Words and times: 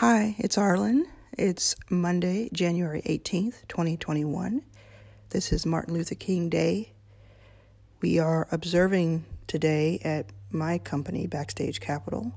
Hi, 0.00 0.34
it's 0.36 0.56
Arlan. 0.58 1.04
It's 1.38 1.74
Monday, 1.88 2.50
January 2.52 3.00
18th, 3.06 3.66
2021. 3.68 4.60
This 5.30 5.54
is 5.54 5.64
Martin 5.64 5.94
Luther 5.94 6.14
King 6.14 6.50
Day. 6.50 6.92
We 8.02 8.18
are 8.18 8.46
observing 8.52 9.24
today 9.46 9.98
at 10.04 10.26
my 10.50 10.76
company, 10.76 11.26
Backstage 11.26 11.80
Capital, 11.80 12.34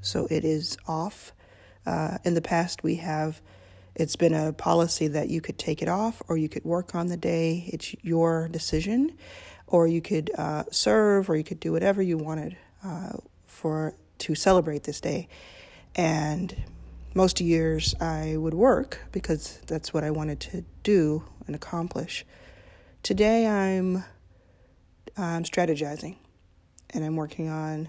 so 0.00 0.26
it 0.30 0.46
is 0.46 0.78
off. 0.88 1.32
Uh, 1.84 2.16
in 2.24 2.32
the 2.32 2.40
past, 2.40 2.82
we 2.82 2.94
have 2.94 3.42
it's 3.94 4.16
been 4.16 4.32
a 4.32 4.54
policy 4.54 5.06
that 5.08 5.28
you 5.28 5.42
could 5.42 5.58
take 5.58 5.82
it 5.82 5.88
off 5.90 6.22
or 6.26 6.38
you 6.38 6.48
could 6.48 6.64
work 6.64 6.94
on 6.94 7.08
the 7.08 7.18
day. 7.18 7.68
It's 7.70 7.94
your 8.02 8.48
decision, 8.48 9.18
or 9.66 9.86
you 9.86 10.00
could 10.00 10.30
uh, 10.38 10.64
serve 10.70 11.28
or 11.28 11.36
you 11.36 11.44
could 11.44 11.60
do 11.60 11.70
whatever 11.70 12.00
you 12.00 12.16
wanted 12.16 12.56
uh, 12.82 13.18
for 13.46 13.92
to 14.20 14.34
celebrate 14.34 14.84
this 14.84 15.02
day. 15.02 15.28
And 15.94 16.64
most 17.14 17.40
years 17.40 17.94
I 18.00 18.36
would 18.36 18.54
work 18.54 19.00
because 19.12 19.60
that's 19.66 19.94
what 19.94 20.02
I 20.04 20.10
wanted 20.10 20.40
to 20.40 20.64
do 20.82 21.24
and 21.46 21.54
accomplish. 21.54 22.26
Today 23.02 23.46
I'm 23.46 24.04
I'm 25.16 25.44
strategizing 25.44 26.16
and 26.90 27.04
I'm 27.04 27.14
working 27.14 27.48
on 27.48 27.88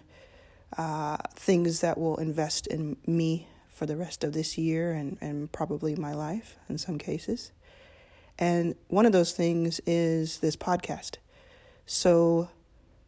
uh, 0.78 1.18
things 1.34 1.82
that 1.82 1.98
will 1.98 2.18
invest 2.18 2.68
in 2.68 2.98
me 3.08 3.48
for 3.68 3.86
the 3.86 3.98
rest 3.98 4.24
of 4.24 4.34
this 4.34 4.58
year 4.58 4.92
and, 4.94 5.18
and 5.22 5.52
probably 5.52 5.96
my 5.96 6.14
life 6.14 6.56
in 6.70 6.78
some 6.78 6.98
cases. 6.98 7.52
And 8.38 8.76
one 8.90 9.06
of 9.06 9.12
those 9.12 9.32
things 9.32 9.82
is 9.86 10.40
this 10.40 10.56
podcast. 10.56 11.16
So 11.86 12.50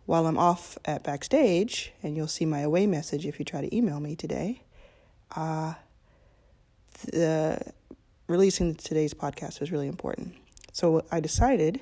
while 0.06 0.26
I'm 0.26 0.38
off 0.38 0.78
at 0.86 1.04
backstage, 1.04 1.94
and 2.02 2.16
you'll 2.16 2.28
see 2.28 2.46
my 2.46 2.62
away 2.62 2.88
message 2.88 3.26
if 3.26 3.40
you 3.40 3.46
try 3.46 3.62
to 3.62 3.76
email 3.76 4.00
me 4.00 4.16
today, 4.16 4.64
uh, 5.36 5.74
the 7.04 7.74
releasing 8.28 8.76
today's 8.76 9.14
podcast 9.14 9.60
was 9.60 9.72
really 9.72 9.88
important. 9.88 10.36
So 10.74 11.06
I 11.12 11.20
decided 11.20 11.82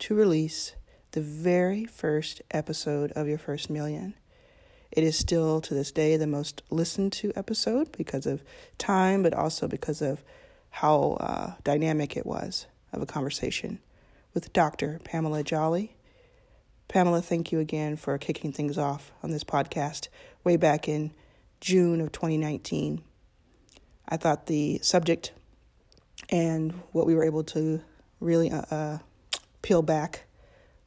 to 0.00 0.14
release 0.14 0.74
the 1.12 1.20
very 1.20 1.84
first 1.84 2.42
episode 2.50 3.12
of 3.12 3.28
Your 3.28 3.38
First 3.38 3.70
Million. 3.70 4.14
It 4.90 5.04
is 5.04 5.16
still 5.16 5.60
to 5.62 5.74
this 5.74 5.92
day 5.92 6.16
the 6.16 6.26
most 6.26 6.62
listened 6.70 7.12
to 7.14 7.32
episode 7.36 7.92
because 7.96 8.26
of 8.26 8.42
time, 8.78 9.22
but 9.22 9.32
also 9.32 9.68
because 9.68 10.02
of 10.02 10.22
how 10.70 11.16
uh, 11.20 11.52
dynamic 11.64 12.16
it 12.16 12.26
was 12.26 12.66
of 12.92 13.00
a 13.00 13.06
conversation 13.06 13.78
with 14.34 14.52
Dr. 14.52 15.00
Pamela 15.04 15.42
Jolly. 15.42 15.96
Pamela, 16.88 17.22
thank 17.22 17.52
you 17.52 17.58
again 17.58 17.96
for 17.96 18.16
kicking 18.18 18.52
things 18.52 18.76
off 18.76 19.12
on 19.22 19.30
this 19.30 19.44
podcast 19.44 20.08
way 20.44 20.56
back 20.56 20.88
in 20.88 21.12
June 21.60 22.00
of 22.00 22.12
2019. 22.12 23.02
I 24.08 24.16
thought 24.16 24.46
the 24.46 24.78
subject 24.82 25.32
and 26.28 26.72
what 26.92 27.06
we 27.06 27.14
were 27.14 27.24
able 27.24 27.44
to 27.44 27.82
really 28.20 28.50
uh, 28.50 28.62
uh, 28.70 28.98
peel 29.62 29.82
back 29.82 30.24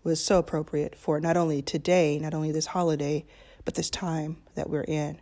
was 0.03 0.23
so 0.23 0.37
appropriate 0.37 0.95
for 0.95 1.19
not 1.19 1.35
only 1.35 1.61
today, 1.61 2.19
not 2.19 2.33
only 2.33 2.51
this 2.51 2.67
holiday, 2.67 3.25
but 3.65 3.73
this 3.73 3.89
time 3.89 4.37
that 4.53 4.69
we're 4.69 4.83
in. 4.83 5.19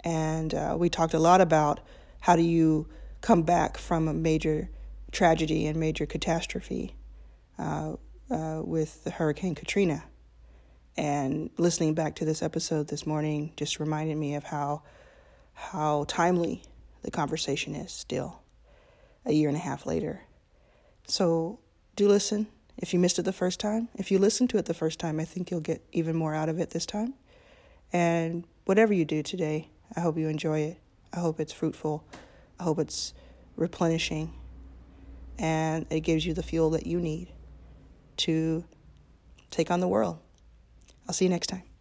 And 0.00 0.52
uh, 0.52 0.76
we 0.78 0.90
talked 0.90 1.14
a 1.14 1.18
lot 1.18 1.40
about 1.40 1.80
how 2.20 2.36
do 2.36 2.42
you 2.42 2.88
come 3.20 3.42
back 3.42 3.78
from 3.78 4.08
a 4.08 4.12
major 4.12 4.68
tragedy 5.12 5.66
and 5.66 5.78
major 5.78 6.04
catastrophe 6.04 6.94
uh, 7.58 7.94
uh, 8.30 8.60
with 8.64 9.04
Hurricane 9.14 9.54
Katrina. 9.54 10.04
And 10.96 11.50
listening 11.56 11.94
back 11.94 12.16
to 12.16 12.24
this 12.24 12.42
episode 12.42 12.88
this 12.88 13.06
morning 13.06 13.52
just 13.56 13.80
reminded 13.80 14.16
me 14.16 14.34
of 14.34 14.44
how 14.44 14.82
how 15.56 16.04
timely 16.08 16.62
the 17.04 17.10
conversation 17.10 17.74
is 17.74 17.92
still 17.92 18.40
a 19.24 19.32
year 19.32 19.48
and 19.48 19.56
a 19.56 19.60
half 19.60 19.86
later. 19.86 20.22
So 21.06 21.60
do 21.96 22.08
listen 22.08 22.48
if 22.76 22.92
you 22.92 22.98
missed 22.98 23.18
it 23.18 23.22
the 23.22 23.32
first 23.32 23.60
time. 23.60 23.88
If 23.94 24.10
you 24.10 24.18
listen 24.18 24.48
to 24.48 24.58
it 24.58 24.64
the 24.64 24.74
first 24.74 24.98
time, 24.98 25.20
I 25.20 25.24
think 25.24 25.50
you'll 25.50 25.60
get 25.60 25.84
even 25.92 26.16
more 26.16 26.34
out 26.34 26.48
of 26.48 26.58
it 26.58 26.70
this 26.70 26.86
time. 26.86 27.14
And 27.92 28.46
whatever 28.64 28.92
you 28.92 29.04
do 29.04 29.22
today, 29.22 29.68
I 29.96 30.00
hope 30.00 30.18
you 30.18 30.28
enjoy 30.28 30.60
it. 30.60 30.78
I 31.12 31.20
hope 31.20 31.38
it's 31.38 31.52
fruitful. 31.52 32.04
I 32.58 32.64
hope 32.64 32.78
it's 32.78 33.14
replenishing. 33.56 34.32
And 35.38 35.86
it 35.90 36.00
gives 36.00 36.26
you 36.26 36.34
the 36.34 36.42
fuel 36.42 36.70
that 36.70 36.86
you 36.86 37.00
need 37.00 37.28
to 38.18 38.64
take 39.50 39.70
on 39.70 39.80
the 39.80 39.88
world. 39.88 40.18
I'll 41.06 41.14
see 41.14 41.26
you 41.26 41.30
next 41.30 41.48
time. 41.48 41.73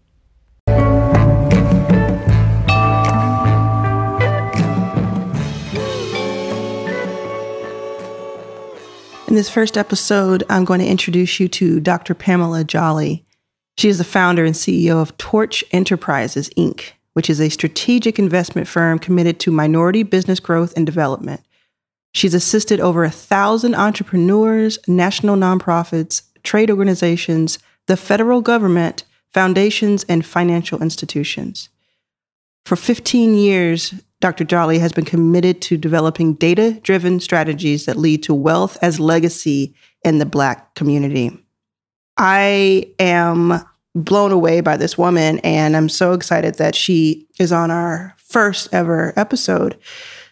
In 9.34 9.38
this 9.38 9.50
first 9.50 9.80
episode, 9.80 10.44
I'm 10.48 10.64
going 10.64 10.80
to 10.80 10.86
introduce 10.86 11.40
you 11.40 11.48
to 11.48 11.80
Dr. 11.80 12.14
Pamela 12.14 12.64
Jolly. 12.64 13.26
She 13.80 13.90
is 13.90 13.98
the 13.98 14.04
founder 14.04 14.46
and 14.46 14.54
CEO 14.54 15.02
of 15.02 15.18
Torch 15.18 15.64
Enterprises, 15.72 16.52
Inc., 16.56 16.92
which 17.14 17.32
is 17.32 17.42
a 17.42 17.50
strategic 17.50 18.20
investment 18.20 18.68
firm 18.68 19.00
committed 19.00 19.40
to 19.40 19.50
minority 19.50 20.04
business 20.04 20.40
growth 20.40 20.72
and 20.78 20.86
development. 20.86 21.42
She's 22.14 22.36
assisted 22.36 22.80
over 22.80 23.04
a 23.04 23.10
thousand 23.10 23.74
entrepreneurs, 23.74 24.78
national 24.88 25.36
nonprofits, 25.36 26.22
trade 26.44 26.70
organizations, 26.70 27.58
the 27.88 27.98
federal 27.98 28.42
government, 28.42 29.04
foundations, 29.34 30.04
and 30.04 30.24
financial 30.24 30.80
institutions. 30.80 31.70
For 32.68 32.76
15 32.76 33.34
years, 33.34 33.96
Dr. 34.24 34.46
Jolly 34.46 34.80
has 34.80 34.94
been 34.94 35.04
committed 35.04 35.62
to 35.64 35.76
developing 35.76 36.36
data 36.36 36.80
driven 36.80 37.20
strategies 37.20 37.86
that 37.88 37.98
lead 37.98 38.24
to 38.24 38.34
wealth 38.34 38.78
as 38.82 38.98
legacy 38.98 39.76
in 40.06 40.20
the 40.20 40.26
Black 40.26 40.76
community. 40.76 41.38
I 42.16 42.90
am 43.00 43.60
blown 43.94 44.32
away 44.32 44.62
by 44.62 44.78
this 44.78 44.98
woman, 44.98 45.40
and 45.40 45.76
I'm 45.76 45.90
so 45.90 46.14
excited 46.14 46.56
that 46.56 46.74
she 46.74 47.28
is 47.38 47.52
on 47.52 47.70
our 47.70 48.16
first 48.16 48.74
ever 48.74 49.12
episode. 49.18 49.78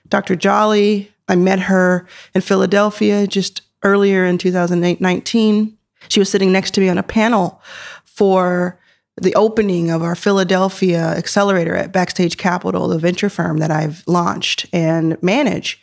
Dr. 0.08 0.38
Jolly, 0.38 1.12
I 1.28 1.36
met 1.36 1.60
her 1.60 2.08
in 2.34 2.40
Philadelphia 2.40 3.28
just 3.28 3.62
earlier 3.84 4.24
in 4.24 4.38
2019. 4.38 5.78
She 6.08 6.20
was 6.22 6.30
sitting 6.30 6.54
next 6.54 6.72
to 6.76 6.80
me 6.80 6.88
on 6.88 6.98
a 6.98 7.04
panel 7.04 7.62
for 8.06 8.80
the 9.22 9.36
opening 9.36 9.92
of 9.92 10.02
our 10.02 10.16
Philadelphia 10.16 11.00
accelerator 11.16 11.76
at 11.76 11.92
Backstage 11.92 12.38
Capital, 12.38 12.88
the 12.88 12.98
venture 12.98 13.30
firm 13.30 13.60
that 13.60 13.70
I've 13.70 14.04
launched 14.08 14.66
and 14.74 15.22
manage. 15.22 15.82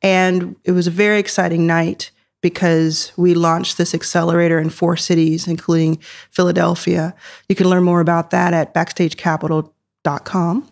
And 0.00 0.56
it 0.64 0.72
was 0.72 0.86
a 0.86 0.90
very 0.90 1.18
exciting 1.18 1.66
night 1.66 2.10
because 2.40 3.12
we 3.16 3.34
launched 3.34 3.76
this 3.76 3.94
accelerator 3.94 4.58
in 4.58 4.70
four 4.70 4.96
cities, 4.96 5.46
including 5.46 5.98
Philadelphia. 6.30 7.14
You 7.48 7.54
can 7.54 7.68
learn 7.68 7.84
more 7.84 8.00
about 8.00 8.30
that 8.30 8.54
at 8.54 8.72
backstagecapital.com. 8.72 10.68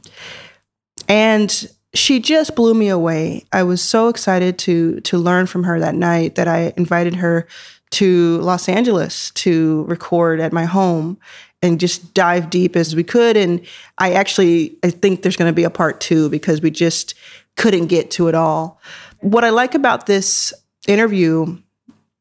And 1.09 1.69
she 1.93 2.21
just 2.21 2.57
blew 2.57 2.73
me 2.75 2.89
away. 2.89 3.45
I 3.53 3.63
was 3.63 3.83
so 3.83 4.09
excited 4.09 4.59
to 4.61 5.01
to 5.01 5.19
learn 5.19 5.47
from 5.47 5.65
her 5.65 5.81
that 5.81 5.95
night 5.95 6.35
that 6.37 6.49
I 6.49 6.73
invited 6.77 7.17
her 7.17 7.47
to 7.91 8.39
Los 8.41 8.69
Angeles 8.69 9.31
to 9.33 9.85
record 9.85 10.41
at 10.41 10.53
my 10.53 10.65
home 10.65 11.19
and 11.67 11.79
just 11.79 12.15
dive 12.15 12.49
deep 12.49 12.77
as 12.77 12.97
we 12.97 13.05
could. 13.05 13.37
And 13.37 13.61
I 13.99 14.13
actually 14.13 14.79
I 14.83 14.91
think 14.91 15.23
there's 15.23 15.37
going 15.37 15.51
to 15.51 15.57
be 15.57 15.65
a 15.65 15.71
part 15.71 16.01
two 16.01 16.31
because 16.31 16.63
we 16.63 16.71
just 16.71 17.15
couldn't 17.57 17.87
get 17.87 18.11
to 18.13 18.29
it 18.29 18.35
all. 18.35 18.81
What 19.21 19.45
I 19.45 19.51
like 19.51 19.75
about 19.75 20.07
this 20.07 20.55
interview 20.89 21.59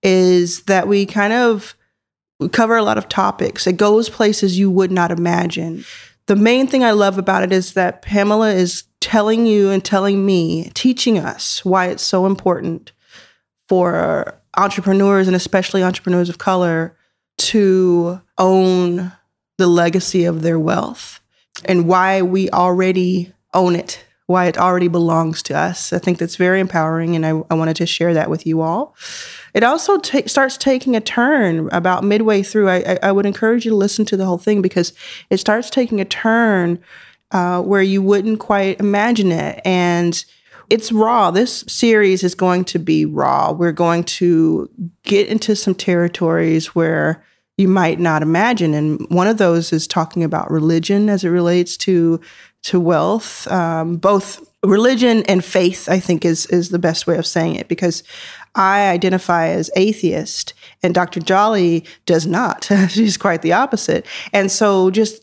is 0.04 0.64
that 0.64 0.88
we 0.88 1.06
kind 1.06 1.34
of 1.34 1.76
we 2.40 2.50
cover 2.50 2.76
a 2.76 2.84
lot 2.84 2.98
of 2.98 3.08
topics. 3.08 3.66
It 3.66 3.78
goes 3.78 4.10
places 4.10 4.60
you 4.60 4.70
would 4.70 4.92
not 4.92 5.12
imagine. 5.12 5.86
The 6.28 6.36
main 6.36 6.68
thing 6.68 6.84
I 6.84 6.92
love 6.92 7.18
about 7.18 7.44
it 7.44 7.52
is 7.52 7.74
that 7.74 8.02
Pamela 8.02 8.52
is 8.52 8.84
telling 9.00 9.46
you 9.46 9.70
and 9.70 9.86
telling 9.86 10.26
me, 10.26 10.72
teaching 10.74 11.20
us 11.20 11.64
why 11.64 11.88
it's 11.88 12.04
so 12.04 12.26
important 12.26 12.92
for 13.70 14.40
entrepreneurs 14.58 15.28
and 15.28 15.36
especially 15.36 15.84
entrepreneurs 15.84 16.30
of 16.30 16.38
color 16.38 16.98
to 17.38 18.22
own 18.38 19.12
the 19.58 19.68
legacy 19.68 20.26
of 20.26 20.42
their 20.42 20.60
wealth 20.60 21.20
and 21.64 21.88
why 21.88 22.22
we 22.22 22.50
already 22.50 23.32
own 23.54 23.76
it, 23.76 24.04
why 24.26 24.46
it 24.46 24.58
already 24.58 24.88
belongs 24.88 25.42
to 25.44 25.58
us. 25.58 25.94
I 25.94 26.00
think 26.00 26.18
that's 26.18 26.36
very 26.36 26.60
empowering, 26.60 27.16
and 27.16 27.26
I, 27.26 27.42
I 27.50 27.54
wanted 27.54 27.78
to 27.78 27.86
share 27.86 28.14
that 28.14 28.30
with 28.30 28.46
you 28.46 28.62
all. 28.62 28.96
It 29.54 29.64
also 29.64 30.02
starts 30.26 30.58
taking 30.58 30.96
a 30.96 31.02
turn 31.02 31.70
about 31.72 32.04
midway 32.04 32.44
through. 32.44 32.70
I, 32.70 32.76
I, 32.76 33.00
I, 33.04 33.12
would 33.14 33.26
encourage 33.26 33.64
you 33.64 33.72
to 33.72 33.78
listen 33.78 34.04
to 34.06 34.18
the 34.18 34.26
whole 34.26 34.38
thing 34.38 34.62
because 34.62 34.92
it 35.30 35.38
starts 35.38 35.70
taking 35.70 36.02
a 36.02 36.06
turn 36.06 36.80
uh, 37.32 37.62
where 37.62 37.82
you 37.82 38.02
wouldn't 38.02 38.40
quite 38.40 38.80
imagine 38.82 39.32
it. 39.32 39.62
And 39.64 40.26
it's 40.70 40.92
raw. 40.92 41.32
This 41.32 41.64
series 41.68 42.24
is 42.24 42.36
going 42.36 42.66
to 42.66 42.80
be 42.80 43.06
raw. 43.06 43.52
We're 43.52 43.72
going 43.72 44.04
to 44.04 44.70
get 45.04 45.28
into 45.28 45.56
some 45.56 45.76
territories 45.76 46.76
where 46.76 47.24
you 47.58 47.68
might 47.68 48.00
not 48.00 48.22
imagine. 48.22 48.74
And 48.74 49.06
one 49.10 49.28
of 49.28 49.38
those 49.38 49.72
is 49.72 49.88
talking 49.88 50.24
about 50.24 50.52
religion 50.52 51.10
as 51.10 51.24
it 51.24 51.30
relates 51.30 51.78
to 51.78 52.20
to 52.64 52.80
wealth, 52.80 53.48
um, 53.52 53.98
both 53.98 54.44
religion 54.64 55.22
and 55.28 55.46
faith, 55.46 55.88
I 55.88 56.00
think, 56.00 56.26
is 56.26 56.46
is 56.48 56.70
the 56.70 56.80
best 56.80 57.06
way 57.06 57.18
of 57.18 57.26
saying 57.26 57.56
it 57.56 57.68
because 57.68 58.04
I 58.56 58.90
identify 58.90 59.50
as 59.50 59.70
atheist, 59.76 60.54
and 60.82 60.94
Dr. 60.94 61.20
Jolly 61.20 61.86
does 62.06 62.26
not. 62.26 62.70
She's 62.90 63.18
quite 63.18 63.42
the 63.42 63.54
opposite. 63.54 64.06
And 64.34 64.52
so, 64.52 64.90
just 64.90 65.22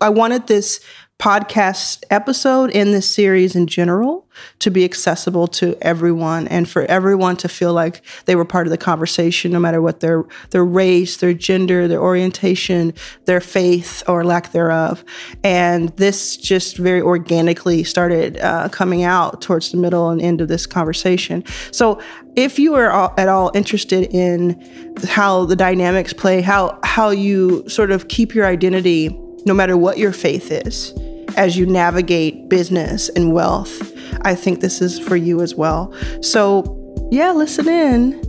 I 0.00 0.10
wanted 0.10 0.46
this 0.46 0.80
podcast 1.22 2.02
episode 2.10 2.68
in 2.70 2.90
this 2.90 3.14
series 3.14 3.54
in 3.54 3.68
general 3.68 4.26
to 4.58 4.72
be 4.72 4.84
accessible 4.84 5.46
to 5.46 5.78
everyone 5.80 6.48
and 6.48 6.68
for 6.68 6.82
everyone 6.86 7.36
to 7.36 7.48
feel 7.48 7.72
like 7.72 8.04
they 8.24 8.34
were 8.34 8.44
part 8.44 8.66
of 8.66 8.72
the 8.72 8.76
conversation 8.76 9.52
no 9.52 9.60
matter 9.60 9.80
what 9.80 10.00
their 10.00 10.24
their 10.50 10.64
race 10.64 11.18
their 11.18 11.32
gender 11.32 11.86
their 11.86 12.02
orientation 12.02 12.92
their 13.26 13.40
faith 13.40 14.02
or 14.08 14.24
lack 14.24 14.50
thereof. 14.50 15.04
And 15.44 15.90
this 15.90 16.36
just 16.36 16.76
very 16.76 17.00
organically 17.00 17.84
started 17.84 18.40
uh, 18.40 18.68
coming 18.70 19.04
out 19.04 19.40
towards 19.40 19.70
the 19.70 19.76
middle 19.76 20.10
and 20.10 20.20
end 20.20 20.40
of 20.40 20.48
this 20.48 20.66
conversation. 20.66 21.44
So 21.70 22.02
if 22.34 22.58
you 22.58 22.74
are 22.74 23.14
at 23.16 23.28
all 23.28 23.52
interested 23.54 24.12
in 24.12 24.60
how 25.04 25.44
the 25.44 25.54
dynamics 25.54 26.12
play 26.12 26.40
how 26.40 26.80
how 26.82 27.10
you 27.10 27.62
sort 27.68 27.92
of 27.92 28.08
keep 28.08 28.34
your 28.34 28.46
identity 28.46 29.16
no 29.46 29.54
matter 29.54 29.76
what 29.76 29.98
your 29.98 30.12
faith 30.12 30.50
is 30.50 30.92
as 31.36 31.56
you 31.56 31.66
navigate 31.66 32.48
business 32.48 33.08
and 33.10 33.32
wealth. 33.32 33.92
I 34.22 34.34
think 34.34 34.60
this 34.60 34.80
is 34.80 34.98
for 34.98 35.16
you 35.16 35.40
as 35.40 35.54
well. 35.54 35.92
So, 36.22 36.78
yeah, 37.10 37.32
listen 37.32 37.68
in. 37.68 38.20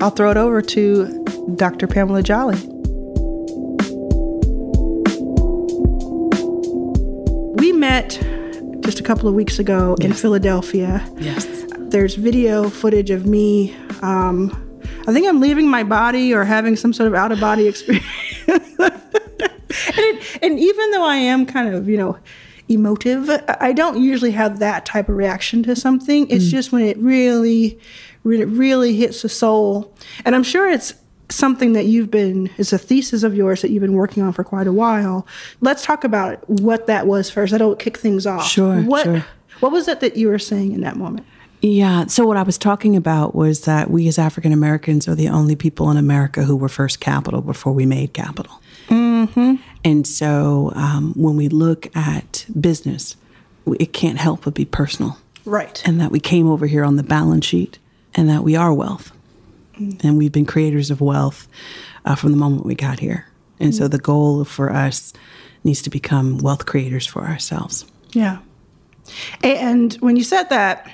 I'll 0.00 0.10
throw 0.10 0.30
it 0.30 0.36
over 0.36 0.62
to 0.62 1.24
Dr. 1.56 1.86
Pamela 1.86 2.22
Jolly. 2.22 2.58
We 7.56 7.72
met 7.72 8.10
just 8.82 9.00
a 9.00 9.02
couple 9.02 9.28
of 9.28 9.34
weeks 9.34 9.58
ago 9.58 9.96
yes. 9.98 10.06
in 10.06 10.12
Philadelphia. 10.14 11.08
Yes. 11.18 11.46
There's 11.78 12.14
video 12.14 12.68
footage 12.68 13.10
of 13.10 13.26
me. 13.26 13.74
Um, 14.02 14.50
I 15.08 15.12
think 15.12 15.26
I'm 15.26 15.40
leaving 15.40 15.68
my 15.68 15.82
body 15.82 16.34
or 16.34 16.44
having 16.44 16.76
some 16.76 16.92
sort 16.92 17.06
of 17.08 17.14
out 17.14 17.32
of 17.32 17.40
body 17.40 17.66
experience. 17.68 18.06
And, 20.46 20.58
even 20.58 20.90
though 20.92 21.04
I 21.04 21.16
am 21.16 21.46
kind 21.46 21.74
of, 21.74 21.88
you 21.88 21.96
know, 21.96 22.18
emotive, 22.68 23.30
I 23.60 23.72
don't 23.72 24.02
usually 24.02 24.32
have 24.32 24.58
that 24.58 24.86
type 24.86 25.08
of 25.08 25.16
reaction 25.16 25.62
to 25.64 25.76
something. 25.76 26.28
It's 26.30 26.46
mm. 26.46 26.50
just 26.50 26.72
when 26.72 26.82
it 26.82 26.96
really, 26.98 27.78
really, 28.24 28.44
really 28.44 28.96
hits 28.96 29.22
the 29.22 29.28
soul. 29.28 29.94
And 30.24 30.34
I'm 30.34 30.42
sure 30.42 30.68
it's 30.68 30.94
something 31.28 31.72
that 31.74 31.86
you've 31.86 32.10
been, 32.10 32.50
it's 32.56 32.72
a 32.72 32.78
thesis 32.78 33.22
of 33.22 33.34
yours 33.34 33.62
that 33.62 33.70
you've 33.70 33.82
been 33.82 33.94
working 33.94 34.22
on 34.22 34.32
for 34.32 34.44
quite 34.44 34.66
a 34.66 34.72
while. 34.72 35.26
Let's 35.60 35.84
talk 35.84 36.04
about 36.04 36.48
what 36.48 36.86
that 36.86 37.06
was 37.06 37.30
first. 37.30 37.52
That'll 37.52 37.76
kick 37.76 37.98
things 37.98 38.26
off. 38.26 38.46
Sure. 38.46 38.80
What, 38.82 39.04
sure. 39.04 39.24
what 39.60 39.72
was 39.72 39.88
it 39.88 40.00
that 40.00 40.16
you 40.16 40.28
were 40.28 40.38
saying 40.38 40.72
in 40.72 40.80
that 40.82 40.96
moment? 40.96 41.26
Yeah. 41.62 42.06
So 42.06 42.26
what 42.26 42.36
I 42.36 42.42
was 42.42 42.58
talking 42.58 42.96
about 42.96 43.34
was 43.34 43.62
that 43.62 43.90
we 43.90 44.06
as 44.08 44.18
African 44.18 44.52
Americans 44.52 45.08
are 45.08 45.14
the 45.14 45.28
only 45.28 45.56
people 45.56 45.90
in 45.90 45.96
America 45.96 46.44
who 46.44 46.54
were 46.54 46.68
first 46.68 47.00
capital 47.00 47.40
before 47.40 47.72
we 47.72 47.86
made 47.86 48.12
capital. 48.12 48.60
Mm-hmm. 48.88 49.54
And 49.84 50.06
so 50.06 50.72
um, 50.74 51.12
when 51.14 51.36
we 51.36 51.48
look 51.48 51.94
at 51.96 52.46
business, 52.58 53.16
it 53.78 53.92
can't 53.92 54.18
help 54.18 54.44
but 54.44 54.54
be 54.54 54.64
personal. 54.64 55.18
Right. 55.44 55.80
And 55.86 56.00
that 56.00 56.10
we 56.10 56.20
came 56.20 56.48
over 56.48 56.66
here 56.66 56.84
on 56.84 56.96
the 56.96 57.02
balance 57.02 57.44
sheet 57.44 57.78
and 58.14 58.28
that 58.28 58.42
we 58.42 58.56
are 58.56 58.72
wealth. 58.72 59.12
Mm. 59.78 60.02
And 60.02 60.18
we've 60.18 60.32
been 60.32 60.46
creators 60.46 60.90
of 60.90 61.00
wealth 61.00 61.46
uh, 62.04 62.14
from 62.14 62.32
the 62.32 62.38
moment 62.38 62.66
we 62.66 62.74
got 62.74 62.98
here. 63.00 63.28
And 63.60 63.72
mm. 63.72 63.76
so 63.76 63.88
the 63.88 63.98
goal 63.98 64.44
for 64.44 64.72
us 64.72 65.12
needs 65.62 65.82
to 65.82 65.90
become 65.90 66.38
wealth 66.38 66.66
creators 66.66 67.06
for 67.06 67.24
ourselves. 67.24 67.84
Yeah. 68.12 68.38
And 69.42 69.94
when 69.94 70.16
you 70.16 70.24
said 70.24 70.44
that, 70.50 70.90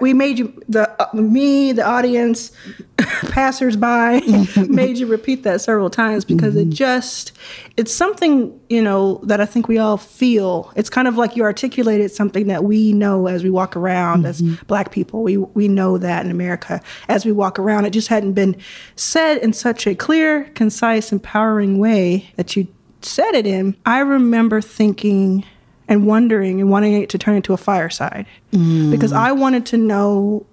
we 0.00 0.12
made 0.12 0.38
you 0.38 0.62
the 0.68 0.90
uh, 1.00 1.08
me 1.14 1.72
the 1.72 1.86
audience 1.86 2.52
passersby 3.30 4.20
made 4.68 4.98
you 4.98 5.06
repeat 5.06 5.42
that 5.42 5.60
several 5.60 5.90
times 5.90 6.24
because 6.24 6.54
mm-hmm. 6.54 6.70
it 6.70 6.74
just 6.74 7.32
it's 7.76 7.92
something 7.92 8.58
you 8.68 8.82
know 8.82 9.20
that 9.22 9.40
i 9.40 9.46
think 9.46 9.68
we 9.68 9.78
all 9.78 9.96
feel 9.96 10.72
it's 10.76 10.90
kind 10.90 11.06
of 11.06 11.16
like 11.16 11.36
you 11.36 11.42
articulated 11.42 12.10
something 12.10 12.46
that 12.46 12.64
we 12.64 12.92
know 12.92 13.26
as 13.26 13.44
we 13.44 13.50
walk 13.50 13.76
around 13.76 14.24
mm-hmm. 14.24 14.52
as 14.54 14.64
black 14.64 14.90
people 14.90 15.22
we 15.22 15.36
we 15.36 15.68
know 15.68 15.98
that 15.98 16.24
in 16.24 16.30
america 16.30 16.80
as 17.08 17.24
we 17.24 17.32
walk 17.32 17.58
around 17.58 17.84
it 17.84 17.90
just 17.90 18.08
hadn't 18.08 18.32
been 18.32 18.56
said 18.96 19.38
in 19.38 19.52
such 19.52 19.86
a 19.86 19.94
clear 19.94 20.44
concise 20.54 21.12
empowering 21.12 21.78
way 21.78 22.30
that 22.36 22.56
you 22.56 22.66
said 23.02 23.34
it 23.34 23.46
in 23.46 23.76
i 23.84 23.98
remember 23.98 24.60
thinking 24.60 25.44
and 25.88 26.06
wondering 26.06 26.60
and 26.60 26.70
wanting 26.70 27.00
it 27.00 27.08
to 27.10 27.18
turn 27.18 27.36
into 27.36 27.52
a 27.52 27.56
fireside 27.56 28.26
mm. 28.52 28.90
because 28.90 29.12
I 29.12 29.32
wanted 29.32 29.66
to 29.66 29.76
know 29.76 30.46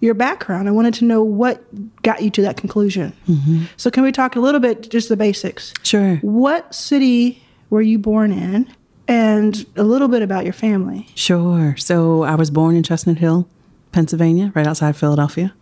your 0.00 0.14
background. 0.14 0.68
I 0.68 0.72
wanted 0.72 0.94
to 0.94 1.04
know 1.04 1.22
what 1.22 1.62
got 2.02 2.22
you 2.22 2.30
to 2.30 2.42
that 2.42 2.56
conclusion. 2.56 3.12
Mm-hmm. 3.28 3.64
So, 3.76 3.90
can 3.90 4.02
we 4.02 4.12
talk 4.12 4.34
a 4.34 4.40
little 4.40 4.60
bit, 4.60 4.90
just 4.90 5.08
the 5.08 5.16
basics? 5.16 5.72
Sure. 5.82 6.16
What 6.16 6.74
city 6.74 7.42
were 7.68 7.82
you 7.82 7.98
born 7.98 8.32
in? 8.32 8.72
And 9.06 9.66
a 9.76 9.82
little 9.82 10.06
bit 10.06 10.22
about 10.22 10.44
your 10.44 10.52
family. 10.52 11.08
Sure. 11.14 11.76
So, 11.76 12.22
I 12.22 12.34
was 12.34 12.50
born 12.50 12.76
in 12.76 12.82
Chestnut 12.82 13.18
Hill, 13.18 13.48
Pennsylvania, 13.92 14.52
right 14.54 14.66
outside 14.66 14.96
Philadelphia. 14.96 15.54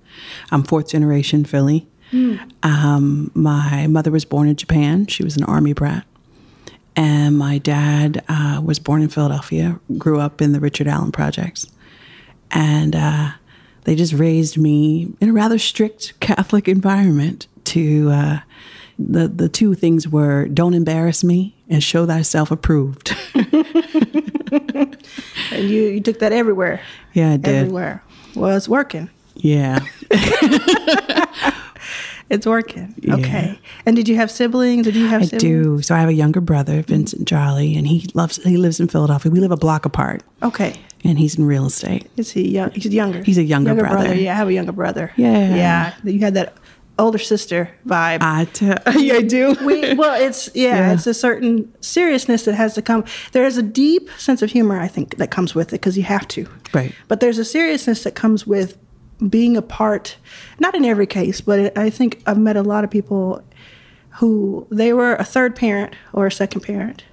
I'm 0.50 0.62
fourth 0.62 0.88
generation 0.88 1.44
Philly. 1.44 1.88
Mm. 2.12 2.40
Um, 2.62 3.30
my 3.34 3.86
mother 3.86 4.10
was 4.10 4.24
born 4.24 4.48
in 4.48 4.56
Japan. 4.56 5.06
She 5.06 5.22
was 5.22 5.36
an 5.36 5.44
army 5.44 5.72
brat. 5.72 6.06
And 6.98 7.38
my 7.38 7.58
dad 7.58 8.24
uh, 8.28 8.60
was 8.64 8.80
born 8.80 9.02
in 9.02 9.08
Philadelphia, 9.08 9.78
grew 9.98 10.18
up 10.18 10.42
in 10.42 10.50
the 10.50 10.58
Richard 10.58 10.88
Allen 10.88 11.12
Projects. 11.12 11.68
And 12.50 12.96
uh, 12.96 13.30
they 13.84 13.94
just 13.94 14.12
raised 14.12 14.58
me 14.58 15.14
in 15.20 15.28
a 15.28 15.32
rather 15.32 15.58
strict 15.58 16.18
Catholic 16.18 16.66
environment 16.66 17.46
to. 17.66 18.10
Uh, 18.10 18.40
the, 18.98 19.28
the 19.28 19.48
two 19.48 19.74
things 19.74 20.08
were 20.08 20.48
don't 20.48 20.74
embarrass 20.74 21.22
me 21.22 21.54
and 21.68 21.84
show 21.84 22.04
thyself 22.04 22.50
approved. 22.50 23.16
and 23.36 23.46
you, 25.52 25.82
you 25.82 26.00
took 26.00 26.18
that 26.18 26.32
everywhere. 26.32 26.80
Yeah, 27.12 27.34
I 27.34 27.36
did. 27.36 27.54
Everywhere. 27.54 28.02
Well, 28.34 28.56
it's 28.56 28.68
working. 28.68 29.08
Yeah. 29.36 29.78
It's 32.30 32.46
working. 32.46 32.94
Yeah. 33.00 33.14
Okay. 33.14 33.58
And 33.86 33.96
did 33.96 34.08
you 34.08 34.16
have 34.16 34.30
siblings? 34.30 34.84
Did 34.84 34.96
you 34.96 35.06
have 35.06 35.22
I 35.22 35.24
siblings? 35.24 35.42
do. 35.42 35.82
So 35.82 35.94
I 35.94 36.00
have 36.00 36.08
a 36.08 36.14
younger 36.14 36.40
brother, 36.40 36.82
Vincent 36.82 37.26
Jolly, 37.26 37.76
and 37.76 37.86
he 37.86 38.08
loves 38.14 38.42
he 38.42 38.56
lives 38.56 38.80
in 38.80 38.88
Philadelphia. 38.88 39.32
We 39.32 39.40
live 39.40 39.50
a 39.50 39.56
block 39.56 39.86
apart. 39.86 40.22
Okay. 40.42 40.74
And 41.04 41.18
he's 41.18 41.38
in 41.38 41.44
real 41.44 41.66
estate. 41.66 42.10
Is 42.16 42.32
he 42.32 42.48
young? 42.48 42.70
He's 42.72 42.86
younger. 42.86 43.22
He's 43.22 43.38
a 43.38 43.42
younger, 43.42 43.70
younger 43.70 43.84
brother. 43.84 44.04
brother. 44.04 44.14
Yeah, 44.14 44.32
I 44.32 44.34
have 44.34 44.48
a 44.48 44.52
younger 44.52 44.72
brother. 44.72 45.12
Yeah. 45.16 45.54
Yeah. 45.54 45.94
You 46.04 46.20
had 46.20 46.34
that 46.34 46.54
older 46.98 47.18
sister 47.18 47.70
vibe. 47.86 48.18
I 48.20 48.46
yeah, 48.98 49.14
I 49.14 49.22
do. 49.22 49.56
we, 49.64 49.94
well, 49.94 50.20
it's 50.20 50.50
yeah, 50.54 50.88
yeah, 50.88 50.92
it's 50.92 51.06
a 51.06 51.14
certain 51.14 51.72
seriousness 51.80 52.44
that 52.44 52.54
has 52.54 52.74
to 52.74 52.82
come. 52.82 53.04
There 53.32 53.46
is 53.46 53.56
a 53.56 53.62
deep 53.62 54.10
sense 54.18 54.42
of 54.42 54.50
humor, 54.50 54.78
I 54.78 54.88
think, 54.88 55.16
that 55.16 55.30
comes 55.30 55.54
with 55.54 55.68
it 55.68 55.80
because 55.80 55.96
you 55.96 56.02
have 56.04 56.26
to. 56.28 56.48
Right. 56.74 56.94
But 57.06 57.20
there's 57.20 57.38
a 57.38 57.44
seriousness 57.44 58.02
that 58.02 58.14
comes 58.14 58.46
with 58.46 58.76
being 59.26 59.56
a 59.56 59.62
part, 59.62 60.16
not 60.58 60.74
in 60.74 60.84
every 60.84 61.06
case, 61.06 61.40
but 61.40 61.76
I 61.76 61.90
think 61.90 62.22
I've 62.26 62.38
met 62.38 62.56
a 62.56 62.62
lot 62.62 62.84
of 62.84 62.90
people 62.90 63.42
who 64.18 64.66
they 64.70 64.92
were 64.92 65.14
a 65.14 65.24
third 65.24 65.56
parent 65.56 65.94
or 66.12 66.26
a 66.26 66.32
second 66.32 66.60
parent. 66.60 67.04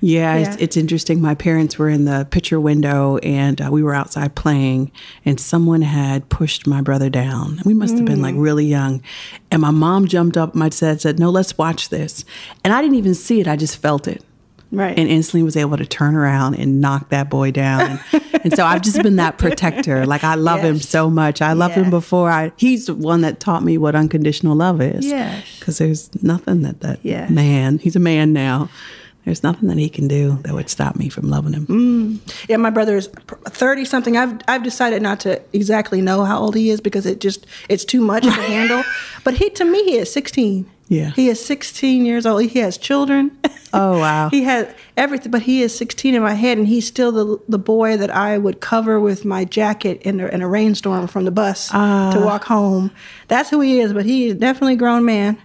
Yeah, 0.00 0.36
yeah. 0.36 0.36
It's, 0.36 0.62
it's, 0.62 0.76
interesting. 0.76 1.20
My 1.20 1.34
parents 1.34 1.78
were 1.78 1.88
in 1.88 2.04
the 2.04 2.26
picture 2.30 2.60
window 2.60 3.16
and 3.18 3.60
uh, 3.60 3.68
we 3.70 3.82
were 3.82 3.94
outside 3.94 4.34
playing, 4.34 4.92
and 5.24 5.40
someone 5.40 5.82
had 5.82 6.28
pushed 6.28 6.66
my 6.66 6.80
brother 6.80 7.10
down. 7.10 7.60
We 7.64 7.74
must 7.74 7.96
have 7.96 8.04
been 8.04 8.22
like 8.22 8.34
mm. 8.34 8.42
really 8.42 8.66
young. 8.66 9.02
And 9.50 9.62
my 9.62 9.70
mom 9.70 10.06
jumped 10.06 10.36
up, 10.36 10.54
my 10.54 10.68
dad 10.68 11.00
said, 11.00 11.18
No, 11.18 11.30
let's 11.30 11.58
watch 11.58 11.88
this. 11.88 12.24
And 12.62 12.72
I 12.72 12.82
didn't 12.82 12.96
even 12.96 13.14
see 13.14 13.40
it, 13.40 13.48
I 13.48 13.56
just 13.56 13.78
felt 13.78 14.06
it. 14.06 14.22
Right. 14.72 14.98
And 14.98 15.08
instantly 15.08 15.42
was 15.42 15.56
able 15.56 15.76
to 15.76 15.86
turn 15.86 16.14
around 16.16 16.56
and 16.56 16.80
knock 16.80 17.10
that 17.10 17.30
boy 17.30 17.52
down. 17.52 18.00
And, 18.12 18.24
and 18.44 18.56
so 18.56 18.64
I've 18.64 18.82
just 18.82 19.02
been 19.02 19.16
that 19.16 19.38
protector. 19.38 20.06
Like 20.06 20.24
I 20.24 20.34
love 20.34 20.58
yes. 20.58 20.66
him 20.66 20.78
so 20.80 21.10
much. 21.10 21.40
I 21.40 21.52
love 21.52 21.72
him 21.72 21.90
before 21.90 22.30
I 22.30 22.52
he's 22.56 22.86
the 22.86 22.94
one 22.94 23.20
that 23.20 23.38
taught 23.38 23.62
me 23.62 23.78
what 23.78 23.94
unconditional 23.94 24.56
love 24.56 24.80
is. 24.80 25.06
Yes. 25.06 25.60
Cuz 25.60 25.78
there's 25.78 26.10
nothing 26.22 26.62
that 26.62 26.80
that 26.80 26.98
yes. 27.02 27.30
man, 27.30 27.78
he's 27.78 27.96
a 27.96 28.00
man 28.00 28.32
now. 28.32 28.68
There's 29.24 29.42
nothing 29.42 29.68
that 29.68 29.78
he 29.78 29.88
can 29.88 30.06
do 30.06 30.38
that 30.42 30.54
would 30.54 30.70
stop 30.70 30.94
me 30.94 31.08
from 31.08 31.28
loving 31.28 31.52
him. 31.52 31.66
Mm. 31.66 32.48
Yeah, 32.48 32.58
my 32.58 32.70
brother 32.70 32.96
is 32.96 33.08
30 33.28 33.84
something. 33.84 34.16
I've 34.16 34.38
I've 34.46 34.62
decided 34.62 35.02
not 35.02 35.18
to 35.20 35.42
exactly 35.52 36.00
know 36.00 36.24
how 36.24 36.38
old 36.38 36.54
he 36.54 36.70
is 36.70 36.80
because 36.80 37.06
it 37.06 37.20
just 37.20 37.44
it's 37.68 37.84
too 37.84 38.00
much 38.00 38.22
to 38.22 38.30
handle. 38.54 38.84
But 39.24 39.34
he 39.34 39.50
to 39.50 39.64
me 39.64 39.82
he 39.84 39.96
is 39.98 40.12
16. 40.12 40.70
Yeah. 40.88 41.10
He 41.10 41.28
is 41.28 41.44
16 41.44 42.06
years 42.06 42.26
old. 42.26 42.42
He 42.42 42.60
has 42.60 42.78
children. 42.78 43.36
Oh, 43.72 43.98
wow. 43.98 44.28
he 44.30 44.42
has 44.44 44.72
everything, 44.96 45.32
but 45.32 45.42
he 45.42 45.62
is 45.62 45.76
16 45.76 46.14
in 46.14 46.22
my 46.22 46.34
head, 46.34 46.58
and 46.58 46.66
he's 46.66 46.86
still 46.86 47.12
the 47.12 47.38
the 47.48 47.58
boy 47.58 47.96
that 47.96 48.10
I 48.10 48.38
would 48.38 48.60
cover 48.60 49.00
with 49.00 49.24
my 49.24 49.44
jacket 49.44 50.00
in 50.02 50.20
a, 50.20 50.26
in 50.28 50.42
a 50.42 50.48
rainstorm 50.48 51.08
from 51.08 51.24
the 51.24 51.30
bus 51.30 51.68
to 51.70 52.20
walk 52.24 52.44
home. 52.44 52.90
That's 53.28 53.50
who 53.50 53.60
he 53.60 53.80
is, 53.80 53.92
but 53.92 54.04
he 54.04 54.28
is 54.28 54.36
definitely 54.36 54.74
a 54.74 54.78
grown 54.78 55.04
man 55.04 55.36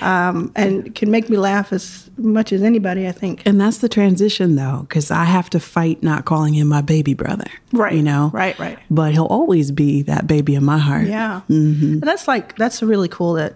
um, 0.00 0.52
and 0.56 0.94
can 0.94 1.10
make 1.10 1.28
me 1.28 1.36
laugh 1.36 1.72
as 1.72 2.10
much 2.16 2.52
as 2.52 2.62
anybody, 2.62 3.06
I 3.06 3.12
think. 3.12 3.42
And 3.44 3.60
that's 3.60 3.78
the 3.78 3.88
transition, 3.88 4.56
though, 4.56 4.86
because 4.88 5.10
I 5.10 5.24
have 5.24 5.50
to 5.50 5.60
fight 5.60 6.02
not 6.02 6.24
calling 6.24 6.54
him 6.54 6.68
my 6.68 6.80
baby 6.80 7.14
brother. 7.14 7.50
Right. 7.72 7.94
You 7.94 8.02
know? 8.02 8.30
Right, 8.32 8.58
right. 8.58 8.78
But 8.90 9.12
he'll 9.12 9.26
always 9.26 9.70
be 9.70 10.02
that 10.02 10.26
baby 10.26 10.54
in 10.54 10.64
my 10.64 10.78
heart. 10.78 11.06
Yeah. 11.06 11.42
And 11.48 12.00
that's 12.00 12.26
like, 12.26 12.56
that's 12.56 12.82
really 12.82 13.08
cool 13.08 13.34
that, 13.34 13.54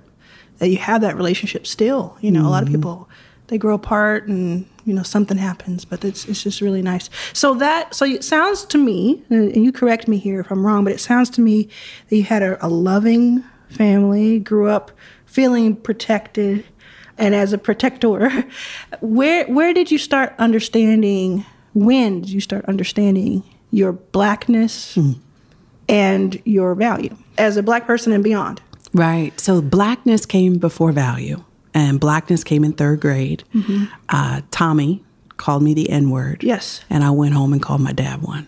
that 0.61 0.69
you 0.69 0.77
have 0.77 1.01
that 1.01 1.17
relationship 1.17 1.67
still. 1.67 2.17
You 2.21 2.31
know, 2.31 2.47
a 2.47 2.51
lot 2.51 2.63
of 2.63 2.69
mm-hmm. 2.69 2.77
people, 2.77 3.09
they 3.49 3.59
grow 3.59 3.75
apart 3.75 4.29
and, 4.29 4.67
you 4.85 4.95
know, 4.95 5.03
something 5.03 5.39
happens, 5.39 5.85
but 5.85 6.05
it's, 6.05 6.27
it's 6.27 6.43
just 6.43 6.61
really 6.61 6.83
nice. 6.83 7.11
So 7.33 7.55
that, 7.55 7.95
so 7.95 8.05
it 8.05 8.23
sounds 8.23 8.65
to 8.67 8.79
me, 8.79 9.25
and 9.31 9.57
you 9.57 9.73
correct 9.73 10.07
me 10.07 10.19
here 10.19 10.41
if 10.41 10.51
I'm 10.51 10.65
wrong, 10.65 10.85
but 10.85 10.93
it 10.93 11.01
sounds 11.01 11.31
to 11.31 11.41
me 11.41 11.69
that 12.09 12.17
you 12.17 12.23
had 12.23 12.43
a, 12.43 12.65
a 12.65 12.69
loving 12.69 13.43
family, 13.71 14.39
grew 14.39 14.69
up 14.69 14.93
feeling 15.25 15.77
protected. 15.77 16.65
And 17.17 17.35
as 17.35 17.53
a 17.53 17.59
protector, 17.59 18.31
where 19.01 19.47
where 19.47 19.73
did 19.73 19.91
you 19.91 19.99
start 19.99 20.35
understanding? 20.39 21.45
When 21.73 22.23
did 22.23 22.31
you 22.31 22.41
start 22.41 22.65
understanding 22.65 23.45
your 23.71 23.93
blackness 23.93 24.95
hmm. 24.95 25.13
and 25.89 26.41
your 26.45 26.75
value 26.75 27.17
as 27.39 27.57
a 27.57 27.63
black 27.63 27.87
person 27.87 28.13
and 28.13 28.25
beyond? 28.25 28.61
Right. 28.93 29.39
So 29.39 29.63
blackness 29.63 30.27
came 30.27 30.59
before 30.59 30.93
value, 30.93 31.45
and 31.75 32.01
blackness 32.01 32.45
came 32.45 32.65
in 32.65 32.73
third 32.73 33.01
grade. 33.01 33.45
Uh, 34.09 34.43
Tommy 34.51 35.05
called 35.37 35.63
me 35.63 35.75
the 35.75 35.89
N 35.91 36.11
word. 36.11 36.43
Yes. 36.43 36.83
And 36.91 37.03
I 37.05 37.11
went 37.11 37.35
home 37.35 37.53
and 37.53 37.63
called 37.63 37.81
my 37.81 37.93
dad 37.93 38.23
one. 38.23 38.47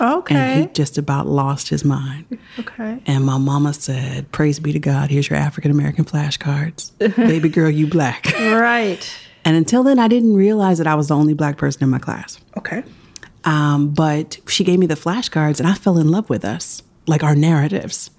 Okay. 0.00 0.34
And 0.36 0.60
he 0.60 0.72
just 0.72 0.96
about 0.96 1.26
lost 1.26 1.68
his 1.68 1.84
mind. 1.84 2.38
okay. 2.58 3.00
And 3.06 3.24
my 3.24 3.38
mama 3.38 3.72
said, 3.74 4.30
Praise 4.30 4.60
be 4.60 4.72
to 4.72 4.78
God, 4.78 5.10
here's 5.10 5.28
your 5.28 5.38
African 5.38 5.70
American 5.70 6.04
flashcards. 6.04 6.92
Baby 7.16 7.48
girl, 7.48 7.70
you 7.70 7.86
black. 7.86 8.26
Right. 8.38 9.10
And 9.44 9.56
until 9.56 9.82
then, 9.82 9.98
I 9.98 10.08
didn't 10.08 10.34
realize 10.34 10.78
that 10.78 10.86
I 10.86 10.94
was 10.94 11.08
the 11.08 11.16
only 11.16 11.34
black 11.34 11.56
person 11.56 11.82
in 11.82 11.88
my 11.90 11.98
class. 11.98 12.38
Okay. 12.56 12.84
Um, 13.44 13.90
but 13.90 14.38
she 14.46 14.62
gave 14.62 14.78
me 14.78 14.86
the 14.86 14.94
flashcards, 14.94 15.58
and 15.58 15.66
I 15.68 15.74
fell 15.74 15.96
in 15.98 16.08
love 16.08 16.28
with 16.28 16.44
us, 16.44 16.82
like 17.06 17.22
our 17.22 17.34
narratives. 17.34 18.10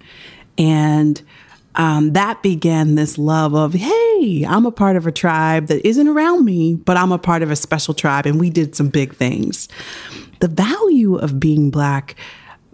And 0.58 1.22
um, 1.76 2.14
that 2.14 2.42
began 2.44 2.96
this 2.96 3.18
love 3.18 3.54
of, 3.56 3.74
hey, 3.74 4.46
I'm 4.48 4.66
a 4.66 4.72
part 4.72 4.96
of 4.96 5.08
a 5.08 5.12
tribe 5.12 5.68
that 5.68 5.88
isn't 5.88 6.08
around 6.08 6.44
me, 6.46 6.76
but 6.76 6.98
I'm 6.98 7.12
a 7.12 7.18
part 7.20 7.42
of 7.44 7.52
a 7.52 7.56
special 7.56 7.94
tribe, 7.94 8.26
and 8.26 8.40
we 8.40 8.50
did 8.50 8.76
some 8.76 8.90
big 8.90 9.16
things. 9.16 9.68
The 10.40 10.48
value 10.48 11.16
of 11.16 11.40
being 11.40 11.70
black, 11.70 12.16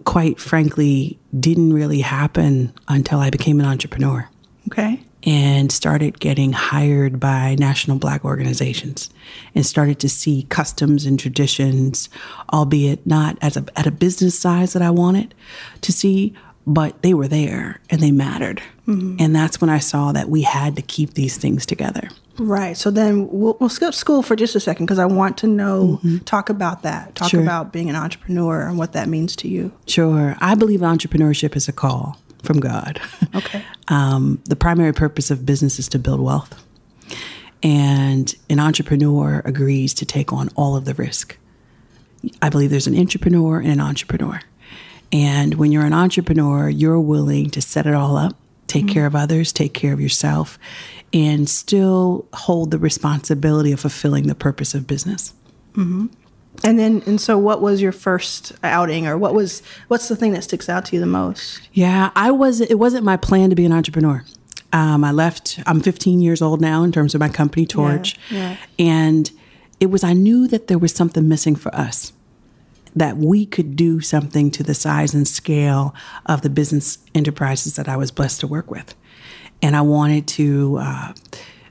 quite 0.04 0.40
frankly, 0.40 1.18
didn't 1.38 1.72
really 1.72 2.00
happen 2.00 2.72
until 2.88 3.18
I 3.20 3.30
became 3.30 3.60
an 3.60 3.66
entrepreneur 3.66 4.28
Okay. 4.68 5.02
and 5.24 5.70
started 5.70 6.18
getting 6.20 6.52
hired 6.52 7.18
by 7.20 7.56
national 7.58 7.98
black 7.98 8.24
organizations 8.24 9.10
and 9.54 9.66
started 9.66 9.98
to 10.00 10.08
see 10.08 10.44
customs 10.44 11.04
and 11.06 11.18
traditions, 11.18 12.08
albeit 12.52 13.04
not 13.06 13.36
as 13.42 13.56
a, 13.56 13.64
at 13.76 13.86
a 13.86 13.90
business 13.90 14.38
size 14.38 14.72
that 14.72 14.82
I 14.82 14.90
wanted 14.90 15.34
to 15.82 15.92
see, 15.92 16.34
but 16.66 17.00
they 17.02 17.14
were 17.14 17.28
there 17.28 17.80
and 17.90 18.00
they 18.00 18.10
mattered. 18.10 18.62
And 18.88 19.34
that's 19.34 19.60
when 19.60 19.68
I 19.68 19.80
saw 19.80 20.12
that 20.12 20.28
we 20.28 20.42
had 20.42 20.76
to 20.76 20.82
keep 20.82 21.14
these 21.14 21.36
things 21.36 21.66
together. 21.66 22.08
Right. 22.38 22.76
So 22.76 22.92
then 22.92 23.28
we'll, 23.32 23.56
we'll 23.58 23.68
skip 23.68 23.94
school 23.94 24.22
for 24.22 24.36
just 24.36 24.54
a 24.54 24.60
second 24.60 24.86
because 24.86 25.00
I 25.00 25.06
want 25.06 25.38
to 25.38 25.48
know, 25.48 26.00
talk 26.24 26.50
about 26.50 26.82
that, 26.82 27.16
talk 27.16 27.30
Sure. 27.30 27.42
about 27.42 27.72
being 27.72 27.90
an 27.90 27.96
entrepreneur 27.96 28.60
and 28.68 28.78
what 28.78 28.92
that 28.92 29.08
means 29.08 29.34
to 29.36 29.48
you. 29.48 29.72
Sure, 29.86 30.36
I 30.40 30.54
believe 30.54 30.80
entrepreneurship 30.80 31.56
is 31.56 31.66
a 31.66 31.72
call 31.72 32.18
from 32.42 32.60
God. 32.60 33.00
Okay. 33.34 33.62
um, 33.88 34.40
the 34.44 34.56
primary 34.56 34.92
purpose 34.92 35.30
of 35.32 35.44
business 35.44 35.78
is 35.80 35.88
to 35.88 35.98
build 35.98 36.20
wealth. 36.20 36.64
And 37.62 38.32
an 38.48 38.60
entrepreneur 38.60 39.42
agrees 39.44 39.94
to 39.94 40.06
take 40.06 40.32
on 40.32 40.48
all 40.56 40.76
of 40.76 40.84
the 40.84 40.94
risk. 40.94 41.36
I 42.40 42.48
believe 42.50 42.70
there's 42.70 42.86
an 42.86 42.96
entrepreneur 42.98 43.58
and 43.58 43.68
an 43.72 43.80
entrepreneur. 43.80 44.40
And 45.12 45.54
when 45.54 45.72
you're 45.72 45.84
an 45.84 45.92
entrepreneur, 45.92 46.68
you're 46.68 47.00
willing 47.00 47.50
to 47.50 47.60
set 47.60 47.86
it 47.86 47.94
all 47.94 48.16
up, 48.16 48.36
take 48.66 48.88
care 48.88 49.06
of 49.06 49.14
others, 49.14 49.52
take 49.52 49.72
care 49.72 49.92
of 49.92 50.00
yourself, 50.00 50.58
and 51.12 51.48
still 51.48 52.26
hold 52.32 52.70
the 52.70 52.78
responsibility 52.78 53.72
of 53.72 53.80
fulfilling 53.80 54.26
the 54.26 54.34
purpose 54.34 54.74
of 54.74 54.86
business. 54.86 55.32
And 56.64 56.78
then, 56.78 57.02
and 57.06 57.20
so 57.20 57.38
what 57.38 57.60
was 57.60 57.80
your 57.82 57.92
first 57.92 58.52
outing 58.62 59.06
or 59.06 59.16
what 59.18 59.34
was, 59.34 59.62
what's 59.88 60.08
the 60.08 60.16
thing 60.16 60.32
that 60.32 60.42
sticks 60.42 60.68
out 60.68 60.86
to 60.86 60.96
you 60.96 61.00
the 61.00 61.06
most? 61.06 61.68
Yeah, 61.72 62.10
I 62.16 62.30
was. 62.30 62.60
It 62.60 62.78
wasn't 62.78 63.04
my 63.04 63.16
plan 63.16 63.50
to 63.50 63.56
be 63.56 63.64
an 63.64 63.72
entrepreneur. 63.72 64.24
Um, 64.72 65.04
I 65.04 65.12
left. 65.12 65.60
I'm 65.66 65.80
15 65.80 66.20
years 66.20 66.42
old 66.42 66.60
now 66.60 66.82
in 66.82 66.92
terms 66.92 67.14
of 67.14 67.20
my 67.20 67.28
company 67.28 67.66
Torch, 67.66 68.18
yeah. 68.30 68.56
and 68.78 69.30
it 69.80 69.86
was. 69.86 70.02
I 70.02 70.12
knew 70.12 70.48
that 70.48 70.66
there 70.66 70.78
was 70.78 70.92
something 70.92 71.28
missing 71.28 71.56
for 71.56 71.74
us, 71.74 72.12
that 72.96 73.18
we 73.18 73.46
could 73.46 73.76
do 73.76 74.00
something 74.00 74.50
to 74.50 74.62
the 74.62 74.74
size 74.74 75.14
and 75.14 75.28
scale 75.28 75.94
of 76.24 76.42
the 76.42 76.50
business 76.50 76.98
enterprises 77.14 77.76
that 77.76 77.88
I 77.88 77.96
was 77.96 78.10
blessed 78.10 78.40
to 78.40 78.46
work 78.46 78.70
with, 78.70 78.94
and 79.62 79.76
I 79.76 79.82
wanted 79.82 80.26
to 80.28 80.78
uh, 80.80 81.12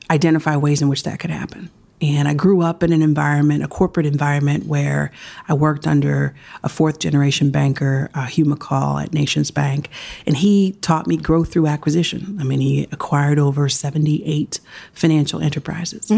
identify 0.09 0.55
ways 0.55 0.81
in 0.81 0.87
which 0.87 1.03
that 1.03 1.19
could 1.19 1.31
happen. 1.31 1.71
And 2.13 2.27
I 2.27 2.33
grew 2.33 2.61
up 2.61 2.83
in 2.83 2.93
an 2.93 3.01
environment, 3.01 3.63
a 3.63 3.67
corporate 3.67 4.05
environment, 4.05 4.67
where 4.67 5.11
I 5.47 5.53
worked 5.53 5.87
under 5.87 6.35
a 6.63 6.69
fourth 6.69 6.99
generation 6.99 7.49
banker, 7.49 8.09
uh, 8.13 8.25
Hugh 8.25 8.45
McColl 8.45 9.01
at 9.01 9.13
Nations 9.13 9.49
Bank. 9.49 9.89
And 10.27 10.37
he 10.37 10.73
taught 10.81 11.07
me 11.07 11.17
growth 11.17 11.51
through 11.51 11.67
acquisition. 11.67 12.37
I 12.39 12.43
mean, 12.43 12.59
he 12.59 12.87
acquired 12.91 13.39
over 13.39 13.67
78 13.69 14.59
financial 14.93 15.41
enterprises. 15.41 16.11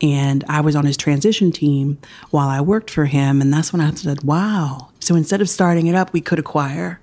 And 0.00 0.44
I 0.48 0.60
was 0.60 0.74
on 0.74 0.86
his 0.86 0.96
transition 0.96 1.52
team 1.52 1.98
while 2.30 2.48
I 2.48 2.60
worked 2.60 2.90
for 2.90 3.04
him. 3.04 3.40
And 3.40 3.52
that's 3.52 3.72
when 3.72 3.82
I 3.82 3.90
said, 3.92 4.22
wow. 4.22 4.88
So 5.00 5.14
instead 5.14 5.42
of 5.42 5.48
starting 5.50 5.86
it 5.86 5.94
up, 5.94 6.12
we 6.12 6.20
could 6.22 6.38
acquire. 6.38 7.00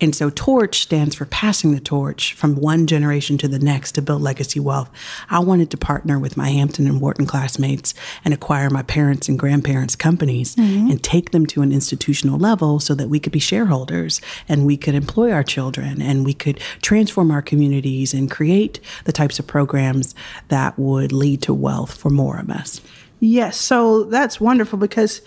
And 0.00 0.14
so 0.14 0.30
Torch 0.30 0.80
stands 0.80 1.14
for 1.14 1.24
passing 1.24 1.72
the 1.72 1.80
torch 1.80 2.32
from 2.34 2.56
one 2.56 2.86
generation 2.86 3.36
to 3.38 3.48
the 3.48 3.58
next 3.58 3.92
to 3.92 4.02
build 4.02 4.22
legacy 4.22 4.60
wealth. 4.60 4.90
I 5.28 5.40
wanted 5.40 5.70
to 5.72 5.76
partner 5.76 6.18
with 6.18 6.36
my 6.36 6.50
Hampton 6.50 6.86
and 6.86 7.00
Wharton 7.00 7.26
classmates 7.26 7.94
and 8.24 8.32
acquire 8.32 8.70
my 8.70 8.82
parents 8.82 9.28
and 9.28 9.38
grandparents' 9.38 9.96
companies 9.96 10.54
mm-hmm. 10.54 10.90
and 10.90 11.02
take 11.02 11.30
them 11.32 11.46
to 11.46 11.62
an 11.62 11.72
institutional 11.72 12.38
level 12.38 12.80
so 12.80 12.94
that 12.94 13.08
we 13.08 13.18
could 13.18 13.32
be 13.32 13.38
shareholders 13.38 14.20
and 14.48 14.66
we 14.66 14.76
could 14.76 14.94
employ 14.94 15.32
our 15.32 15.42
children 15.42 16.00
and 16.00 16.24
we 16.24 16.34
could 16.34 16.60
transform 16.82 17.30
our 17.30 17.42
communities 17.42 18.14
and 18.14 18.30
create 18.30 18.80
the 19.04 19.12
types 19.12 19.38
of 19.38 19.46
programs 19.46 20.14
that 20.48 20.78
would 20.78 21.12
lead 21.12 21.42
to 21.42 21.52
wealth 21.52 21.96
for 21.96 22.10
more 22.10 22.38
of 22.38 22.50
us. 22.50 22.80
Yes. 23.20 23.56
So 23.56 24.04
that's 24.04 24.40
wonderful 24.40 24.78
because 24.78 25.22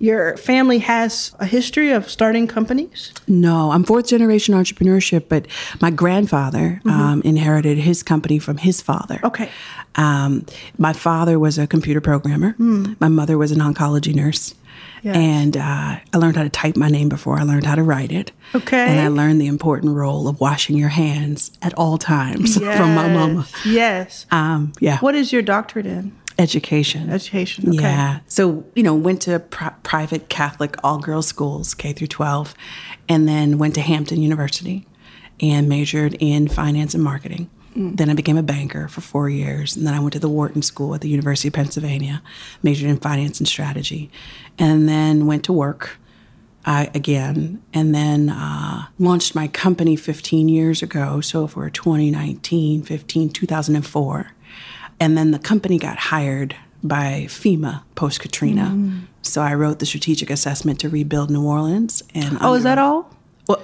your 0.00 0.36
family 0.38 0.78
has 0.78 1.32
a 1.38 1.46
history 1.46 1.92
of 1.92 2.10
starting 2.10 2.46
companies. 2.46 3.12
No, 3.28 3.70
I'm 3.70 3.84
fourth 3.84 4.08
generation 4.08 4.54
entrepreneurship, 4.54 5.26
but 5.28 5.46
my 5.80 5.90
grandfather 5.90 6.80
um, 6.86 7.20
inherited 7.22 7.78
his 7.78 8.02
company 8.02 8.38
from 8.38 8.56
his 8.56 8.80
father. 8.80 9.20
Okay. 9.22 9.50
Um, 9.96 10.46
my 10.78 10.94
father 10.94 11.38
was 11.38 11.58
a 11.58 11.66
computer 11.66 12.00
programmer. 12.00 12.54
My 12.58 13.08
mother 13.08 13.36
was 13.36 13.52
an 13.52 13.58
oncology 13.58 14.14
nurse. 14.14 14.54
Yes. 15.02 15.16
And 15.16 15.56
uh, 15.56 15.98
I 16.12 16.18
learned 16.18 16.36
how 16.36 16.42
to 16.42 16.48
type 16.48 16.76
my 16.76 16.88
name 16.88 17.08
before 17.08 17.38
I 17.38 17.42
learned 17.42 17.64
how 17.64 17.74
to 17.74 17.82
write 17.82 18.12
it. 18.12 18.32
Okay. 18.54 18.86
And 18.86 19.00
I 19.00 19.08
learned 19.08 19.40
the 19.40 19.46
important 19.46 19.94
role 19.94 20.28
of 20.28 20.40
washing 20.40 20.76
your 20.76 20.88
hands 20.88 21.52
at 21.62 21.72
all 21.74 21.98
times 21.98 22.56
from 22.58 22.94
my 22.94 23.08
mama. 23.08 23.46
Yes. 23.64 24.26
Um, 24.30 24.72
yeah. 24.80 24.98
What 24.98 25.14
is 25.14 25.32
your 25.32 25.42
doctorate 25.42 25.86
in? 25.86 26.12
Education. 26.40 27.10
Education. 27.10 27.68
Okay. 27.68 27.82
Yeah. 27.82 28.20
So, 28.26 28.64
you 28.74 28.82
know, 28.82 28.94
went 28.94 29.22
to 29.22 29.38
pri- 29.38 29.74
private 29.82 30.28
Catholic 30.28 30.76
all 30.82 30.98
girls 30.98 31.26
schools, 31.26 31.74
K 31.74 31.92
through 31.92 32.08
12, 32.08 32.54
and 33.08 33.28
then 33.28 33.58
went 33.58 33.74
to 33.74 33.80
Hampton 33.80 34.20
University 34.22 34.86
and 35.40 35.68
majored 35.68 36.16
in 36.20 36.48
finance 36.48 36.94
and 36.94 37.02
marketing. 37.02 37.50
Then 37.76 38.10
I 38.10 38.14
became 38.14 38.36
a 38.36 38.42
banker 38.42 38.88
for 38.88 39.00
four 39.00 39.28
years. 39.28 39.76
And 39.76 39.86
then 39.86 39.94
I 39.94 40.00
went 40.00 40.12
to 40.14 40.18
the 40.18 40.28
Wharton 40.28 40.62
School 40.62 40.94
at 40.94 41.02
the 41.02 41.08
University 41.08 41.48
of 41.48 41.54
Pennsylvania, 41.54 42.20
majored 42.62 42.90
in 42.90 42.98
finance 42.98 43.38
and 43.38 43.46
strategy, 43.46 44.10
and 44.58 44.88
then 44.88 45.26
went 45.26 45.44
to 45.44 45.52
work 45.52 45.98
uh, 46.64 46.86
again, 46.94 47.62
and 47.72 47.94
then 47.94 48.28
uh, 48.28 48.86
launched 48.98 49.34
my 49.34 49.48
company 49.48 49.96
15 49.96 50.48
years 50.48 50.82
ago. 50.82 51.20
So 51.20 51.46
for 51.46 51.70
2019, 51.70 52.82
15, 52.82 53.30
2004. 53.30 54.32
And 55.00 55.16
then 55.16 55.30
the 55.30 55.38
company 55.38 55.78
got 55.78 55.98
hired 55.98 56.54
by 56.82 57.26
FEMA 57.28 57.82
post 57.94 58.20
Katrina. 58.20 58.72
Mm. 58.74 59.02
So 59.22 59.42
I 59.42 59.54
wrote 59.54 59.78
the 59.80 59.86
strategic 59.86 60.30
assessment 60.30 60.78
to 60.80 60.88
rebuild 60.88 61.30
New 61.30 61.44
Orleans. 61.44 62.02
And 62.14 62.38
Oh, 62.40 62.54
is 62.54 62.62
that 62.64 62.78
all? 62.78 63.10
Well, 63.48 63.62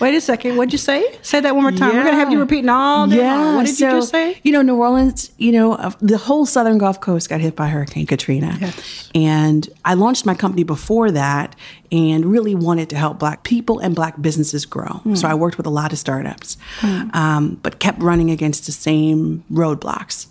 Wait 0.00 0.14
a 0.14 0.20
second. 0.20 0.56
What'd 0.56 0.72
you 0.72 0.78
say? 0.78 1.18
Say 1.22 1.40
that 1.40 1.54
one 1.54 1.62
more 1.62 1.72
time. 1.72 1.94
We're 1.94 2.04
gonna 2.04 2.16
have 2.16 2.30
you 2.30 2.38
repeating 2.38 2.68
all 2.68 3.06
day. 3.08 3.18
long. 3.18 3.56
What 3.56 3.66
did 3.66 3.74
so, 3.74 3.86
you 3.86 3.92
just 3.96 4.10
say? 4.10 4.40
You 4.44 4.52
know, 4.52 4.62
New 4.62 4.76
Orleans, 4.76 5.32
you 5.38 5.50
know, 5.50 5.72
uh, 5.74 5.90
the 6.00 6.18
whole 6.18 6.46
southern 6.46 6.78
Gulf 6.78 7.00
Coast 7.00 7.28
got 7.28 7.40
hit 7.40 7.56
by 7.56 7.66
Hurricane 7.66 8.06
Katrina. 8.06 8.56
Yes. 8.60 9.10
And 9.14 9.68
I 9.84 9.94
launched 9.94 10.24
my 10.24 10.34
company 10.34 10.62
before 10.62 11.10
that 11.10 11.56
and 11.90 12.26
really 12.26 12.54
wanted 12.54 12.90
to 12.90 12.96
help 12.96 13.18
Black 13.18 13.42
people 13.42 13.80
and 13.80 13.94
Black 13.94 14.20
businesses 14.20 14.66
grow. 14.66 15.00
So 15.14 15.26
I 15.26 15.34
worked 15.34 15.56
with 15.56 15.66
a 15.66 15.70
lot 15.70 15.92
of 15.92 15.98
startups, 15.98 16.58
um, 16.82 17.58
but 17.62 17.78
kept 17.80 18.00
running 18.02 18.30
against 18.30 18.66
the 18.66 18.72
same 18.72 19.42
roadblocks. 19.50 20.26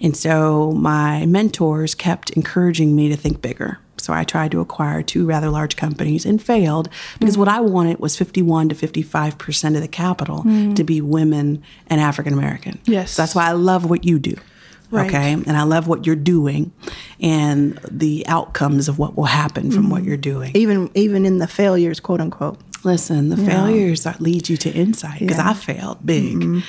And 0.00 0.16
so 0.16 0.72
my 0.72 1.26
mentors 1.26 1.94
kept 1.94 2.30
encouraging 2.30 2.96
me 2.96 3.08
to 3.08 3.16
think 3.16 3.42
bigger. 3.42 3.78
So 4.02 4.12
I 4.12 4.24
tried 4.24 4.50
to 4.52 4.60
acquire 4.60 5.02
two 5.02 5.24
rather 5.26 5.48
large 5.50 5.76
companies 5.76 6.26
and 6.26 6.42
failed 6.42 6.88
because 7.18 7.38
what 7.38 7.48
I 7.48 7.60
wanted 7.60 7.98
was 7.98 8.16
51 8.16 8.68
to 8.70 8.74
55% 8.74 9.74
of 9.76 9.80
the 9.82 9.88
capital 9.88 10.42
to 10.74 10.84
be 10.84 11.00
women 11.00 11.62
and 11.86 12.00
African 12.00 12.32
American. 12.32 12.78
Yes. 12.84 13.12
So 13.12 13.22
that's 13.22 13.34
why 13.34 13.46
I 13.48 13.52
love 13.52 13.88
what 13.88 14.04
you 14.04 14.18
do. 14.18 14.34
Right. 14.90 15.06
Okay. 15.08 15.32
And 15.32 15.56
I 15.56 15.62
love 15.62 15.88
what 15.88 16.06
you're 16.06 16.16
doing 16.16 16.70
and 17.18 17.78
the 17.90 18.26
outcomes 18.28 18.88
of 18.88 18.98
what 18.98 19.16
will 19.16 19.24
happen 19.24 19.70
from 19.70 19.88
what 19.88 20.04
you're 20.04 20.18
doing. 20.18 20.52
Even 20.54 20.90
even 20.94 21.24
in 21.24 21.38
the 21.38 21.46
failures, 21.48 21.98
quote 22.00 22.20
unquote. 22.20 22.58
Listen, 22.84 23.28
the 23.30 23.36
failures 23.36 24.02
that 24.02 24.20
lead 24.20 24.48
you 24.48 24.56
to 24.58 24.70
insight 24.70 25.20
because 25.20 25.38
Yeah. 25.38 25.50
I 25.50 25.54
failed 25.54 26.04
big. 26.04 26.62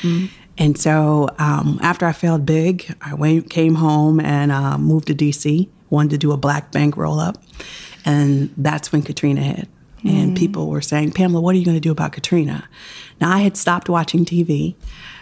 And 0.58 0.78
so 0.78 1.30
um, 1.40 1.80
after 1.82 2.06
I 2.06 2.12
failed 2.12 2.46
big, 2.46 2.96
I 3.02 3.16
went, 3.16 3.50
came 3.50 3.74
home 3.76 4.20
and 4.20 4.52
uh, 4.52 4.78
moved 4.78 5.08
to 5.08 5.16
DC, 5.16 5.68
wanted 5.94 6.10
to 6.12 6.18
do 6.18 6.32
a 6.32 6.38
black 6.38 6.72
bank 6.72 6.98
roll 6.98 7.20
up. 7.20 7.42
And 8.04 8.54
that's 8.58 8.92
when 8.92 9.04
Katrina 9.04 9.42
hit. 9.42 9.70
And 10.04 10.32
mm. 10.32 10.38
people 10.38 10.68
were 10.68 10.82
saying, 10.82 11.12
Pamela, 11.12 11.40
what 11.40 11.56
are 11.56 11.58
you 11.58 11.64
going 11.64 11.78
to 11.78 11.82
do 11.82 11.92
about 11.92 12.12
Katrina? 12.12 12.68
Now, 13.22 13.32
I 13.32 13.40
had 13.40 13.56
stopped 13.56 13.88
watching 13.88 14.26
TV 14.26 14.76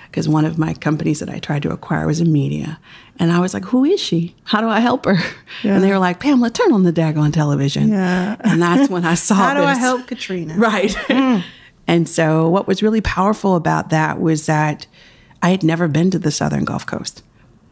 because 0.06 0.28
one 0.28 0.44
of 0.44 0.58
my 0.58 0.74
companies 0.74 1.20
that 1.20 1.30
I 1.30 1.40
tried 1.40 1.62
to 1.64 1.72
acquire 1.72 2.08
was 2.08 2.20
in 2.20 2.32
media. 2.32 2.80
And 3.20 3.32
I 3.32 3.40
was 3.40 3.54
like, 3.54 3.66
who 3.66 3.86
is 3.86 4.00
she? 4.00 4.36
How 4.46 4.60
do 4.60 4.68
I 4.68 4.80
help 4.80 5.06
her? 5.06 5.18
And 5.64 5.84
they 5.84 5.92
were 5.92 6.00
like, 6.00 6.20
Pamela, 6.20 6.50
turn 6.50 6.72
on 6.72 6.84
the 6.84 6.92
daggone 6.92 7.32
television. 7.32 7.90
Yeah. 7.90 8.38
And 8.40 8.62
that's 8.62 8.90
when 8.90 9.06
I 9.06 9.14
saw 9.14 9.36
How 9.36 9.54
do 9.54 9.64
I 9.64 9.76
help 9.76 10.08
Katrina? 10.08 10.56
Right. 10.58 10.96
Hmm. 11.12 11.40
and 11.88 12.08
so, 12.08 12.48
what 12.48 12.68
was 12.68 12.82
really 12.82 13.02
powerful 13.02 13.56
about 13.56 13.90
that 13.90 14.20
was 14.20 14.46
that 14.46 14.88
I 15.42 15.50
had 15.50 15.62
never 15.62 15.88
been 15.88 16.10
to 16.12 16.20
the 16.20 16.32
Southern 16.32 16.64
Gulf 16.64 16.86
Coast. 16.86 17.22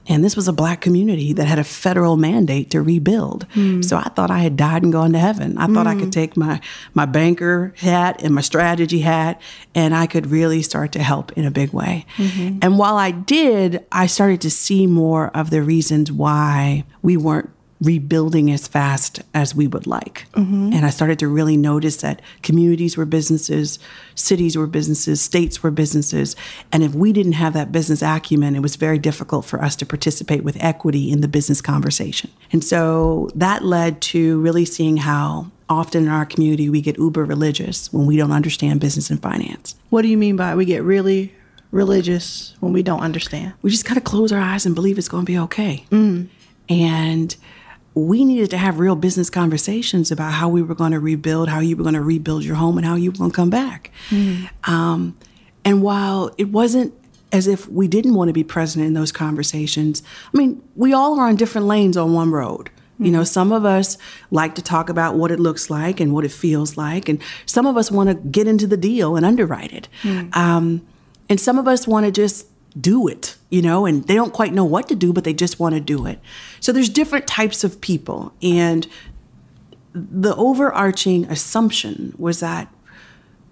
And 0.08 0.24
this 0.24 0.36
was 0.36 0.48
a 0.48 0.54
black 0.54 0.82
community 0.82 1.34
that 1.34 1.46
had 1.46 1.60
a 1.60 1.64
federal 1.64 2.18
mandate 2.18 2.72
to 2.72 2.82
rebuild. 2.82 3.46
Hmm. 3.54 3.84
So 3.84 3.98
I 3.98 4.10
thought 4.10 4.32
I 4.32 4.40
had 4.40 4.58
died 4.58 4.82
and 4.82 4.92
gone 4.92 5.14
to 5.14 5.20
heaven. 5.20 5.58
I 5.58 5.68
thought 5.68 5.86
I 5.86 5.94
could 5.94 6.06
hmm. 6.06 6.10
take 6.10 6.36
my, 6.36 6.60
my 6.96 7.06
banker 7.06 7.74
hat 7.78 8.24
and 8.24 8.34
my 8.34 8.42
strategy 8.42 9.02
hat 9.02 9.40
and 9.76 9.96
I 9.96 10.08
could 10.08 10.28
really 10.28 10.64
start 10.64 10.92
to 10.94 11.04
help 11.04 11.32
in 11.34 11.46
a 11.46 11.52
big 11.52 11.74
way. 11.74 12.06
Mm-hmm. 12.18 12.60
And 12.62 12.80
while 12.80 12.98
I 12.98 13.12
did, 13.12 13.86
I 13.92 14.08
started 14.08 14.42
to 14.42 14.50
see 14.50 14.88
more 14.88 15.30
of 15.36 15.52
the 15.52 15.62
reasons 15.62 16.12
why 16.12 16.86
we 17.02 17.16
weren't 17.16 17.52
rebuilding 17.82 18.52
as 18.52 18.68
fast 18.68 19.22
as 19.34 19.56
we 19.56 19.66
would 19.66 19.88
like. 19.88 20.26
Mm-hmm. 20.34 20.74
And 20.74 20.86
I 20.86 20.90
started 20.90 21.18
to 21.20 21.28
really 21.28 21.56
notice 21.56 21.98
that 21.98 22.22
communities 22.44 22.98
were 22.98 23.06
businesses, 23.06 23.80
cities 24.16 24.58
were 24.58 24.68
businesses, 24.68 25.22
states 25.22 25.64
were 25.64 25.72
businesses. 25.72 26.36
And 26.74 26.84
if 26.84 26.94
we 26.94 27.14
didn't 27.14 27.34
have 27.34 27.54
that 27.54 27.72
business 27.72 28.02
acumen, 28.02 28.56
it 28.56 28.62
was 28.62 28.76
very 28.76 29.00
difficult 29.00 29.46
for 29.46 29.62
us 29.62 29.76
to 29.78 29.86
participate 29.86 30.44
with 30.44 30.58
equity 30.60 31.10
in 31.10 31.22
the 31.22 31.30
business 31.30 31.62
conversation. 31.62 32.30
And 32.52 32.64
so 32.64 33.30
that 33.36 33.64
led 33.64 34.02
to 34.02 34.40
really 34.42 34.66
seeing 34.66 34.98
how 34.98 35.52
often 35.70 36.04
in 36.04 36.10
our 36.10 36.26
community 36.26 36.70
we 36.70 36.82
get 36.82 36.98
uber 36.98 37.24
religious 37.24 37.94
when 37.94 38.06
we 38.06 38.18
don't 38.18 38.32
understand 38.32 38.82
business 38.82 39.10
and 39.10 39.22
finance. 39.22 39.76
What 39.90 40.02
do 40.02 40.10
you 40.10 40.18
mean 40.18 40.36
by 40.36 40.56
we 40.56 40.66
get 40.66 40.84
really 40.84 41.34
religious 41.72 42.56
when 42.60 42.74
we 42.74 42.84
don't 42.84 43.02
understand? 43.02 43.54
we 43.62 43.70
just 43.70 43.86
got 43.86 43.94
to 43.94 44.02
close 44.02 44.32
our 44.32 44.40
eyes 44.40 44.66
and 44.66 44.74
believe 44.76 44.98
it's 44.98 45.08
going 45.08 45.26
to 45.26 45.32
be 45.32 45.38
okay. 45.38 45.86
Mm. 45.92 46.28
And 46.68 47.36
we 48.00 48.26
needed 48.26 48.50
to 48.52 48.58
have 48.58 48.80
real 48.80 48.96
business 48.96 49.30
conversations 49.30 50.12
about 50.12 50.34
how 50.34 50.50
we 50.50 50.62
were 50.62 50.76
going 50.76 50.92
to 50.92 51.00
rebuild, 51.00 51.50
how 51.50 51.60
you 51.60 51.76
were 51.78 51.84
going 51.84 51.96
to 51.96 52.02
rebuild 52.02 52.44
your 52.44 52.56
home, 52.56 52.78
and 52.78 52.86
how 52.86 52.96
you 52.96 53.12
were 53.12 53.18
going 53.18 53.32
to 53.32 53.36
come 53.36 53.50
back. 53.50 53.92
Um, 54.66 55.18
and 55.64 55.82
while 55.84 56.32
it 56.38 56.50
wasn't 56.50 56.94
as 57.32 57.46
if 57.46 57.68
we 57.70 57.88
didn't 57.88 58.16
want 58.16 58.30
to 58.30 58.34
be 58.34 58.44
present 58.44 58.84
in 58.84 58.94
those 58.94 59.12
conversations, 59.12 60.02
I 60.34 60.38
mean, 60.38 60.62
we 60.76 60.94
all 60.94 61.20
are 61.20 61.28
on 61.28 61.36
different 61.36 61.68
lanes 61.68 61.96
on 61.98 62.14
one 62.14 62.32
road. 62.32 62.70
You 63.02 63.12
know, 63.12 63.24
some 63.24 63.54
of 63.54 63.64
us 63.64 63.98
like 64.30 64.56
to 64.56 64.62
talk 64.62 64.90
about 64.90 65.16
what 65.16 65.32
it 65.32 65.40
looks 65.40 65.70
like 65.70 66.02
and 66.02 66.14
what 66.14 66.26
it 66.26 66.32
feels 66.32 66.76
like, 66.76 67.08
and 67.08 67.22
some 67.46 67.66
of 67.66 67.78
us 67.78 67.90
want 67.90 68.10
to 68.10 68.16
get 68.16 68.46
into 68.46 68.68
the 68.68 68.76
deal 68.76 69.16
and 69.16 69.26
underwrite 69.26 69.72
it. 69.72 69.88
Um, 70.34 70.86
and 71.30 71.40
some 71.40 71.58
of 71.58 71.66
us 71.66 71.88
want 71.88 72.06
to 72.06 72.12
just 72.12 72.48
do 72.80 73.08
it, 73.08 73.38
you 73.50 73.62
know, 73.62 73.86
and 73.86 74.06
they 74.08 74.16
don't 74.16 74.34
quite 74.34 74.54
know 74.54 74.66
what 74.66 74.88
to 74.90 74.96
do, 74.96 75.12
but 75.12 75.24
they 75.24 75.34
just 75.34 75.60
want 75.60 75.76
to 75.76 75.82
do 75.82 76.06
it. 76.06 76.20
So 76.60 76.72
there's 76.72 76.90
different 76.90 77.28
types 77.28 77.64
of 77.64 77.82
people. 77.82 78.34
And 78.42 78.88
the 79.94 80.36
overarching 80.36 81.26
assumption 81.26 82.14
was 82.18 82.40
that 82.42 82.74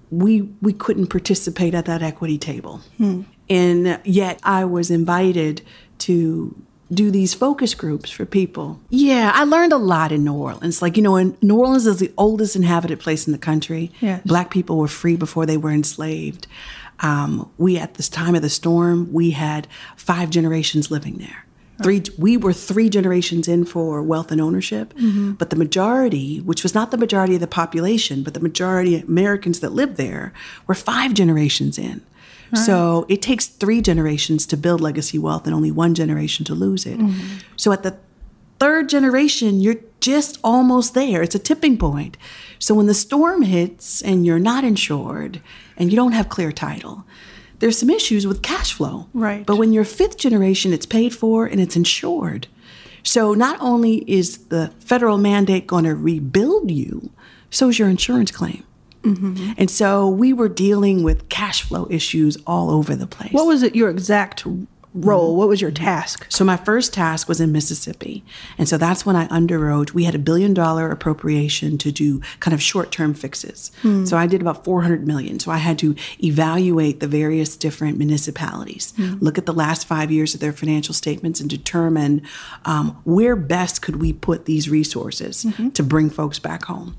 we 0.09 0.43
we 0.61 0.71
couldn't 0.71 1.07
participate 1.07 1.73
at 1.73 1.85
that 1.85 2.01
equity 2.01 2.37
table. 2.37 2.81
Hmm. 2.97 3.23
And 3.49 3.99
yet 4.03 4.39
I 4.43 4.65
was 4.65 4.91
invited 4.91 5.61
to 5.99 6.55
do 6.93 7.11
these 7.11 7.33
focus 7.33 7.73
groups 7.73 8.09
for 8.09 8.25
people. 8.25 8.79
Yeah, 8.89 9.31
I 9.33 9.43
learned 9.43 9.73
a 9.73 9.77
lot 9.77 10.11
in 10.11 10.23
New 10.23 10.33
Orleans. 10.33 10.81
Like, 10.81 10.95
you 10.95 11.03
know, 11.03 11.17
in 11.17 11.37
New 11.41 11.57
Orleans 11.57 11.85
is 11.85 11.99
the 11.99 12.13
oldest 12.17 12.55
inhabited 12.55 12.99
place 12.99 13.27
in 13.27 13.33
the 13.33 13.39
country. 13.39 13.91
Yes. 13.99 14.21
Black 14.25 14.51
people 14.51 14.77
were 14.77 14.87
free 14.87 15.15
before 15.17 15.45
they 15.45 15.57
were 15.57 15.71
enslaved. 15.71 16.47
Um, 16.99 17.51
we, 17.57 17.77
at 17.77 17.93
this 17.95 18.09
time 18.09 18.33
of 18.35 18.41
the 18.41 18.49
storm, 18.49 19.11
we 19.13 19.31
had 19.31 19.67
five 19.95 20.29
generations 20.29 20.89
living 20.89 21.17
there. 21.17 21.45
Three, 21.83 22.01
we 22.17 22.37
were 22.37 22.53
three 22.53 22.89
generations 22.89 23.47
in 23.47 23.63
for 23.63 24.01
wealth 24.01 24.31
and 24.31 24.41
ownership, 24.41 24.95
but 25.37 25.51
the 25.51 25.55
majority, 25.55 26.39
which 26.39 26.63
was 26.63 26.73
not 26.73 26.89
the 26.89 26.97
majority 26.97 27.35
of 27.35 27.39
the 27.39 27.45
population, 27.47 28.23
but 28.23 28.33
the 28.33 28.39
majority 28.39 28.95
of 28.95 29.03
Americans 29.07 29.59
that 29.59 29.73
lived 29.73 29.95
there, 29.97 30.33
were 30.65 30.73
five 30.73 31.13
generations 31.13 31.77
in. 31.77 32.01
So 32.65 33.05
it 33.09 33.21
takes 33.21 33.45
three 33.45 33.81
generations 33.81 34.47
to 34.47 34.57
build 34.57 34.81
legacy 34.81 35.19
wealth 35.19 35.45
and 35.45 35.53
only 35.53 35.69
one 35.69 35.93
generation 35.93 36.45
to 36.45 36.55
lose 36.55 36.87
it. 36.87 36.99
So 37.57 37.71
at 37.71 37.83
the 37.83 37.95
third 38.59 38.89
generation, 38.89 39.59
you're 39.61 39.81
just 39.99 40.39
almost 40.43 40.95
there. 40.95 41.21
It's 41.21 41.35
a 41.35 41.39
tipping 41.39 41.77
point. 41.77 42.17
So 42.57 42.73
when 42.73 42.87
the 42.87 42.95
storm 42.95 43.43
hits 43.43 44.01
and 44.01 44.25
you're 44.25 44.39
not 44.39 44.63
insured 44.63 45.41
and 45.77 45.91
you 45.91 45.95
don't 45.95 46.11
have 46.11 46.29
clear 46.29 46.51
title, 46.51 47.05
there's 47.59 47.77
some 47.77 47.89
issues 47.89 48.27
with 48.27 48.41
cash 48.41 48.73
flow. 48.73 49.07
Right. 49.13 49.45
But 49.45 49.57
when 49.57 49.73
you're 49.73 49.83
fifth 49.83 50.17
generation, 50.17 50.73
it's 50.73 50.85
paid 50.85 51.13
for 51.15 51.45
and 51.45 51.59
it's 51.59 51.75
insured. 51.75 52.47
So 53.03 53.33
not 53.33 53.57
only 53.61 53.97
is 54.11 54.47
the 54.47 54.73
federal 54.79 55.17
mandate 55.17 55.65
going 55.65 55.85
to 55.85 55.95
rebuild 55.95 56.69
you, 56.69 57.11
so 57.49 57.69
is 57.69 57.79
your 57.79 57.89
insurance 57.89 58.31
claim. 58.31 58.63
Mm-hmm. 59.03 59.53
And 59.57 59.71
so 59.71 60.09
we 60.09 60.33
were 60.33 60.49
dealing 60.49 61.03
with 61.03 61.29
cash 61.29 61.61
flow 61.61 61.87
issues 61.89 62.37
all 62.45 62.69
over 62.69 62.95
the 62.95 63.07
place. 63.07 63.31
What 63.31 63.47
was 63.47 63.63
it 63.63 63.75
your 63.75 63.89
exact 63.89 64.45
role? 65.05 65.29
Mm-hmm. 65.29 65.37
What 65.37 65.47
was 65.47 65.61
your 65.61 65.71
task? 65.71 66.25
So 66.29 66.43
my 66.43 66.57
first 66.57 66.93
task 66.93 67.27
was 67.27 67.39
in 67.39 67.51
Mississippi. 67.51 68.23
And 68.57 68.67
so 68.67 68.77
that's 68.77 69.05
when 69.05 69.15
I 69.15 69.27
underwrote. 69.27 69.93
We 69.93 70.03
had 70.03 70.15
a 70.15 70.19
billion 70.19 70.53
dollar 70.53 70.91
appropriation 70.91 71.77
to 71.79 71.91
do 71.91 72.21
kind 72.39 72.53
of 72.53 72.61
short-term 72.61 73.13
fixes. 73.13 73.71
Hmm. 73.81 74.05
So 74.05 74.17
I 74.17 74.27
did 74.27 74.41
about 74.41 74.63
400 74.65 75.07
million. 75.07 75.39
So 75.39 75.51
I 75.51 75.57
had 75.57 75.77
to 75.79 75.95
evaluate 76.23 76.99
the 76.99 77.07
various 77.07 77.55
different 77.55 77.97
municipalities, 77.97 78.93
hmm. 78.95 79.15
look 79.19 79.37
at 79.37 79.45
the 79.45 79.53
last 79.53 79.87
five 79.87 80.11
years 80.11 80.33
of 80.33 80.39
their 80.39 80.53
financial 80.53 80.93
statements 80.93 81.39
and 81.39 81.49
determine 81.49 82.21
um, 82.65 82.99
where 83.03 83.35
best 83.35 83.81
could 83.81 83.97
we 83.97 84.13
put 84.13 84.45
these 84.45 84.69
resources 84.69 85.45
mm-hmm. 85.45 85.69
to 85.69 85.83
bring 85.83 86.09
folks 86.09 86.39
back 86.39 86.65
home. 86.65 86.95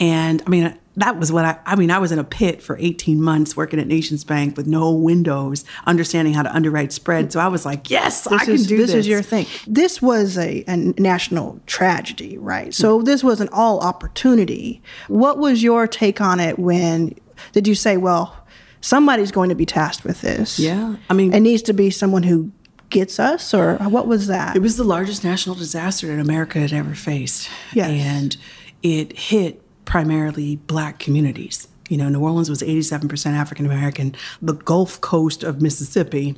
And 0.00 0.42
I 0.46 0.50
mean, 0.50 0.78
that 0.96 1.16
was 1.18 1.30
what 1.30 1.44
I, 1.44 1.58
I 1.64 1.76
mean, 1.76 1.90
I 1.90 1.98
was 1.98 2.10
in 2.10 2.18
a 2.18 2.24
pit 2.24 2.60
for 2.60 2.76
18 2.78 3.22
months 3.22 3.56
working 3.56 3.78
at 3.78 3.86
Nations 3.86 4.24
Bank 4.24 4.56
with 4.56 4.66
no 4.66 4.90
windows, 4.92 5.64
understanding 5.86 6.34
how 6.34 6.42
to 6.42 6.52
underwrite 6.52 6.92
spread. 6.92 7.32
So 7.32 7.40
I 7.40 7.46
was 7.48 7.64
like, 7.64 7.88
yes, 7.88 8.26
I 8.26 8.44
can 8.44 8.54
is, 8.54 8.66
do 8.66 8.76
this 8.76 8.88
this. 8.88 8.96
is 8.96 9.08
your 9.08 9.22
thing. 9.22 9.46
This 9.66 10.02
was 10.02 10.36
a, 10.36 10.64
a 10.66 10.76
national 10.76 11.60
tragedy, 11.66 12.36
right? 12.36 12.74
So 12.74 13.02
this 13.02 13.22
was 13.22 13.40
an 13.40 13.48
all 13.52 13.80
opportunity. 13.80 14.82
What 15.06 15.38
was 15.38 15.62
your 15.62 15.86
take 15.86 16.20
on 16.20 16.40
it 16.40 16.58
when 16.58 17.14
did 17.52 17.68
you 17.68 17.76
say, 17.76 17.96
well, 17.96 18.36
somebody's 18.80 19.30
going 19.30 19.50
to 19.50 19.54
be 19.54 19.66
tasked 19.66 20.04
with 20.04 20.20
this? 20.20 20.58
Yeah. 20.58 20.96
I 21.08 21.14
mean- 21.14 21.32
it 21.32 21.40
needs 21.40 21.62
to 21.62 21.72
be 21.72 21.90
someone 21.90 22.24
who 22.24 22.50
gets 22.90 23.20
us, 23.20 23.52
or 23.52 23.76
what 23.76 24.06
was 24.06 24.28
that? 24.28 24.56
It 24.56 24.62
was 24.62 24.76
the 24.78 24.84
largest 24.84 25.22
national 25.22 25.54
disaster 25.54 26.06
that 26.08 26.18
America 26.18 26.58
had 26.58 26.72
ever 26.72 26.94
faced. 26.94 27.50
Yes. 27.74 27.90
And 27.90 28.36
it 28.82 29.16
hit 29.16 29.62
primarily 29.88 30.56
black 30.56 30.98
communities. 30.98 31.66
You 31.88 31.96
know, 31.96 32.10
New 32.10 32.20
Orleans 32.20 32.50
was 32.50 32.60
87% 32.60 33.32
African 33.32 33.64
American. 33.64 34.14
The 34.42 34.52
Gulf 34.52 35.00
Coast 35.00 35.42
of 35.42 35.62
Mississippi 35.62 36.36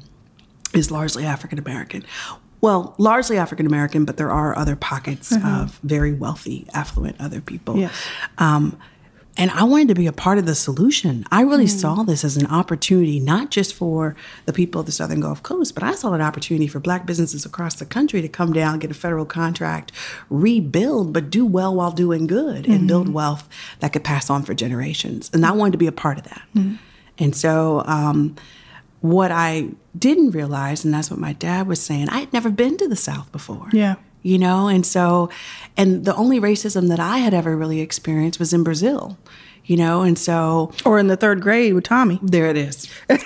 is 0.72 0.92
largely 0.92 1.26
African 1.26 1.58
American. 1.58 2.04
Well, 2.60 2.94
largely 2.96 3.38
African 3.38 3.66
American, 3.66 4.04
but 4.04 4.18
there 4.18 4.30
are 4.30 4.56
other 4.56 4.76
pockets 4.76 5.34
of 5.44 5.80
very 5.82 6.12
wealthy, 6.12 6.68
affluent 6.74 7.20
other 7.20 7.40
people. 7.40 7.76
Yes. 7.76 7.92
Um, 8.38 8.78
And 9.40 9.50
I 9.52 9.64
wanted 9.64 9.88
to 9.88 9.94
be 9.94 10.06
a 10.06 10.12
part 10.12 10.36
of 10.36 10.44
the 10.44 10.54
solution. 10.54 11.24
I 11.30 11.40
really 11.40 11.64
hmm. 11.64 11.78
saw 11.78 12.02
this 12.02 12.24
as 12.24 12.36
an 12.36 12.46
opportunity, 12.46 13.18
not 13.18 13.50
just 13.50 13.74
for 13.74 14.14
the 14.44 14.52
people 14.52 14.80
of 14.80 14.86
the 14.86 14.92
Southern 14.92 15.20
Gulf 15.20 15.42
Coast, 15.42 15.74
but 15.74 15.82
I 15.82 15.94
saw 15.94 16.12
an 16.12 16.20
opportunity 16.20 16.66
for 16.66 16.78
black 16.78 17.06
businesses 17.06 17.46
across 17.46 17.74
the 17.76 17.86
country 17.86 18.20
to 18.20 18.28
come 18.28 18.52
down, 18.52 18.78
get 18.78 18.90
a 18.90 18.94
federal 18.94 19.24
contract, 19.24 19.92
rebuild, 20.28 21.14
but 21.14 21.30
do 21.30 21.46
well 21.46 21.74
while 21.74 21.90
doing 21.90 22.26
good 22.26 22.66
and 22.66 22.86
build 22.86 23.06
mm-hmm. 23.06 23.14
wealth 23.14 23.48
that 23.78 23.94
could 23.94 24.04
pass 24.04 24.28
on 24.28 24.42
for 24.42 24.52
generations. 24.52 25.30
And 25.32 25.46
I 25.46 25.52
wanted 25.52 25.72
to 25.72 25.78
be 25.78 25.86
a 25.86 25.92
part 25.92 26.18
of 26.18 26.24
that. 26.24 26.42
Hmm. 26.52 26.74
And 27.18 27.34
so, 27.34 27.82
um, 27.86 28.36
what 29.00 29.32
I 29.32 29.70
didn't 29.98 30.32
realize, 30.32 30.84
and 30.84 30.92
that's 30.92 31.10
what 31.10 31.18
my 31.18 31.32
dad 31.32 31.66
was 31.66 31.80
saying, 31.80 32.10
I 32.10 32.20
had 32.20 32.32
never 32.34 32.50
been 32.50 32.76
to 32.76 32.88
the 32.88 32.96
South 32.96 33.32
before. 33.32 33.68
Yeah. 33.72 33.96
You 34.22 34.38
know, 34.38 34.68
and 34.68 34.84
so, 34.84 35.30
and 35.76 36.04
the 36.04 36.14
only 36.14 36.40
racism 36.40 36.88
that 36.88 37.00
I 37.00 37.18
had 37.18 37.32
ever 37.32 37.56
really 37.56 37.80
experienced 37.80 38.38
was 38.38 38.52
in 38.52 38.62
Brazil, 38.62 39.16
you 39.64 39.76
know, 39.78 40.02
and 40.02 40.18
so 40.18 40.72
Or 40.84 40.98
in 40.98 41.06
the 41.06 41.16
third 41.16 41.40
grade 41.40 41.72
with 41.72 41.84
Tommy. 41.84 42.18
there 42.22 42.46
it 42.46 42.56
is. 42.58 42.86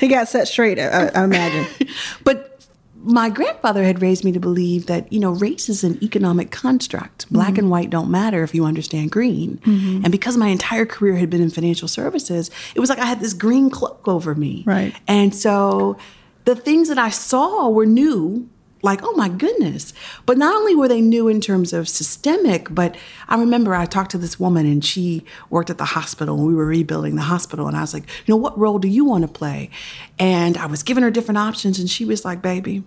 He 0.00 0.08
got 0.08 0.28
set 0.28 0.48
straight, 0.48 0.78
I, 0.78 1.08
I 1.08 1.24
imagine. 1.24 1.88
But 2.24 2.66
my 3.02 3.28
grandfather 3.28 3.84
had 3.84 4.00
raised 4.00 4.24
me 4.24 4.32
to 4.32 4.40
believe 4.40 4.86
that, 4.86 5.12
you 5.12 5.20
know, 5.20 5.30
race 5.30 5.68
is 5.68 5.84
an 5.84 6.02
economic 6.02 6.50
construct. 6.50 7.30
Black 7.30 7.50
mm-hmm. 7.50 7.58
and 7.58 7.70
white 7.70 7.90
don't 7.90 8.10
matter 8.10 8.42
if 8.42 8.54
you 8.54 8.64
understand 8.64 9.10
green. 9.10 9.58
Mm-hmm. 9.58 10.04
And 10.04 10.10
because 10.10 10.36
my 10.36 10.48
entire 10.48 10.86
career 10.86 11.16
had 11.16 11.28
been 11.28 11.42
in 11.42 11.50
financial 11.50 11.88
services, 11.88 12.50
it 12.74 12.80
was 12.80 12.88
like 12.88 12.98
I 12.98 13.04
had 13.04 13.20
this 13.20 13.34
green 13.34 13.68
cloak 13.68 14.08
over 14.08 14.34
me. 14.34 14.62
Right. 14.66 14.94
And 15.06 15.34
so 15.34 15.98
the 16.44 16.56
things 16.56 16.88
that 16.88 16.98
I 16.98 17.10
saw 17.10 17.68
were 17.68 17.86
new. 17.86 18.48
Like, 18.84 19.00
oh 19.02 19.12
my 19.14 19.30
goodness. 19.30 19.94
But 20.26 20.36
not 20.36 20.54
only 20.54 20.74
were 20.74 20.88
they 20.88 21.00
new 21.00 21.26
in 21.26 21.40
terms 21.40 21.72
of 21.72 21.88
systemic, 21.88 22.72
but 22.72 22.96
I 23.28 23.36
remember 23.36 23.74
I 23.74 23.86
talked 23.86 24.10
to 24.10 24.18
this 24.18 24.38
woman 24.38 24.66
and 24.66 24.84
she 24.84 25.24
worked 25.48 25.70
at 25.70 25.78
the 25.78 25.86
hospital 25.86 26.36
and 26.36 26.46
we 26.46 26.54
were 26.54 26.66
rebuilding 26.66 27.16
the 27.16 27.22
hospital. 27.22 27.66
And 27.66 27.76
I 27.76 27.80
was 27.80 27.94
like, 27.94 28.02
you 28.26 28.32
know, 28.32 28.36
what 28.36 28.58
role 28.58 28.78
do 28.78 28.86
you 28.86 29.04
want 29.04 29.22
to 29.22 29.28
play? 29.28 29.70
And 30.18 30.58
I 30.58 30.66
was 30.66 30.82
giving 30.82 31.02
her 31.02 31.10
different 31.10 31.38
options. 31.38 31.78
And 31.78 31.88
she 31.88 32.04
was 32.04 32.26
like, 32.26 32.42
baby, 32.42 32.84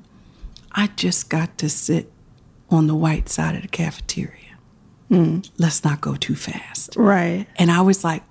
I 0.71 0.87
just 0.95 1.31
got 1.31 1.57
to 1.57 1.67
sit 1.67 2.11
on 2.69 2.85
the 2.85 2.95
white 2.95 3.27
side 3.27 3.55
of 3.55 3.63
the 3.63 3.67
cafeteria. 3.67 4.33
Hmm. 5.07 5.39
Let's 5.57 5.83
not 5.83 5.99
go 5.99 6.15
too 6.15 6.35
fast. 6.35 6.95
right. 6.95 7.47
And 7.55 7.71
I 7.71 7.81
was 7.81 8.03
like, 8.03 8.23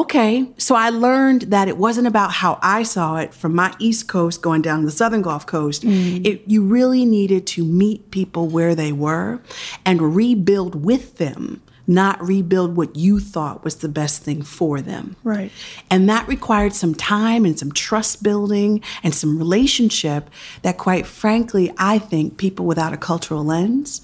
okay. 0.00 0.46
So 0.58 0.74
I 0.74 0.90
learned 0.90 1.42
that 1.42 1.68
it 1.68 1.76
wasn't 1.76 2.06
about 2.06 2.32
how 2.32 2.58
I 2.62 2.82
saw 2.82 3.16
it 3.16 3.32
from 3.34 3.54
my 3.54 3.74
East 3.78 4.08
Coast 4.08 4.42
going 4.42 4.62
down 4.62 4.84
the 4.84 4.90
Southern 4.90 5.22
Gulf 5.22 5.46
Coast. 5.46 5.82
Mm. 5.82 6.26
It, 6.26 6.42
you 6.46 6.62
really 6.62 7.04
needed 7.04 7.46
to 7.48 7.64
meet 7.64 8.10
people 8.10 8.48
where 8.48 8.74
they 8.74 8.92
were 8.92 9.40
and 9.84 10.14
rebuild 10.14 10.84
with 10.84 11.18
them, 11.18 11.62
not 11.86 12.20
rebuild 12.26 12.76
what 12.76 12.96
you 12.96 13.20
thought 13.20 13.62
was 13.62 13.76
the 13.76 13.88
best 13.88 14.22
thing 14.22 14.42
for 14.42 14.80
them. 14.80 15.16
Right. 15.22 15.52
And 15.90 16.08
that 16.08 16.26
required 16.26 16.72
some 16.72 16.94
time 16.94 17.44
and 17.44 17.58
some 17.58 17.72
trust 17.72 18.22
building 18.22 18.82
and 19.02 19.14
some 19.14 19.38
relationship 19.38 20.30
that, 20.62 20.78
quite 20.78 21.06
frankly, 21.06 21.72
I 21.78 21.98
think 21.98 22.36
people 22.36 22.66
without 22.66 22.92
a 22.92 22.96
cultural 22.96 23.44
lens 23.44 24.00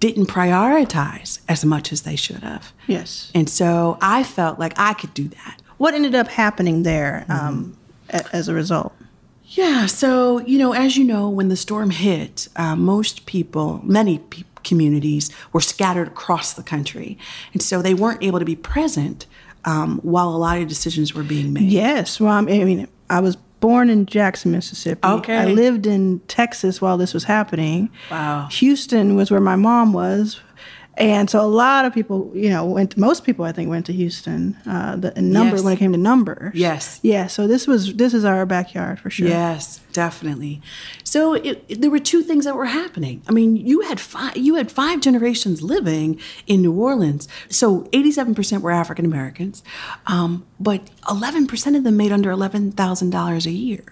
didn't 0.00 0.26
prioritize 0.26 1.40
as 1.48 1.64
much 1.64 1.92
as 1.92 2.02
they 2.02 2.16
should 2.16 2.42
have. 2.42 2.72
Yes. 2.86 3.30
And 3.34 3.48
so 3.48 3.98
I 4.00 4.22
felt 4.22 4.58
like 4.58 4.74
I 4.78 4.92
could 4.94 5.14
do 5.14 5.28
that. 5.28 5.62
What 5.78 5.94
ended 5.94 6.14
up 6.14 6.28
happening 6.28 6.82
there 6.82 7.24
um, 7.28 7.76
a- 8.10 8.24
as 8.34 8.48
a 8.48 8.54
result? 8.54 8.92
Yeah, 9.48 9.86
so, 9.86 10.40
you 10.40 10.58
know, 10.58 10.72
as 10.72 10.96
you 10.96 11.04
know, 11.04 11.28
when 11.28 11.48
the 11.48 11.56
storm 11.56 11.90
hit, 11.90 12.48
uh, 12.56 12.74
most 12.76 13.26
people, 13.26 13.80
many 13.84 14.18
pe- 14.18 14.42
communities 14.64 15.30
were 15.52 15.60
scattered 15.60 16.08
across 16.08 16.52
the 16.52 16.62
country. 16.62 17.16
And 17.52 17.62
so 17.62 17.80
they 17.80 17.94
weren't 17.94 18.22
able 18.22 18.38
to 18.40 18.44
be 18.44 18.56
present 18.56 19.26
um, 19.64 19.98
while 20.02 20.28
a 20.28 20.36
lot 20.36 20.58
of 20.60 20.68
decisions 20.68 21.14
were 21.14 21.22
being 21.22 21.52
made. 21.52 21.64
Yes. 21.70 22.18
Well, 22.20 22.32
I 22.32 22.40
mean, 22.42 22.88
I 23.08 23.20
was 23.20 23.36
born 23.60 23.90
in 23.90 24.06
Jackson, 24.06 24.52
Mississippi. 24.52 25.06
Okay. 25.06 25.36
I 25.36 25.46
lived 25.46 25.86
in 25.86 26.20
Texas 26.28 26.80
while 26.80 26.96
this 26.96 27.14
was 27.14 27.24
happening. 27.24 27.90
Wow. 28.10 28.48
Houston 28.50 29.16
was 29.16 29.30
where 29.30 29.40
my 29.40 29.56
mom 29.56 29.92
was. 29.92 30.40
And 30.98 31.28
so 31.28 31.40
a 31.40 31.46
lot 31.46 31.84
of 31.84 31.92
people, 31.92 32.30
you 32.34 32.48
know, 32.48 32.64
went. 32.64 32.96
Most 32.96 33.24
people, 33.24 33.44
I 33.44 33.52
think, 33.52 33.68
went 33.68 33.84
to 33.86 33.92
Houston. 33.92 34.56
Uh, 34.66 34.96
the 34.96 35.12
number 35.20 35.56
Yes. 35.56 35.64
when 35.64 35.72
it 35.74 35.78
came 35.78 35.92
to 35.92 35.98
numbers. 35.98 36.54
Yes. 36.54 37.00
Yeah. 37.02 37.26
So 37.26 37.46
this 37.46 37.66
was 37.66 37.94
this 37.94 38.14
is 38.14 38.24
our 38.24 38.46
backyard 38.46 38.98
for 38.98 39.10
sure. 39.10 39.28
Yes, 39.28 39.80
definitely. 39.92 40.62
So 41.04 41.34
it, 41.34 41.64
it- 41.68 41.80
there 41.82 41.90
were 41.90 41.98
two 41.98 42.22
things 42.22 42.46
that 42.46 42.54
were 42.56 42.64
happening. 42.66 43.20
I 43.28 43.32
mean, 43.32 43.56
you 43.56 43.82
had 43.82 44.00
five 44.00 44.38
you 44.38 44.54
had 44.54 44.72
five 44.72 45.00
generations 45.02 45.60
living 45.62 46.18
in 46.46 46.62
New 46.62 46.72
Orleans. 46.72 47.28
So 47.50 47.86
eighty 47.92 48.10
seven 48.10 48.34
percent 48.34 48.62
were 48.62 48.70
African 48.70 49.04
Americans, 49.04 49.62
um, 50.06 50.46
but 50.58 50.80
eleven 51.10 51.46
percent 51.46 51.76
of 51.76 51.84
them 51.84 51.98
made 51.98 52.10
under 52.12 52.30
eleven 52.30 52.72
thousand 52.72 53.10
dollars 53.10 53.44
a 53.46 53.50
year. 53.52 53.84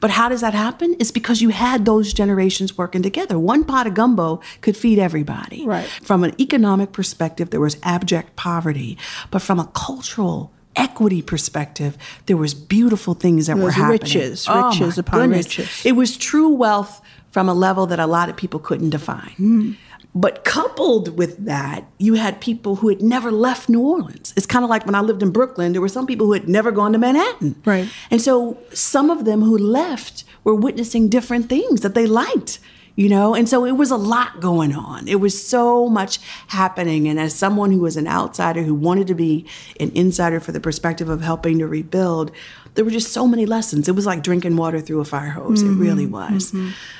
But 0.00 0.10
how 0.10 0.28
does 0.28 0.42
that 0.42 0.54
happen? 0.54 0.94
It's 1.00 1.10
because 1.10 1.42
you 1.42 1.48
had 1.48 1.84
those 1.86 2.12
generations 2.12 2.78
working 2.78 3.02
together. 3.02 3.36
One 3.36 3.64
pot 3.64 3.86
of 3.88 3.94
gumbo 3.94 4.40
could 4.60 4.76
feed 4.76 4.98
everybody. 5.00 5.66
Right. 5.66 5.86
From 6.02 6.22
an 6.22 6.34
economic 6.40 6.92
perspective, 6.92 7.50
there 7.50 7.60
was 7.60 7.76
abject 7.82 8.36
poverty, 8.36 8.96
but 9.30 9.42
from 9.42 9.58
a 9.58 9.66
cultural 9.74 10.52
equity 10.74 11.22
perspective, 11.22 11.96
there 12.26 12.36
was 12.36 12.52
beautiful 12.54 13.14
things 13.14 13.46
that 13.46 13.56
were 13.56 13.70
happening. 13.70 13.92
riches, 14.02 14.46
Oh, 14.48 14.68
riches 14.68 14.96
my 14.96 15.00
upon 15.00 15.20
goodness. 15.30 15.58
riches. 15.58 15.86
It 15.86 15.92
was 15.92 16.16
true 16.16 16.48
wealth 16.50 17.00
from 17.30 17.48
a 17.48 17.54
level 17.54 17.86
that 17.86 17.98
a 17.98 18.06
lot 18.06 18.28
of 18.28 18.36
people 18.36 18.60
couldn't 18.60 18.90
define. 18.90 19.32
Hmm. 19.36 19.72
But 20.14 20.44
coupled 20.44 21.18
with 21.18 21.44
that, 21.44 21.84
you 21.98 22.14
had 22.14 22.40
people 22.40 22.76
who 22.76 22.88
had 22.88 23.02
never 23.02 23.30
left 23.30 23.68
New 23.68 23.80
Orleans. 23.80 24.32
It's 24.34 24.46
kind 24.46 24.64
of 24.64 24.70
like 24.70 24.86
when 24.86 24.94
I 24.94 25.00
lived 25.02 25.22
in 25.22 25.30
Brooklyn, 25.30 25.72
there 25.72 25.82
were 25.82 25.90
some 25.90 26.06
people 26.06 26.26
who 26.26 26.32
had 26.32 26.48
never 26.48 26.70
gone 26.72 26.92
to 26.92 26.98
Manhattan. 26.98 27.60
Right. 27.66 27.86
And 28.10 28.22
so 28.22 28.56
some 28.72 29.10
of 29.10 29.26
them 29.26 29.42
who 29.42 29.58
left 29.58 30.24
were 30.42 30.54
witnessing 30.54 31.10
different 31.10 31.50
things 31.50 31.82
that 31.82 31.94
they 31.94 32.06
liked, 32.06 32.58
you 32.96 33.08
know? 33.08 33.34
And 33.34 33.48
so 33.48 33.64
it 33.64 33.72
was 33.76 33.90
a 33.90 33.96
lot 33.96 34.40
going 34.40 34.74
on. 34.74 35.06
It 35.06 35.20
was 35.20 35.40
so 35.46 35.88
much 35.88 36.18
happening. 36.48 37.06
And 37.06 37.20
as 37.20 37.34
someone 37.34 37.70
who 37.70 37.80
was 37.80 37.96
an 37.96 38.08
outsider 38.08 38.62
who 38.62 38.74
wanted 38.74 39.06
to 39.06 39.14
be 39.14 39.46
an 39.78 39.90
insider 39.94 40.40
for 40.40 40.50
the 40.52 40.60
perspective 40.60 41.08
of 41.08 41.20
helping 41.20 41.58
to 41.60 41.66
rebuild, 41.66 42.32
there 42.74 42.84
were 42.84 42.90
just 42.90 43.12
so 43.12 43.26
many 43.26 43.46
lessons. 43.46 43.88
It 43.88 43.94
was 43.94 44.04
like 44.06 44.22
drinking 44.22 44.56
water 44.56 44.80
through 44.80 45.00
a 45.00 45.04
fire 45.04 45.30
hose. 45.30 45.62
It 45.62 45.68
really 45.68 46.06
was. 46.06 46.52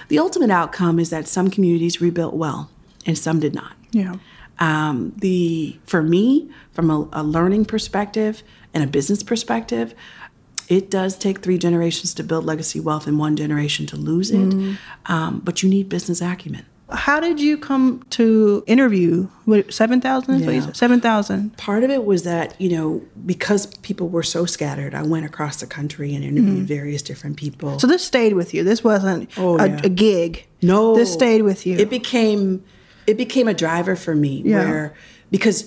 The 0.08 0.18
ultimate 0.18 0.50
outcome 0.50 0.98
is 0.98 1.10
that 1.10 1.26
some 1.28 1.50
communities 1.50 2.00
rebuilt 2.00 2.34
well 2.34 2.70
and 3.06 3.18
some 3.18 3.40
did 3.40 3.54
not 3.54 3.72
Yeah. 3.90 4.14
um, 4.58 5.12
the 5.16 5.78
for 5.86 6.02
me 6.02 6.48
from 6.72 6.90
a, 6.90 7.08
a 7.12 7.22
learning 7.22 7.64
perspective 7.66 8.42
and 8.72 8.82
a 8.84 8.86
business 8.86 9.22
perspective 9.22 9.94
it 10.68 10.90
does 10.90 11.16
take 11.16 11.40
three 11.40 11.58
generations 11.58 12.12
to 12.14 12.22
build 12.22 12.44
legacy 12.44 12.80
wealth 12.80 13.06
and 13.06 13.18
one 13.18 13.36
generation 13.36 13.86
to 13.86 13.96
lose 13.96 14.30
it 14.30 14.76
um, 15.06 15.40
but 15.44 15.62
you 15.62 15.68
need 15.68 15.88
business 15.88 16.20
acumen 16.20 16.64
How 16.90 17.18
did 17.18 17.40
you 17.40 17.58
come 17.58 18.04
to 18.10 18.62
interview? 18.68 19.26
What 19.44 19.72
seven 19.74 20.00
thousand? 20.00 20.38
Yeah. 20.44 20.72
Seven 20.72 21.00
thousand. 21.00 21.56
part 21.56 21.82
of 21.82 21.90
it 21.90 22.04
was 22.04 22.22
that 22.22 22.54
you 22.60 22.70
know 22.70 23.02
because 23.24 23.66
people 23.88 24.08
were 24.08 24.22
so 24.22 24.46
scattered 24.46 24.94
i 24.94 25.02
went 25.02 25.26
across 25.26 25.56
the 25.60 25.66
country 25.66 26.14
and 26.14 26.22
interviewed 26.24 26.66
various 26.78 27.02
different 27.02 27.36
people 27.36 27.78
So 27.80 27.86
this 27.88 28.04
stayed 28.04 28.34
with 28.34 28.54
you. 28.54 28.62
This 28.64 28.84
wasn't 28.84 29.30
Oh, 29.36 29.58
a, 29.58 29.66
yeah. 29.68 29.80
a 29.82 29.88
gig. 29.88 30.46
No, 30.62 30.94
This 30.94 31.12
stayed 31.12 31.42
with 31.42 31.66
you. 31.66 31.76
It 31.76 31.90
became 31.90 32.62
it 33.06 33.16
became 33.16 33.46
a 33.48 33.54
driver 33.54 33.96
for 33.96 34.14
me 34.14 34.42
Yeah. 34.44 34.58
where 34.64 34.94
because 35.30 35.58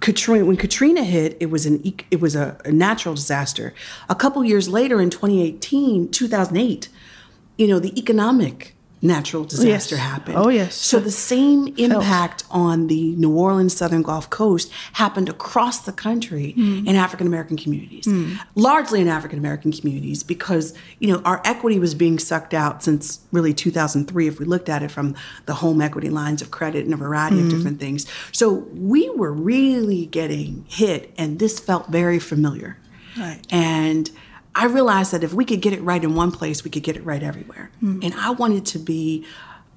Katrina 0.00 0.44
when 0.44 0.56
Katrina 0.56 1.02
hit, 1.02 1.36
it 1.40 1.50
was 1.50 1.66
an 1.66 1.82
it 2.10 2.20
was 2.20 2.36
a, 2.36 2.60
a 2.64 2.72
natural 2.72 3.14
disaster. 3.14 3.74
A 4.08 4.14
couple 4.14 4.44
years 4.44 4.68
later, 4.68 5.00
in 5.00 5.10
2018, 5.10 6.10
2008, 6.10 6.88
you 7.56 7.66
know, 7.66 7.78
the 7.78 7.98
economic 7.98 8.74
natural 9.00 9.44
disaster 9.44 9.94
Yes. 9.96 10.04
happened. 10.04 10.36
Oh, 10.38 10.48
yes. 10.48 10.74
So 10.74 10.98
the 10.98 11.10
same 11.10 11.68
impact 11.76 12.44
on 12.50 12.88
the 12.88 13.14
New 13.16 13.30
Orleans 13.30 13.76
Southern 13.76 14.02
Gulf 14.02 14.28
Coast 14.30 14.70
happened 14.94 15.28
across 15.28 15.78
the 15.80 15.92
country 15.92 16.52
Hmm. 16.52 16.86
in 16.86 16.96
African 16.96 17.26
American 17.26 17.56
communities, 17.56 18.08
largely 18.54 19.00
in 19.00 19.08
African 19.08 19.38
American 19.38 19.72
communities, 19.72 20.22
because 20.22 20.74
you 20.98 21.08
know 21.12 21.20
our 21.24 21.40
equity 21.44 21.78
was 21.78 21.94
being 21.94 22.18
sucked 22.18 22.54
out 22.54 22.82
since 22.82 23.20
really 23.32 23.52
2003. 23.54 24.26
If 24.26 24.38
we 24.38 24.44
looked 24.44 24.68
at 24.68 24.82
it 24.82 24.90
from 24.90 25.14
the 25.46 25.54
home 25.54 25.80
equity 25.80 26.10
lines 26.10 26.42
of 26.42 26.50
credit 26.50 26.84
and 26.84 26.92
a 26.94 26.96
variety 26.96 27.36
Hmm. 27.38 27.44
of 27.46 27.50
different 27.50 27.78
things, 27.80 28.06
so 28.32 28.66
we 28.74 29.08
were 29.10 29.32
really 29.32 30.06
getting 30.06 30.64
hit, 30.68 31.12
and 31.16 31.38
this 31.38 31.58
felt 31.60 31.88
very 31.88 32.18
familiar. 32.18 32.78
Right. 33.16 33.40
And 33.50 34.10
I 34.58 34.66
realized 34.66 35.12
that 35.12 35.22
if 35.22 35.32
we 35.32 35.44
could 35.44 35.60
get 35.60 35.72
it 35.72 35.80
right 35.82 36.02
in 36.02 36.16
one 36.16 36.32
place, 36.32 36.64
we 36.64 36.70
could 36.70 36.82
get 36.82 36.96
it 36.96 37.04
right 37.04 37.22
everywhere. 37.22 37.70
Hmm. 37.78 38.00
And 38.02 38.12
I 38.14 38.30
wanted 38.30 38.66
to 38.66 38.80
be 38.80 39.24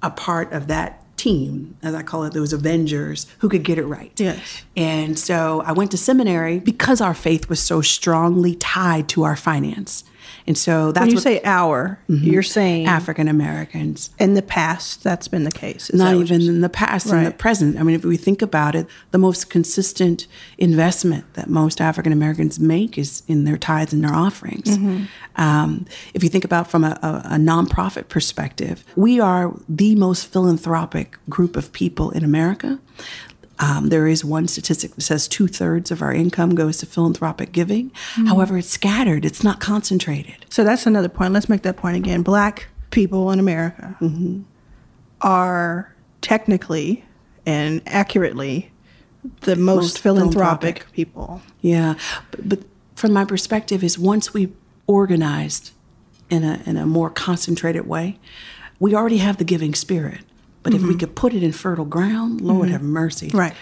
a 0.02 0.10
part 0.10 0.52
of 0.52 0.66
that 0.66 0.98
team, 1.16 1.76
as 1.84 1.94
I 1.94 2.02
call 2.02 2.24
it, 2.24 2.32
those 2.32 2.52
Avengers 2.52 3.28
who 3.38 3.48
could 3.48 3.62
get 3.62 3.78
it 3.78 3.84
right. 3.84 4.10
Yes. 4.18 4.64
And 4.76 5.16
so 5.16 5.62
I 5.64 5.70
went 5.70 5.92
to 5.92 5.96
seminary 5.96 6.58
because 6.58 7.00
our 7.00 7.14
faith 7.14 7.48
was 7.48 7.60
so 7.60 7.80
strongly 7.80 8.56
tied 8.56 9.08
to 9.10 9.22
our 9.22 9.36
finance. 9.36 10.02
And 10.46 10.58
so 10.58 10.92
that's 10.92 11.02
when 11.02 11.10
you 11.10 11.16
what 11.16 11.22
say 11.22 11.40
our, 11.44 11.98
you're 12.08 12.42
saying 12.42 12.86
African 12.86 13.28
Americans. 13.28 14.10
in 14.18 14.34
the 14.34 14.42
past 14.42 15.02
that's 15.02 15.28
been 15.28 15.44
the 15.44 15.50
case. 15.52 15.90
Is 15.90 15.98
not 15.98 16.14
even 16.14 16.42
in 16.42 16.60
the 16.60 16.68
past 16.68 17.06
in 17.06 17.24
the 17.24 17.30
present. 17.30 17.78
I 17.78 17.82
mean 17.82 17.94
if 17.94 18.04
we 18.04 18.16
think 18.16 18.42
about 18.42 18.74
it 18.74 18.86
the 19.10 19.18
most 19.18 19.50
consistent 19.50 20.26
investment 20.58 21.24
that 21.34 21.48
most 21.48 21.80
african 21.80 22.12
americans 22.12 22.58
make 22.58 22.98
is 22.98 23.22
in 23.28 23.44
their 23.44 23.56
tithes 23.56 23.92
and 23.92 24.02
their 24.04 24.14
offerings. 24.14 24.76
Mm-hmm. 24.76 25.04
um, 25.36 25.86
if 26.14 26.22
you 26.22 26.28
think 26.28 26.44
about 26.44 26.70
from 26.70 26.84
a, 26.84 26.98
a, 27.02 27.34
a 27.34 27.36
nonprofit 27.36 28.08
perspective 28.08 28.84
we 28.96 29.20
are 29.20 29.54
the 29.68 29.94
most 29.96 30.26
philanthropic 30.26 31.18
group 31.28 31.56
of 31.56 31.72
people 31.72 32.10
in 32.10 32.24
america 32.24 32.78
um, 33.58 33.88
there 33.90 34.06
is 34.06 34.24
one 34.24 34.48
statistic 34.48 34.94
that 34.94 35.02
says 35.02 35.28
two 35.28 35.46
thirds 35.46 35.90
of 35.90 36.02
our 36.02 36.12
income 36.12 36.54
goes 36.54 36.78
to 36.78 36.86
philanthropic 36.86 37.52
giving. 37.52 37.90
Mm-hmm. 37.90 38.26
However, 38.26 38.58
it's 38.58 38.68
scattered, 38.68 39.24
it's 39.24 39.44
not 39.44 39.60
concentrated. 39.60 40.46
So 40.48 40.64
that's 40.64 40.86
another 40.86 41.08
point. 41.08 41.32
Let's 41.32 41.48
make 41.48 41.62
that 41.62 41.76
point 41.76 41.96
again. 41.96 42.22
Black 42.22 42.68
people 42.90 43.30
in 43.30 43.38
America 43.38 43.96
are 45.20 45.94
technically 46.20 47.04
and 47.46 47.82
accurately 47.86 48.70
the 49.42 49.56
most, 49.56 49.82
Most 49.82 49.98
philanthropic, 50.00 50.84
philanthropic. 50.84 50.92
people. 50.92 51.42
Yeah, 51.60 51.94
but, 52.30 52.48
but 52.48 52.58
from 52.96 53.12
my 53.12 53.24
perspective, 53.24 53.84
is 53.84 53.98
once 53.98 54.34
we 54.34 54.52
organized 54.86 55.70
in 56.28 56.42
a 56.42 56.60
in 56.66 56.76
a 56.76 56.86
more 56.86 57.10
concentrated 57.10 57.86
way, 57.86 58.18
we 58.80 58.94
already 58.94 59.18
have 59.18 59.36
the 59.36 59.44
giving 59.44 59.74
spirit. 59.74 60.20
But 60.62 60.74
if 60.74 60.82
we 60.82 60.94
could 60.96 61.16
put 61.16 61.34
it 61.34 61.42
in 61.42 61.52
fertile 61.52 61.84
ground, 61.84 62.40
Lord 62.40 62.68
have 62.68 62.82
mercy. 62.82 63.30
Right. 63.34 63.54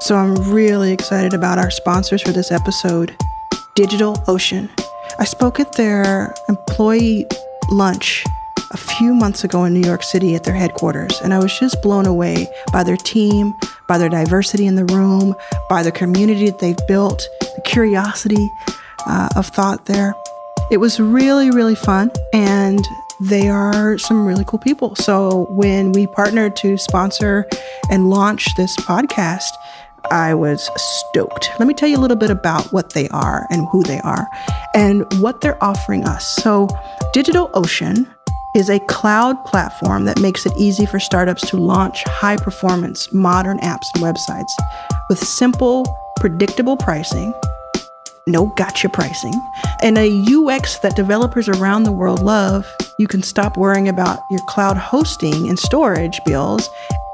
So 0.00 0.16
I'm 0.16 0.34
really 0.52 0.92
excited 0.92 1.34
about 1.34 1.58
our 1.58 1.70
sponsors 1.70 2.22
for 2.22 2.32
this 2.32 2.50
episode, 2.50 3.16
Digital 3.74 4.22
Ocean. 4.26 4.68
I 5.18 5.24
spoke 5.24 5.60
at 5.60 5.72
their 5.72 6.34
employee 6.48 7.26
lunch 7.70 8.24
a 8.72 8.76
few 8.76 9.14
months 9.14 9.44
ago 9.44 9.64
in 9.64 9.74
New 9.74 9.86
York 9.86 10.02
City 10.02 10.34
at 10.34 10.44
their 10.44 10.54
headquarters, 10.54 11.20
and 11.22 11.34
I 11.34 11.38
was 11.38 11.56
just 11.58 11.82
blown 11.82 12.06
away 12.06 12.48
by 12.72 12.84
their 12.84 12.96
team, 12.96 13.54
by 13.88 13.98
their 13.98 14.08
diversity 14.08 14.66
in 14.66 14.76
the 14.76 14.84
room, 14.86 15.34
by 15.68 15.82
the 15.82 15.92
community 15.92 16.46
that 16.46 16.60
they've 16.60 16.86
built, 16.88 17.28
the 17.40 17.62
curiosity 17.64 18.50
uh, 19.06 19.28
of 19.36 19.46
thought 19.48 19.86
there. 19.86 20.14
It 20.70 20.78
was 20.78 21.00
really, 21.00 21.50
really 21.50 21.74
fun, 21.74 22.12
and 22.32 22.78
they 23.20 23.48
are 23.48 23.98
some 23.98 24.24
really 24.24 24.44
cool 24.44 24.60
people. 24.60 24.94
So 24.94 25.46
when 25.50 25.90
we 25.90 26.06
partnered 26.06 26.54
to 26.56 26.78
sponsor 26.78 27.44
and 27.90 28.08
launch 28.08 28.54
this 28.56 28.76
podcast, 28.76 29.50
I 30.12 30.32
was 30.34 30.70
stoked. 30.76 31.50
Let 31.58 31.66
me 31.66 31.74
tell 31.74 31.88
you 31.88 31.96
a 31.96 31.98
little 31.98 32.16
bit 32.16 32.30
about 32.30 32.72
what 32.72 32.92
they 32.92 33.08
are 33.08 33.48
and 33.50 33.66
who 33.72 33.82
they 33.82 33.98
are 34.00 34.28
and 34.72 35.04
what 35.20 35.40
they're 35.40 35.62
offering 35.62 36.04
us. 36.04 36.36
So, 36.36 36.68
DigitalOcean 37.14 38.06
is 38.54 38.70
a 38.70 38.78
cloud 38.80 39.44
platform 39.44 40.04
that 40.04 40.20
makes 40.20 40.46
it 40.46 40.52
easy 40.56 40.86
for 40.86 41.00
startups 41.00 41.48
to 41.50 41.56
launch 41.56 42.04
high 42.04 42.36
performance 42.36 43.12
modern 43.12 43.58
apps 43.58 43.86
and 43.94 44.04
websites 44.04 44.50
with 45.08 45.18
simple, 45.18 45.84
predictable 46.20 46.76
pricing 46.76 47.34
no 48.30 48.46
gotcha 48.46 48.88
pricing, 48.88 49.34
and 49.82 49.98
a 49.98 50.24
UX 50.26 50.78
that 50.78 50.96
developers 50.96 51.48
around 51.48 51.82
the 51.82 51.92
world 51.92 52.22
love, 52.22 52.66
you 52.98 53.06
can 53.06 53.22
stop 53.22 53.56
worrying 53.56 53.88
about 53.88 54.20
your 54.30 54.40
cloud 54.46 54.76
hosting 54.76 55.48
and 55.48 55.58
storage 55.58 56.20
bills 56.24 56.68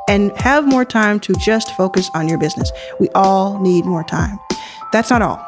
and 0.09 0.37
have 0.37 0.67
more 0.67 0.85
time 0.85 1.19
to 1.21 1.33
just 1.35 1.75
focus 1.77 2.11
on 2.15 2.29
your 2.29 2.39
business. 2.39 2.71
We 3.01 3.09
all 3.15 3.59
need 3.59 3.85
more 3.85 4.05
time. 4.05 4.39
That's 4.93 5.11
not 5.11 5.23
all. 5.23 5.45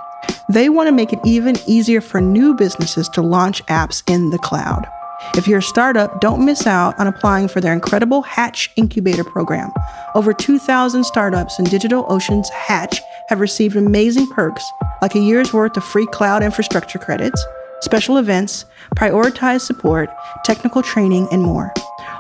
They 0.49 0.69
want 0.69 0.89
to 0.89 0.93
make 0.93 1.13
it 1.13 1.21
even 1.25 1.57
easier 1.67 2.01
for 2.01 2.21
new 2.21 2.55
businesses 2.55 3.09
to 3.11 3.23
launch 3.23 3.65
apps 3.67 4.03
in 4.09 4.31
the 4.31 4.39
cloud. 4.39 4.89
If 5.35 5.47
you're 5.47 5.59
a 5.59 5.63
startup, 5.63 6.21
don't 6.21 6.45
miss 6.45 6.67
out 6.67 6.99
on 6.99 7.07
applying 7.07 7.49
for 7.49 7.61
their 7.61 7.73
incredible 7.73 8.23
Hatch 8.23 8.71
Incubator 8.77 9.25
program. 9.25 9.73
Over 10.15 10.33
2,000 10.33 11.05
startups 11.05 11.59
in 11.59 11.65
DigitalOcean's 11.67 12.51
Hatch 12.51 13.01
have 13.29 13.41
received 13.41 13.77
amazing 13.77 14.27
perks 14.29 14.65
like 15.03 15.15
a 15.15 15.21
year's 15.21 15.53
worth 15.53 15.77
of 15.77 15.85
free 15.85 16.07
cloud 16.07 16.43
infrastructure 16.43 16.99
credits, 16.99 17.45
special 17.81 18.17
events, 18.17 18.65
prioritized 18.97 19.63
support, 19.63 20.11
technical 20.45 20.83
training, 20.83 21.29
and 21.31 21.43
more. 21.43 21.73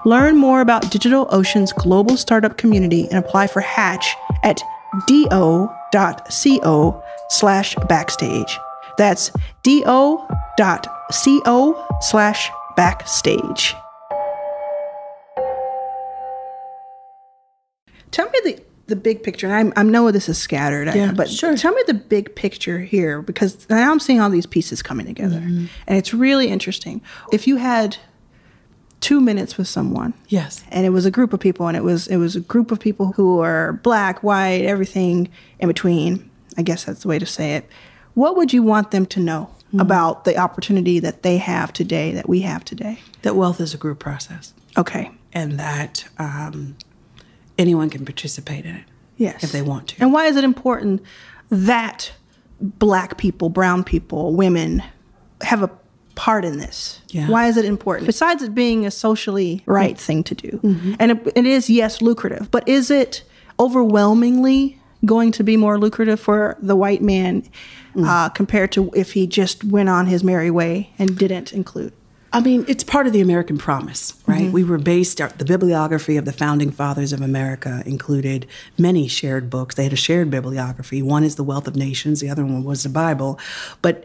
Learn 0.05 0.37
more 0.37 0.61
about 0.61 0.85
DigitalOcean's 0.85 1.73
global 1.73 2.17
startup 2.17 2.57
community 2.57 3.09
and 3.09 3.19
apply 3.19 3.47
for 3.49 3.61
Hatch 3.61 4.15
at 4.43 4.61
do.co 5.07 7.03
slash 7.31 7.75
backstage. 7.89 8.59
That's 8.97 9.31
do.co 9.63 10.27
slash 12.01 12.51
backstage. 12.83 13.75
Tell 18.12 18.31
me 18.31 18.38
the, 18.45 18.62
the 18.87 18.95
big 18.95 19.25
picture. 19.25 19.49
And 19.49 19.55
I'm, 19.57 19.73
I 19.77 19.83
know 19.83 20.12
this 20.12 20.29
is 20.29 20.38
scattered, 20.38 20.87
I- 20.87 20.95
Yeah, 20.95 21.12
but 21.12 21.29
sure. 21.29 21.57
tell 21.57 21.75
me 21.75 21.83
the 21.88 21.95
big 21.95 22.37
picture 22.37 22.79
here 22.79 23.21
because 23.21 23.69
now 23.69 23.91
I'm 23.91 23.99
seeing 23.99 24.21
all 24.21 24.31
these 24.31 24.47
pieces 24.47 24.81
coming 24.81 25.07
together. 25.07 25.41
Mm-hmm. 25.41 25.67
And 25.88 25.99
it's 25.99 26.14
really 26.14 26.47
interesting. 26.47 27.01
If 27.33 27.49
you 27.49 27.57
had 27.57 27.97
two 29.01 29.21
minutes 29.21 29.59
with 29.59 29.67
someone 29.67 30.14
Yes. 30.29 30.62
and 30.71 30.87
it 30.87 30.91
was 30.91 31.05
a 31.05 31.11
group 31.11 31.33
of 31.33 31.41
people 31.41 31.67
and 31.67 31.77
it 31.77 31.83
was 31.85 32.07
it 32.09 32.17
was 32.19 32.35
a 32.37 32.41
group 32.41 32.71
of 32.71 32.79
people 32.79 33.12
who 33.12 33.38
are 33.41 33.73
black 33.85 34.23
white 34.25 34.62
everything 34.64 35.29
in 35.61 35.69
between 35.69 36.29
i 36.57 36.62
guess 36.62 36.83
that's 36.83 37.03
the 37.03 37.09
way 37.09 37.17
to 37.17 37.25
say 37.25 37.55
it 37.55 37.64
what 38.14 38.37
would 38.37 38.53
you 38.53 38.61
want 38.61 38.91
them 38.91 39.07
to 39.07 39.21
know 39.21 39.51
Mm-hmm. 39.68 39.81
about 39.81 40.24
the 40.24 40.35
opportunity 40.38 40.98
that 40.98 41.22
they 41.22 41.37
have 41.37 41.74
today 41.74 42.12
that 42.12 42.26
we 42.26 42.40
have 42.40 42.64
today. 42.64 43.00
That 43.20 43.37
wealth 43.37 43.61
is 43.61 43.74
a 43.74 43.76
group 43.76 43.98
process, 43.98 44.54
okay. 44.78 45.11
And 45.35 45.61
that 45.61 46.09
um, 46.18 46.74
anyone 47.59 47.90
can 47.90 48.07
participate 48.07 48.64
in 48.64 48.76
it. 48.76 48.85
yes. 49.18 49.44
If 49.44 49.52
they 49.52 49.61
want 49.61 49.88
to. 49.88 50.00
and 50.00 50.11
why 50.11 50.24
is 50.24 50.37
it 50.37 50.44
important 50.44 51.02
that 51.50 52.12
black 52.62 53.18
people 53.18 53.50
brown 53.50 53.85
people 53.85 54.35
women 54.35 54.83
have 55.42 55.62
a 55.62 55.70
part 56.14 56.46
in 56.46 56.57
this? 56.57 57.02
Yeah. 57.09 57.28
why 57.28 57.48
is 57.48 57.59
it 57.59 57.66
important? 57.66 58.07
Besides 58.07 58.42
it 58.42 58.54
being 58.54 58.87
a 58.87 58.90
socially 58.90 59.62
right 59.66 59.96
mm-hmm. 59.96 60.02
thing 60.02 60.24
to 60.24 60.35
do. 60.35 60.61
Mm-hmm. 60.62 60.94
And 60.98 61.11
it, 61.12 61.33
it 61.37 61.44
is 61.44 61.68
yes 61.68 62.00
lucrative 62.00 62.50
but 62.50 62.66
is 62.66 62.90
it 62.90 63.22
overwhelmingly 63.61 64.78
going 65.05 65.33
to 65.33 65.45
be 65.45 65.57
more 65.57 65.79
lucrative 65.79 66.21
for 66.21 66.57
the 66.61 66.77
white 66.77 67.03
man 67.03 67.45
uh, 68.05 68.29
compared 68.31 68.73
to 68.73 68.91
if 68.95 69.13
he 69.13 69.27
just 69.27 69.65
went 69.65 69.89
on 69.89 70.07
his 70.07 70.25
merry 70.25 70.51
way 70.51 70.91
and 70.99 71.17
didn't 71.17 71.53
include 71.53 71.93
I 72.31 72.41
mean, 72.41 72.67
it's 72.69 72.85
part 72.85 73.07
of 73.07 73.15
the 73.15 73.23
American 73.23 73.57
promise, 73.57 74.13
right? 74.27 74.53
We 74.53 74.63
were 74.63 74.77
based, 74.77 75.17
the 75.17 75.45
bibliography 75.47 76.19
of 76.19 76.27
the 76.27 76.33
founding 76.33 76.71
fathers 76.71 77.15
of 77.15 77.23
America 77.23 77.83
included 77.87 78.47
many 78.77 79.09
shared 79.09 79.49
books. 79.49 79.77
They 79.77 79.85
had 79.85 79.95
a 79.95 79.97
shared 79.97 80.31
bibliography. 80.31 81.01
One 81.01 81.25
is 81.25 81.37
The 81.37 81.45
Wealth 81.45 81.67
of 81.67 81.75
Nations, 81.75 82.21
the 82.21 82.29
other 82.29 82.45
one 82.45 82.65
was 82.65 82.83
the 82.83 82.91
Bible. 82.91 83.41
But 83.81 84.05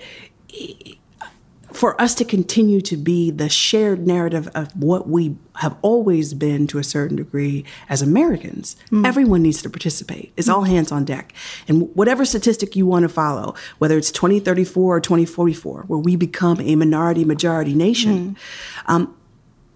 for 1.74 2.00
us 2.00 2.14
to 2.16 2.26
continue 2.26 2.82
to 2.82 2.96
be 2.96 3.32
the 3.32 3.50
shared 3.50 4.06
narrative 4.06 4.48
of 4.54 4.76
what 4.76 5.10
we 5.10 5.36
have 5.56 5.76
always 5.82 6.34
been 6.34 6.68
to 6.68 6.78
a 6.78 6.84
certain 6.84 7.18
degree 7.18 7.66
as 7.90 8.02
Americans, 8.02 8.76
mm. 8.92 9.06
everyone 9.06 9.42
needs 9.42 9.62
to 9.64 9.70
participate. 9.70 10.32
It's 10.38 10.48
all 10.48 10.64
hands 10.64 10.92
on 10.92 11.04
deck. 11.04 11.34
And 11.68 11.94
whatever 11.96 12.26
statistic 12.26 12.76
you 12.76 12.86
want 12.86 13.04
to 13.04 13.10
follow, 13.10 13.56
whether 13.80 13.98
it's 13.98 14.12
2034 14.12 14.98
or 14.98 15.02
2044, 15.02 15.86
where 15.88 16.00
we 16.00 16.16
become 16.16 16.62
a 16.62 16.76
minority 16.76 17.26
majority 17.26 17.74
nation, 17.74 18.36
mm. 18.36 18.38
um, 18.86 19.16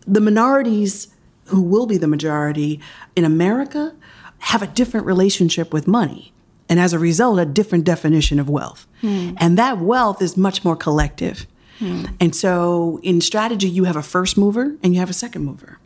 the 0.05 0.21
minorities 0.21 1.07
who 1.45 1.61
will 1.61 1.87
be 1.87 1.97
the 1.97 2.07
majority 2.07 2.79
in 3.15 3.23
America 3.23 3.95
have 4.39 4.61
a 4.61 4.67
different 4.67 5.05
relationship 5.05 5.73
with 5.73 5.87
money. 5.87 6.31
And 6.69 6.79
as 6.79 6.93
a 6.93 6.99
result, 6.99 7.39
a 7.39 7.45
different 7.45 7.85
definition 7.85 8.39
of 8.39 8.49
wealth. 8.49 8.87
Mm. 9.01 9.37
And 9.39 9.57
that 9.57 9.79
wealth 9.79 10.21
is 10.21 10.37
much 10.37 10.63
more 10.63 10.75
collective. 10.75 11.47
Hmm. 11.79 12.05
And 12.19 12.35
so 12.35 12.99
in 13.03 13.21
strategy, 13.21 13.69
you 13.69 13.83
have 13.83 13.95
a 13.95 14.03
first 14.03 14.37
mover 14.37 14.75
and 14.81 14.93
you 14.93 14.99
have 14.99 15.09
a 15.09 15.13
second 15.13 15.45
mover. 15.45 15.79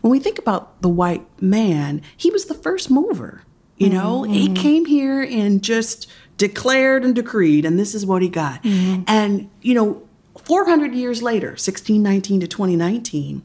When 0.00 0.10
we 0.10 0.18
think 0.18 0.38
about 0.38 0.82
the 0.82 0.88
white 0.88 1.26
man, 1.40 2.02
he 2.16 2.30
was 2.30 2.46
the 2.46 2.54
first 2.54 2.90
mover. 2.90 3.42
You 3.78 3.90
know, 3.90 4.22
he 4.22 4.46
mm-hmm. 4.46 4.54
came 4.54 4.84
here 4.86 5.22
and 5.22 5.62
just 5.62 6.10
declared 6.38 7.04
and 7.04 7.14
decreed, 7.14 7.66
and 7.66 7.78
this 7.78 7.94
is 7.94 8.06
what 8.06 8.22
he 8.22 8.28
got. 8.28 8.62
Mm-hmm. 8.62 9.02
And, 9.06 9.50
you 9.60 9.74
know, 9.74 10.02
400 10.44 10.94
years 10.94 11.22
later, 11.22 11.48
1619 11.48 12.40
to 12.40 12.46
2019, 12.46 13.42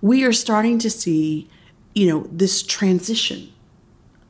we 0.00 0.24
are 0.24 0.32
starting 0.32 0.78
to 0.78 0.88
see, 0.88 1.50
you 1.94 2.08
know, 2.08 2.26
this 2.32 2.62
transition 2.62 3.52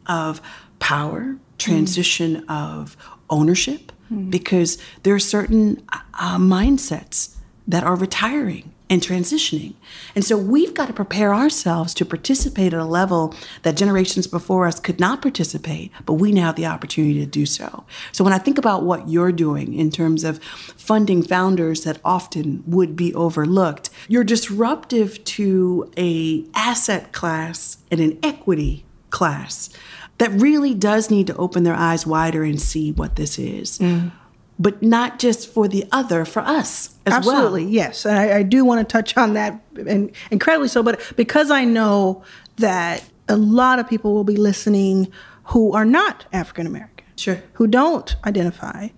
of 0.06 0.40
power, 0.80 1.20
mm-hmm. 1.20 1.38
transition 1.58 2.44
of 2.48 2.96
ownership, 3.30 3.92
because 4.28 4.78
there 5.02 5.14
are 5.14 5.20
certain 5.20 5.82
uh, 5.92 6.38
mindsets 6.38 7.36
that 7.66 7.84
are 7.84 7.96
retiring 7.96 8.74
and 8.90 9.00
transitioning. 9.00 9.74
And 10.14 10.24
so 10.24 10.36
we've 10.36 10.74
got 10.74 10.88
to 10.88 10.92
prepare 10.92 11.34
ourselves 11.34 11.94
to 11.94 12.04
participate 12.04 12.74
at 12.74 12.80
a 12.80 12.84
level 12.84 13.34
that 13.62 13.76
generations 13.76 14.26
before 14.26 14.66
us 14.66 14.78
could 14.78 15.00
not 15.00 15.22
participate, 15.22 15.90
but 16.04 16.14
we 16.14 16.32
now 16.32 16.46
have 16.46 16.56
the 16.56 16.66
opportunity 16.66 17.18
to 17.20 17.26
do 17.26 17.46
so. 17.46 17.84
So 18.12 18.22
when 18.22 18.34
I 18.34 18.38
think 18.38 18.58
about 18.58 18.82
what 18.82 19.08
you're 19.08 19.32
doing 19.32 19.72
in 19.72 19.90
terms 19.90 20.22
of 20.22 20.42
funding 20.42 21.22
founders 21.22 21.84
that 21.84 21.98
often 22.04 22.62
would 22.66 22.94
be 22.94 23.14
overlooked, 23.14 23.88
you're 24.06 24.24
disruptive 24.24 25.24
to 25.24 25.90
a 25.96 26.44
asset 26.54 27.12
class 27.12 27.78
and 27.90 28.00
an 28.00 28.18
equity 28.22 28.84
class 29.08 29.70
that 30.18 30.31
really 30.33 30.74
does 30.74 31.11
need 31.11 31.27
to 31.27 31.37
open 31.37 31.64
their 31.64 31.74
eyes 31.74 32.07
wider 32.07 32.44
and 32.44 32.61
see 32.61 32.92
what 32.92 33.16
this 33.16 33.38
is. 33.38 33.79
Mm 33.79 34.12
but 34.59 34.83
not 34.83 35.18
just 35.18 35.53
for 35.53 35.66
the 35.66 35.85
other, 35.90 36.24
for 36.24 36.40
us 36.40 36.94
as 37.07 37.14
Absolutely, 37.14 37.64
well. 37.64 37.72
yes. 37.72 38.07
And 38.07 38.18
I, 38.18 38.38
I, 38.38 38.42
do 38.42 38.64
want 38.64 38.87
to 38.87 38.92
touch 38.92 39.16
on 39.16 39.35
that 39.35 39.61
and 39.74 40.12
incredibly 40.31 40.68
so, 40.68 40.83
but 40.83 41.00
because 41.16 41.50
I 41.50 41.64
know 41.64 42.22
that 42.57 43.05
a 43.29 43.37
lot 43.37 43.79
of 43.79 43.88
people 43.88 44.14
will 44.14 44.24
be 44.24 44.37
listening 44.37 45.11
who 45.44 45.72
are 45.72 45.85
not 45.85 46.27
African 46.33 46.66
American, 46.66 47.05
sure, 47.16 47.42
who 47.55 47.66
don't 47.66 48.14
identify, 48.24 48.88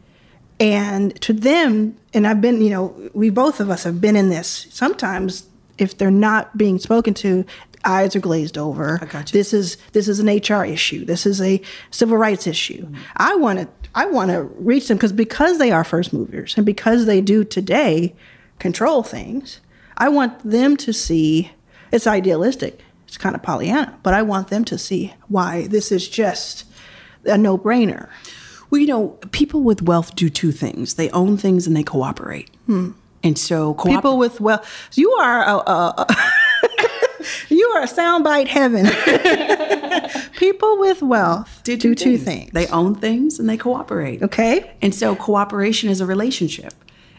and 0.60 1.18
to 1.22 1.32
them, 1.32 1.96
and 2.12 2.26
I've 2.26 2.40
been, 2.40 2.60
you 2.60 2.70
know, 2.70 3.10
we 3.14 3.30
both 3.30 3.60
of 3.60 3.70
us 3.70 3.84
have 3.84 4.00
been 4.00 4.16
in 4.16 4.28
this. 4.28 4.66
Sometimes, 4.70 5.48
if 5.78 5.96
they're 5.98 6.10
not 6.10 6.56
being 6.56 6.78
spoken 6.78 7.14
to, 7.14 7.44
eyes 7.84 8.16
are 8.16 8.20
glazed 8.20 8.58
over. 8.58 8.98
I 9.00 9.06
got 9.06 9.32
you. 9.32 9.38
This 9.38 9.52
is 9.54 9.76
this 9.92 10.08
is 10.08 10.20
an 10.20 10.26
HR 10.28 10.64
issue. 10.64 11.04
This 11.04 11.24
is 11.24 11.40
a 11.40 11.60
civil 11.90 12.16
rights 12.16 12.46
issue. 12.46 12.86
Mm-hmm. 12.86 13.02
I 13.16 13.34
want 13.36 13.60
to 13.60 13.68
I 13.94 14.06
want 14.06 14.30
to 14.30 14.42
reach 14.42 14.88
them 14.88 14.98
because 14.98 15.12
because 15.12 15.58
they 15.58 15.70
are 15.70 15.84
first 15.84 16.12
movers 16.12 16.54
and 16.56 16.66
because 16.66 17.06
they 17.06 17.20
do 17.20 17.44
today 17.44 18.14
control 18.58 19.02
things, 19.02 19.60
I 19.96 20.08
want 20.08 20.38
them 20.48 20.76
to 20.78 20.92
see 20.92 21.52
it's 21.92 22.06
idealistic. 22.06 22.80
It's 23.06 23.16
kind 23.16 23.36
of 23.36 23.42
Pollyanna, 23.42 23.98
but 24.02 24.14
I 24.14 24.22
want 24.22 24.48
them 24.48 24.64
to 24.64 24.76
see 24.76 25.14
why 25.28 25.68
this 25.68 25.92
is 25.92 26.08
just 26.08 26.64
a 27.24 27.38
no-brainer. 27.38 28.08
Well, 28.68 28.80
you 28.80 28.88
know, 28.88 29.10
people 29.30 29.62
with 29.62 29.82
wealth 29.82 30.16
do 30.16 30.28
two 30.28 30.50
things: 30.50 30.94
they 30.94 31.08
own 31.10 31.36
things 31.36 31.66
and 31.66 31.76
they 31.76 31.84
cooperate. 31.84 32.50
Hmm. 32.66 32.92
And 33.22 33.38
so, 33.38 33.74
cooper- 33.74 33.96
people 33.96 34.18
with 34.18 34.40
wealth, 34.40 34.90
you 34.94 35.10
are 35.12 35.42
a, 35.42 35.56
a, 35.56 35.94
a 35.98 36.16
you 37.48 37.66
are 37.76 37.82
a 37.82 37.88
soundbite 37.88 38.48
heaven. 38.48 38.86
People 40.36 40.78
with 40.78 41.02
wealth 41.02 41.60
do, 41.64 41.76
do 41.76 41.94
two 41.94 42.18
things. 42.18 42.24
things. 42.24 42.52
They 42.52 42.66
own 42.68 42.94
things 42.94 43.38
and 43.38 43.48
they 43.48 43.56
cooperate. 43.56 44.22
Okay. 44.22 44.70
And 44.82 44.94
so 44.94 45.16
cooperation 45.16 45.88
is 45.88 46.00
a 46.00 46.06
relationship. 46.06 46.74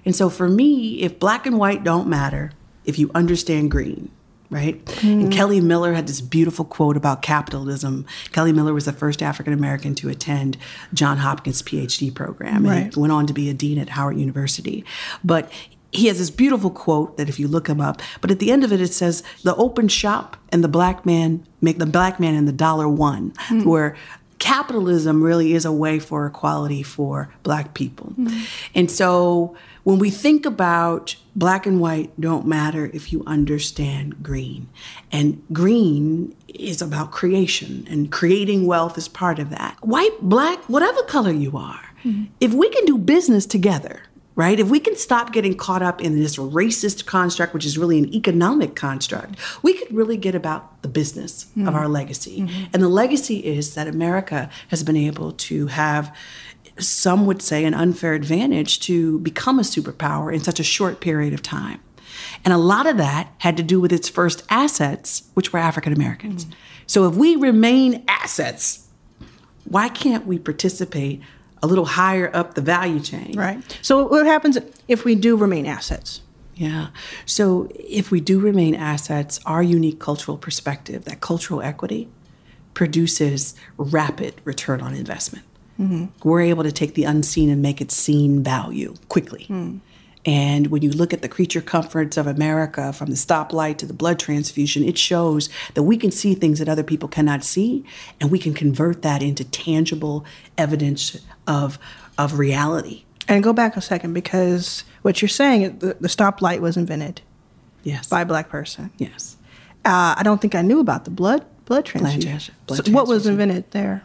And 0.06 0.16
so 0.16 0.30
for 0.30 0.48
me, 0.48 1.02
if 1.02 1.20
black 1.20 1.46
and 1.46 1.58
white 1.58 1.84
don't 1.84 2.08
matter, 2.08 2.52
if 2.86 2.98
you 2.98 3.12
understand 3.14 3.72
green, 3.72 4.10
right? 4.50 4.84
Mm. 4.86 5.24
And 5.24 5.34
Kelly 5.34 5.60
Miller 5.60 5.94
had 5.94 6.08
this 6.08 6.22
beautiful 6.22 6.64
quote 6.64 6.96
about 6.96 7.22
capitalism. 7.22 8.06
Kelly 8.32 8.54
Miller 8.54 8.74
was 8.74 8.86
the 8.86 8.94
first 8.94 9.22
African 9.22 9.52
American 9.52 9.96
to 9.96 10.10
attend 10.10 10.58
John 10.94 11.18
Hopkins 11.18 11.62
PhD 11.62 12.14
program 12.14 12.66
and 12.66 12.68
right. 12.68 12.98
went 12.98 13.12
on 13.12 13.28
to 13.28 13.34
be 13.34 13.50
a 13.50 13.54
dean 13.54 13.78
at 13.78 13.90
Howard 13.90 14.18
University. 14.18 14.86
But 15.24 15.52
he 15.92 16.08
has 16.08 16.18
this 16.18 16.30
beautiful 16.30 16.70
quote 16.70 17.18
that 17.18 17.30
if 17.30 17.40
you 17.40 17.48
look 17.48 17.68
him 17.68 17.80
up, 17.80 18.02
but 18.22 18.32
at 18.32 18.40
the 18.40 18.52
end 18.52 18.64
of 18.64 18.72
it, 18.72 18.82
it 18.82 18.94
says, 18.94 19.24
the 19.44 19.56
open 19.56 19.88
shop 19.88 20.38
and 20.50 20.64
the 20.64 20.68
black 20.68 21.06
man 21.06 21.46
make 21.62 21.78
the 21.78 21.86
black 21.86 22.20
man 22.20 22.36
and 22.36 22.48
the 22.48 22.54
dollar 22.54 22.90
one, 22.90 23.32
mm. 23.48 23.66
where 23.66 23.96
capitalism 24.40 25.24
really 25.24 25.54
is 25.54 25.66
a 25.66 25.72
way 25.72 25.98
for 26.00 26.26
equality 26.26 26.84
for 26.84 27.34
black 27.44 27.74
people. 27.74 28.14
Mm. 28.18 28.48
And 28.76 28.92
so 28.92 29.56
when 29.84 30.00
we 30.00 30.10
think 30.10 30.46
about 30.46 31.16
black 31.36 31.66
and 31.66 31.80
white 31.80 32.12
don't 32.20 32.46
matter 32.46 32.90
if 32.94 33.14
you 33.14 33.24
understand 33.26 34.22
green. 34.24 34.68
And 35.12 35.42
green 35.54 36.36
is 36.48 36.82
about 36.82 37.12
creation 37.12 37.88
and 37.90 38.12
creating 38.12 38.66
wealth 38.66 38.98
is 38.98 39.08
part 39.08 39.40
of 39.40 39.52
that. 39.52 39.78
White, 39.82 40.20
black, 40.22 40.64
whatever 40.66 41.04
color 41.04 41.32
you 41.32 41.56
are, 41.56 41.94
mm. 42.04 42.28
if 42.42 42.54
we 42.54 42.70
can 42.70 42.86
do 42.86 42.98
business 42.98 43.46
together, 43.46 44.04
right? 44.38 44.60
If 44.60 44.70
we 44.70 44.80
can 44.80 44.96
stop 44.96 45.34
getting 45.34 45.58
caught 45.58 45.82
up 45.82 46.00
in 46.00 46.18
this 46.18 46.38
racist 46.38 47.08
construct, 47.08 47.56
which 47.56 47.66
is 47.66 47.76
really 47.78 47.98
an 47.98 48.14
economic 48.14 48.76
construct, 48.76 49.36
we 49.64 49.74
could 49.74 49.92
really 49.94 50.16
get 50.16 50.36
about 50.36 50.84
the 50.84 50.88
business 50.88 51.46
mm-hmm. 51.46 51.68
of 51.68 51.74
our 51.74 51.88
legacy. 51.88 52.42
Mm-hmm. 52.42 52.66
And 52.72 52.84
the 52.84 52.88
legacy 52.88 53.40
is 53.40 53.74
that 53.74 53.88
America 53.88 54.50
has 54.68 54.84
been 54.84 54.96
able 54.96 55.32
to 55.32 55.68
have 55.68 56.16
some 56.78 57.26
would 57.26 57.42
say 57.42 57.66
an 57.66 57.74
unfair 57.74 58.14
advantage 58.14 58.80
to 58.82 59.18
become 59.20 59.58
a 59.58 59.64
superpower 59.64 60.32
in 60.32 60.40
such 60.40 60.60
a 60.60 60.64
short 60.64 61.02
period 61.02 61.34
of 61.34 61.42
time. 61.42 61.82
And 62.46 62.54
a 62.54 62.58
lot 62.60 62.86
of 62.86 62.98
that 62.98 63.34
had 63.40 63.58
to 63.58 63.64
do 63.64 63.82
with 63.82 63.92
its 63.92 64.08
first 64.08 64.44
assets, 64.52 65.24
which 65.34 65.52
were 65.52 65.58
African 65.58 65.94
Americans. 65.94 66.46
Mm-hmm. 66.46 66.54
So 66.86 67.08
if 67.08 67.16
we 67.16 67.36
remain 67.36 68.04
assets, 68.08 68.88
why 69.64 69.90
can't 69.90 70.28
we 70.28 70.38
participate 70.38 71.24
a 71.64 71.68
little 71.68 71.86
higher 71.86 72.30
up 72.36 72.54
the 72.54 72.62
value 72.62 73.00
chain. 73.00 73.34
Right. 73.36 73.80
So 73.82 74.08
what 74.08 74.26
happens 74.26 74.58
if 74.88 75.06
we 75.06 75.16
do 75.16 75.36
remain 75.36 75.66
assets? 75.66 76.22
Yeah. 76.56 76.88
So 77.26 77.70
if 77.76 78.10
we 78.12 78.20
do 78.20 78.40
remain 78.40 78.76
assets, 78.76 79.40
our 79.46 79.62
unique 79.62 80.00
cultural 80.00 80.38
perspective, 80.38 81.06
that 81.06 81.22
cultural 81.22 81.62
equity, 81.62 82.10
produces 82.74 83.56
rapid 83.78 84.36
return 84.44 84.82
on 84.82 84.94
investment. 84.94 85.46
Mm-hmm. 85.80 86.28
We're 86.28 86.42
able 86.42 86.64
to 86.64 86.72
take 86.72 86.96
the 86.96 87.04
unseen 87.04 87.50
and 87.50 87.62
make 87.62 87.82
it 87.82 87.92
seen 87.92 88.44
value 88.44 88.96
quickly. 89.10 89.46
Mm. 89.50 89.80
And 90.28 90.68
when 90.68 90.82
you 90.82 90.92
look 90.92 91.14
at 91.14 91.22
the 91.22 91.30
creature 91.30 91.62
comforts 91.62 92.18
of 92.18 92.28
America, 92.28 92.92
from 92.92 93.10
the 93.10 93.16
stoplight 93.16 93.78
to 93.78 93.86
the 93.86 93.94
blood 93.94 94.20
transfusion, 94.20 94.84
it 94.84 94.98
shows 94.98 95.50
that 95.74 95.84
we 95.84 95.96
can 95.96 96.12
see 96.12 96.36
things 96.36 96.60
that 96.60 96.68
other 96.68 96.84
people 96.84 97.08
cannot 97.08 97.46
see, 97.46 97.86
and 98.20 98.30
we 98.30 98.38
can 98.38 98.54
convert 98.54 99.04
that 99.04 99.24
into 99.24 99.46
tangible 99.46 100.26
evidence 100.58 101.18
of, 101.48 101.80
of 102.18 102.38
reality. 102.38 103.06
And 103.30 103.42
go 103.42 103.54
back 103.54 103.78
a 103.78 103.82
second 103.82 104.14
because 104.14 104.84
what 105.02 105.22
you're 105.22 105.30
saying, 105.30 105.80
the, 105.80 105.96
the 106.00 106.10
stoplight 106.10 106.60
was 106.60 106.76
invented. 106.76 107.22
Yes. 107.84 108.10
By 108.10 108.22
a 108.22 108.26
black 108.26 108.50
person. 108.50 108.92
Yes. 108.98 109.38
Uh, 109.86 110.16
I 110.18 110.24
don't 110.24 110.42
think 110.42 110.56
I 110.56 110.62
knew 110.62 110.82
about 110.82 111.06
the 111.06 111.12
blood 111.12 111.46
blood 111.64 111.86
transfusion. 111.86 112.56
Blood 112.66 112.86
so 112.86 112.92
what 112.92 113.08
was 113.08 113.28
invented 113.28 113.70
there? 113.72 114.04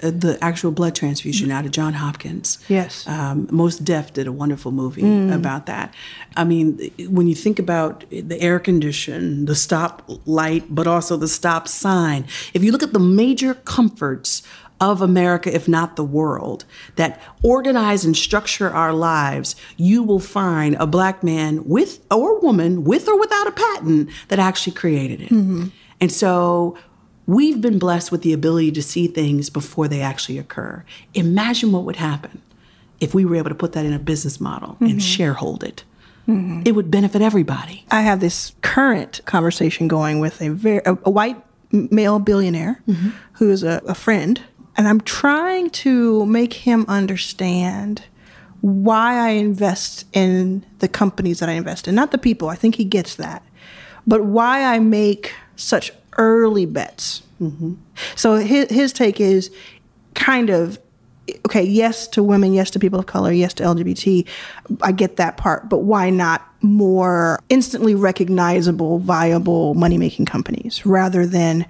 The 0.00 0.38
actual 0.40 0.70
blood 0.70 0.94
transfusion 0.94 1.50
out 1.50 1.66
of 1.66 1.72
John 1.72 1.92
Hopkins. 1.92 2.58
Yes. 2.68 3.06
Um, 3.06 3.48
Mos 3.50 3.78
Def 3.78 4.12
did 4.12 4.26
a 4.26 4.32
wonderful 4.32 4.72
movie 4.72 5.02
mm. 5.02 5.34
about 5.34 5.66
that. 5.66 5.94
I 6.36 6.44
mean, 6.44 6.90
when 7.08 7.26
you 7.26 7.34
think 7.34 7.58
about 7.58 8.04
the 8.10 8.40
air 8.40 8.58
condition, 8.58 9.44
the 9.44 9.54
stop 9.54 10.10
light, 10.24 10.74
but 10.74 10.86
also 10.86 11.16
the 11.16 11.28
stop 11.28 11.68
sign, 11.68 12.24
if 12.54 12.64
you 12.64 12.72
look 12.72 12.82
at 12.82 12.94
the 12.94 12.98
major 12.98 13.54
comforts 13.54 14.42
of 14.80 15.02
America, 15.02 15.54
if 15.54 15.68
not 15.68 15.96
the 15.96 16.04
world, 16.04 16.64
that 16.96 17.20
organize 17.42 18.04
and 18.06 18.16
structure 18.16 18.70
our 18.70 18.94
lives, 18.94 19.54
you 19.76 20.02
will 20.02 20.20
find 20.20 20.74
a 20.76 20.86
black 20.86 21.22
man 21.22 21.62
with 21.66 22.00
or 22.10 22.40
woman, 22.40 22.84
with 22.84 23.06
or 23.06 23.20
without 23.20 23.46
a 23.46 23.52
patent, 23.52 24.08
that 24.28 24.38
actually 24.38 24.72
created 24.72 25.20
it. 25.20 25.28
Mm-hmm. 25.28 25.66
And 26.00 26.10
so 26.10 26.78
we've 27.30 27.60
been 27.60 27.78
blessed 27.78 28.10
with 28.10 28.22
the 28.22 28.32
ability 28.32 28.72
to 28.72 28.82
see 28.82 29.06
things 29.06 29.50
before 29.50 29.86
they 29.86 30.00
actually 30.00 30.36
occur. 30.36 30.84
Imagine 31.14 31.70
what 31.70 31.84
would 31.84 31.96
happen 31.96 32.42
if 32.98 33.14
we 33.14 33.24
were 33.24 33.36
able 33.36 33.48
to 33.48 33.54
put 33.54 33.72
that 33.72 33.86
in 33.86 33.92
a 33.92 33.98
business 33.98 34.40
model 34.40 34.70
mm-hmm. 34.70 34.86
and 34.86 35.00
sharehold 35.00 35.62
it. 35.62 35.84
Mm-hmm. 36.26 36.62
It 36.64 36.72
would 36.72 36.90
benefit 36.90 37.22
everybody. 37.22 37.84
I 37.90 38.02
have 38.02 38.18
this 38.18 38.52
current 38.62 39.20
conversation 39.26 39.86
going 39.86 40.18
with 40.18 40.42
a 40.42 40.48
very 40.48 40.82
a, 40.84 40.98
a 41.04 41.10
white 41.10 41.40
male 41.70 42.18
billionaire 42.18 42.82
mm-hmm. 42.88 43.10
who 43.34 43.50
is 43.50 43.62
a, 43.62 43.80
a 43.86 43.94
friend 43.94 44.42
and 44.76 44.88
I'm 44.88 45.00
trying 45.00 45.70
to 45.70 46.26
make 46.26 46.54
him 46.54 46.84
understand 46.88 48.04
why 48.60 49.16
I 49.16 49.30
invest 49.30 50.04
in 50.12 50.64
the 50.80 50.88
companies 50.88 51.38
that 51.40 51.48
I 51.48 51.52
invest 51.52 51.86
in. 51.86 51.94
Not 51.94 52.10
the 52.10 52.18
people, 52.18 52.48
I 52.48 52.56
think 52.56 52.74
he 52.74 52.84
gets 52.84 53.14
that, 53.16 53.42
but 54.06 54.24
why 54.24 54.64
I 54.64 54.78
make 54.78 55.34
such 55.56 55.92
early 56.20 56.66
bets. 56.66 57.22
Mm-hmm. 57.40 57.74
So 58.14 58.36
his, 58.36 58.70
his 58.70 58.92
take 58.92 59.20
is 59.20 59.50
kind 60.14 60.50
of 60.50 60.78
okay, 61.46 61.62
yes 61.62 62.08
to 62.08 62.22
women, 62.22 62.52
yes 62.52 62.70
to 62.70 62.78
people 62.78 62.98
of 62.98 63.06
color, 63.06 63.32
yes 63.32 63.54
to 63.54 63.62
LGBT. 63.62 64.26
I 64.82 64.92
get 64.92 65.16
that 65.16 65.36
part, 65.36 65.68
but 65.68 65.78
why 65.78 66.10
not 66.10 66.46
more 66.60 67.40
instantly 67.48 67.94
recognizable, 67.94 68.98
viable 68.98 69.74
money 69.74 69.96
making 69.96 70.26
companies 70.26 70.84
rather 70.84 71.26
than 71.26 71.66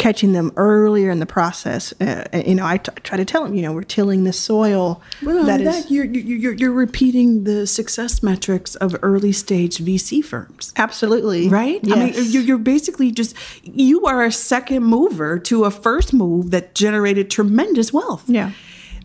catching 0.00 0.32
them 0.32 0.50
earlier 0.56 1.10
in 1.10 1.20
the 1.20 1.26
process. 1.26 1.92
Uh, 2.00 2.24
you 2.32 2.54
know, 2.54 2.64
I 2.64 2.78
t- 2.78 2.90
try 3.02 3.18
to 3.18 3.24
tell 3.24 3.44
them, 3.44 3.54
you 3.54 3.60
know, 3.60 3.74
we're 3.74 3.82
tilling 3.82 4.24
the 4.24 4.32
soil. 4.32 5.02
Well, 5.22 5.44
that, 5.44 5.62
that 5.62 5.84
is, 5.84 5.90
you're, 5.90 6.06
you're, 6.06 6.54
you're 6.54 6.72
repeating 6.72 7.44
the 7.44 7.66
success 7.66 8.22
metrics 8.22 8.74
of 8.76 8.96
early 9.02 9.32
stage 9.32 9.76
VC 9.76 10.24
firms. 10.24 10.72
Absolutely. 10.78 11.48
Right? 11.48 11.80
Yes. 11.82 11.96
I 11.96 12.20
mean, 12.20 12.30
you're, 12.32 12.42
you're 12.42 12.58
basically 12.58 13.12
just, 13.12 13.36
you 13.62 14.06
are 14.06 14.24
a 14.24 14.32
second 14.32 14.84
mover 14.84 15.38
to 15.40 15.64
a 15.64 15.70
first 15.70 16.14
move 16.14 16.50
that 16.50 16.74
generated 16.74 17.30
tremendous 17.30 17.92
wealth. 17.92 18.24
Yeah. 18.26 18.52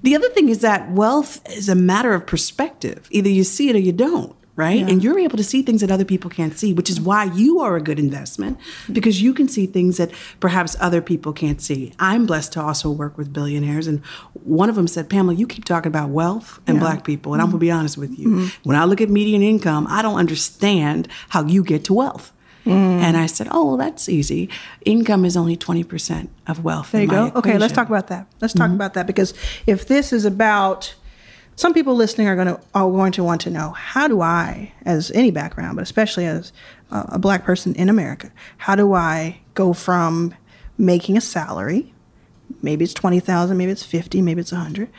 The 0.02 0.16
other 0.16 0.30
thing 0.30 0.48
is 0.48 0.60
that 0.60 0.90
wealth 0.92 1.42
is 1.50 1.68
a 1.68 1.76
matter 1.76 2.14
of 2.14 2.26
perspective. 2.26 3.10
Either 3.12 3.30
you 3.30 3.44
see 3.44 3.68
it 3.68 3.76
or 3.76 3.80
you 3.80 3.92
don't 3.92 4.34
right? 4.56 4.80
Yeah. 4.80 4.88
And 4.88 5.04
you're 5.04 5.20
able 5.20 5.38
to 5.38 5.44
see 5.44 5.62
things 5.62 5.82
that 5.82 5.92
other 5.92 6.06
people 6.06 6.30
can't 6.30 6.58
see, 6.58 6.74
which 6.74 6.90
is 6.90 7.00
why 7.00 7.26
you 7.26 7.60
are 7.60 7.76
a 7.76 7.82
good 7.82 8.00
investment 8.00 8.58
because 8.92 9.22
you 9.22 9.34
can 9.34 9.48
see 9.48 9.66
things 9.66 9.98
that 9.98 10.12
perhaps 10.40 10.76
other 10.80 11.02
people 11.02 11.34
can't 11.34 11.62
see. 11.62 11.94
I'm 12.00 12.26
blessed 12.26 12.54
to 12.54 12.62
also 12.62 12.90
work 12.90 13.18
with 13.18 13.34
billionaires, 13.34 13.88
and 13.88 14.04
one 14.34 14.70
of 14.70 14.76
them 14.76 14.88
said, 14.88 15.10
Pamela, 15.10 15.36
you 15.36 15.48
keep 15.48 15.66
talking 15.66 15.90
about 15.90 16.10
wealth 16.10 16.60
and 16.68 16.80
black 16.80 17.04
people, 17.04 17.34
and 17.34 17.42
I'm 17.42 17.50
gonna 17.50 17.60
be 17.60 17.68
mm-hmm. 17.68 17.80
honest 17.80 17.98
with 17.98 18.18
you. 18.18 18.28
Mm-hmm. 18.28 18.70
When 18.70 18.78
I 18.78 18.86
look 18.86 19.02
at 19.02 19.10
median 19.10 19.42
income, 19.42 19.88
I 19.90 20.02
don't 20.02 20.18
understand 20.18 21.08
how 21.30 21.46
you 21.46 21.64
get 21.64 21.84
to 21.86 21.94
wealth. 21.94 22.32
Mm. 22.66 23.00
And 23.00 23.16
I 23.16 23.28
said, 23.28 23.48
"Oh, 23.52 23.66
well, 23.66 23.78
that's 23.78 24.10
easy. 24.10 24.50
Income 24.86 25.26
is 25.26 25.38
only 25.38 25.56
twenty 25.56 25.84
percent 25.84 26.32
of 26.48 26.64
wealth." 26.64 26.92
There 26.92 27.02
you 27.04 27.08
go. 27.08 27.32
Okay, 27.36 27.60
let's 27.60 27.74
talk 27.74 27.88
about 27.88 28.08
that. 28.08 28.28
Let's 28.42 28.56
talk 28.56 28.68
mm-hmm. 28.68 28.76
about 28.76 28.96
that 28.96 29.06
because 29.06 29.36
if 29.68 29.88
this 29.88 30.12
is 30.12 30.26
about 30.26 30.96
some 31.56 31.74
people 31.74 31.96
listening 31.96 32.28
are 32.28 32.36
going 32.36 32.48
to 32.48 32.60
are 32.74 32.90
going 32.90 33.12
to 33.14 33.24
want 33.24 33.42
to 33.42 33.50
know 33.50 33.72
how 33.72 34.08
do 34.08 34.22
I, 34.22 34.74
as 34.84 35.12
any 35.12 35.32
background, 35.32 35.76
but 35.76 35.84
especially 35.84 36.26
as 36.26 36.52
a, 36.92 37.06
a 37.14 37.20
black 37.20 37.44
person 37.46 37.74
in 37.76 37.90
America, 37.90 38.32
how 38.58 38.76
do 38.76 38.94
I 38.94 39.40
go 39.54 39.74
from 39.74 40.36
making 40.78 41.16
a 41.18 41.22
salary, 41.22 41.94
maybe 42.62 42.84
it's 42.84 42.94
twenty 42.94 43.20
thousand, 43.20 43.58
maybe 43.58 43.72
it's 43.72 43.84
fifty, 43.84 44.22
maybe 44.22 44.42
it's 44.42 44.52
a 44.52 44.58
hundred, 44.58 44.90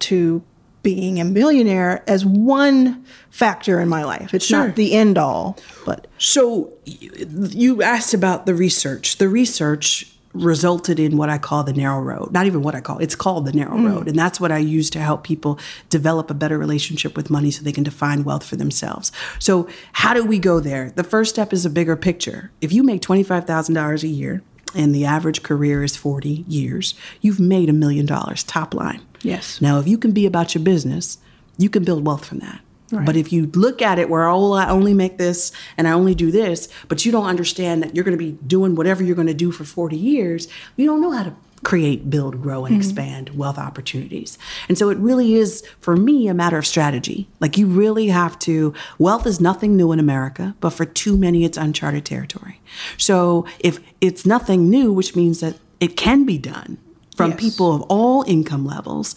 to 0.00 0.42
being 0.82 1.20
a 1.20 1.24
millionaire 1.24 2.02
as 2.08 2.24
one 2.24 3.04
factor 3.28 3.78
in 3.80 3.88
my 3.88 4.02
life. 4.02 4.32
It's 4.32 4.46
Sure. 4.46 4.66
not 4.68 4.76
the 4.76 4.94
end 4.94 5.18
all, 5.18 5.58
but 5.84 6.06
So 6.18 6.72
you 6.86 7.10
you 7.50 7.82
asked 7.82 8.14
about 8.14 8.46
the 8.46 8.54
research. 8.54 9.18
The 9.18 9.28
research 9.28 10.10
resulted 10.32 11.00
in 11.00 11.16
what 11.16 11.28
I 11.28 11.38
call 11.38 11.64
the 11.64 11.72
narrow 11.72 12.00
road. 12.00 12.32
Not 12.32 12.46
even 12.46 12.62
what 12.62 12.74
I 12.74 12.80
call 12.80 12.98
it's 12.98 13.16
called 13.16 13.46
the 13.46 13.52
narrow 13.52 13.76
mm. 13.76 13.92
road, 13.92 14.08
and 14.08 14.18
that's 14.18 14.40
what 14.40 14.52
I 14.52 14.58
use 14.58 14.90
to 14.90 15.00
help 15.00 15.24
people 15.24 15.58
develop 15.88 16.30
a 16.30 16.34
better 16.34 16.56
relationship 16.56 17.16
with 17.16 17.30
money 17.30 17.50
so 17.50 17.62
they 17.62 17.72
can 17.72 17.84
define 17.84 18.22
wealth 18.24 18.44
for 18.44 18.56
themselves. 18.56 19.10
So 19.38 19.68
how 19.94 20.14
do 20.14 20.24
we 20.24 20.38
go 20.38 20.60
there? 20.60 20.90
The 20.90 21.04
first 21.04 21.30
step 21.34 21.52
is 21.52 21.66
a 21.66 21.70
bigger 21.70 21.96
picture. 21.96 22.50
If 22.60 22.72
you 22.72 22.82
make 22.82 23.02
twenty 23.02 23.22
five 23.22 23.46
thousand 23.46 23.74
dollars 23.74 24.04
a 24.04 24.08
year 24.08 24.42
and 24.74 24.94
the 24.94 25.04
average 25.04 25.42
career 25.42 25.82
is 25.82 25.96
forty 25.96 26.44
years, 26.46 26.94
you've 27.20 27.40
made 27.40 27.68
a 27.68 27.72
million 27.74 28.06
dollars 28.06 28.44
top 28.44 28.72
line. 28.72 29.00
Yes. 29.22 29.60
Now, 29.60 29.78
if 29.80 29.88
you 29.88 29.98
can 29.98 30.12
be 30.12 30.26
about 30.26 30.54
your 30.54 30.62
business, 30.62 31.18
you 31.58 31.68
can 31.68 31.84
build 31.84 32.06
wealth 32.06 32.24
from 32.24 32.38
that. 32.38 32.60
But 32.90 33.16
if 33.16 33.32
you 33.32 33.46
look 33.54 33.80
at 33.82 33.98
it 33.98 34.08
where, 34.08 34.28
oh, 34.28 34.52
I 34.52 34.68
only 34.68 34.94
make 34.94 35.18
this 35.18 35.52
and 35.76 35.86
I 35.86 35.92
only 35.92 36.14
do 36.14 36.30
this, 36.30 36.68
but 36.88 37.04
you 37.04 37.12
don't 37.12 37.26
understand 37.26 37.82
that 37.82 37.94
you're 37.94 38.04
going 38.04 38.18
to 38.18 38.24
be 38.24 38.32
doing 38.46 38.74
whatever 38.74 39.02
you're 39.02 39.16
going 39.16 39.28
to 39.28 39.34
do 39.34 39.50
for 39.52 39.64
40 39.64 39.96
years, 39.96 40.48
you 40.76 40.86
don't 40.86 41.00
know 41.00 41.12
how 41.12 41.24
to 41.24 41.34
create, 41.62 42.08
build, 42.08 42.40
grow, 42.40 42.64
and 42.64 42.74
hmm. 42.74 42.80
expand 42.80 43.30
wealth 43.30 43.58
opportunities. 43.58 44.38
And 44.68 44.78
so 44.78 44.88
it 44.88 44.98
really 44.98 45.34
is, 45.34 45.62
for 45.80 45.96
me, 45.96 46.26
a 46.28 46.34
matter 46.34 46.56
of 46.56 46.66
strategy. 46.66 47.28
Like 47.38 47.58
you 47.58 47.66
really 47.66 48.08
have 48.08 48.38
to, 48.40 48.74
wealth 48.98 49.26
is 49.26 49.40
nothing 49.40 49.76
new 49.76 49.92
in 49.92 50.00
America, 50.00 50.54
but 50.60 50.70
for 50.70 50.84
too 50.84 51.16
many, 51.16 51.44
it's 51.44 51.58
uncharted 51.58 52.06
territory. 52.06 52.60
So 52.96 53.46
if 53.58 53.78
it's 54.00 54.24
nothing 54.24 54.70
new, 54.70 54.92
which 54.92 55.14
means 55.14 55.40
that 55.40 55.56
it 55.80 55.96
can 55.96 56.24
be 56.24 56.38
done 56.38 56.78
from 57.14 57.32
Yes. 57.32 57.40
people 57.40 57.74
of 57.74 57.82
all 57.82 58.24
income 58.26 58.64
levels, 58.64 59.14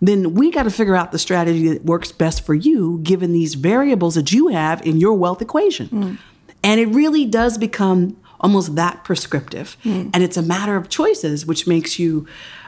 then 0.00 0.34
we 0.34 0.50
got 0.50 0.64
to 0.64 0.70
figure 0.70 0.96
out 0.96 1.12
the 1.12 1.18
strategy 1.18 1.68
that 1.68 1.84
works 1.84 2.12
best 2.12 2.44
for 2.44 2.54
you 2.54 3.00
given 3.02 3.32
these 3.32 3.54
variables 3.54 4.14
that 4.14 4.32
you 4.32 4.48
have 4.48 4.84
in 4.86 4.98
your 4.98 5.14
wealth 5.14 5.40
equation. 5.40 5.88
Mm. 5.88 6.18
And 6.62 6.80
it 6.80 6.86
really 6.86 7.24
does 7.24 7.58
become 7.58 8.16
almost 8.40 8.74
that 8.76 9.04
prescriptive. 9.04 9.76
Mm. 9.84 10.10
And 10.12 10.22
it's 10.22 10.36
a 10.36 10.42
matter 10.42 10.76
of 10.76 10.88
choices, 10.88 11.46
which 11.46 11.66
makes 11.66 11.98
you 11.98 12.26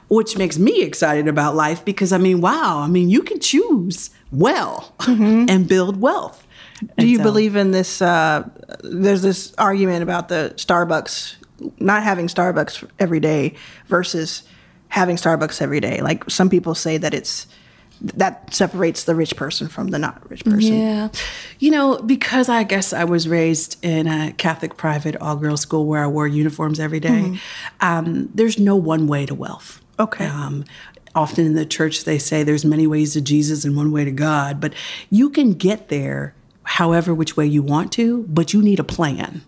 which 0.08 0.38
makes 0.38 0.58
me 0.58 0.82
excited 0.82 1.28
about 1.28 1.54
life 1.54 1.84
because 1.84 2.12
I 2.12 2.18
mean, 2.18 2.40
wow, 2.40 2.78
I 2.78 2.86
mean, 2.86 3.10
you 3.10 3.20
can 3.20 3.40
choose 3.40 4.08
well 4.32 4.94
mm-hmm. 5.00 5.44
and 5.50 5.68
build 5.68 6.00
wealth. 6.00 6.46
Do 6.96 7.06
you 7.06 7.18
believe 7.18 7.56
in 7.56 7.72
this? 7.72 8.00
Uh, 8.00 8.48
there's 8.82 9.20
this 9.22 9.52
argument 9.58 10.02
about 10.02 10.28
the 10.28 10.52
Starbucks 10.56 11.36
not 11.78 12.02
having 12.02 12.28
Starbucks 12.28 12.88
every 12.98 13.20
day 13.20 13.54
versus 13.86 14.44
having 14.88 15.16
Starbucks 15.16 15.60
every 15.60 15.80
day. 15.80 16.00
Like 16.00 16.28
some 16.30 16.50
people 16.50 16.74
say 16.74 16.96
that 16.98 17.14
it's 17.14 17.46
that 18.00 18.54
separates 18.54 19.04
the 19.04 19.14
rich 19.14 19.34
person 19.36 19.68
from 19.68 19.88
the 19.88 19.98
not 19.98 20.28
rich 20.30 20.44
person. 20.44 20.78
Yeah. 20.78 21.08
You 21.58 21.72
know, 21.72 21.98
because 21.98 22.48
I 22.48 22.62
guess 22.62 22.92
I 22.92 23.04
was 23.04 23.28
raised 23.28 23.76
in 23.84 24.06
a 24.06 24.32
Catholic 24.32 24.76
private 24.76 25.16
all 25.16 25.36
girls 25.36 25.62
school 25.62 25.84
where 25.84 26.04
I 26.04 26.06
wore 26.06 26.28
uniforms 26.28 26.78
every 26.78 27.00
day, 27.00 27.38
um, 27.80 28.28
there's 28.34 28.58
no 28.58 28.76
one 28.76 29.08
way 29.08 29.26
to 29.26 29.34
wealth. 29.34 29.82
Okay. 29.98 30.26
Um, 30.26 30.64
often 31.14 31.44
in 31.44 31.54
the 31.54 31.66
church, 31.66 32.04
they 32.04 32.18
say 32.18 32.44
there's 32.44 32.64
many 32.64 32.86
ways 32.86 33.14
to 33.14 33.20
Jesus 33.20 33.64
and 33.64 33.76
one 33.76 33.90
way 33.90 34.04
to 34.04 34.12
God, 34.12 34.60
but 34.60 34.72
you 35.10 35.28
can 35.28 35.54
get 35.54 35.88
there 35.88 36.34
however 36.68 37.14
which 37.14 37.34
way 37.36 37.46
you 37.46 37.62
want 37.62 37.90
to, 37.92 38.24
but 38.28 38.52
you 38.52 38.60
need 38.60 38.78
a 38.78 38.84
plan, 38.84 39.40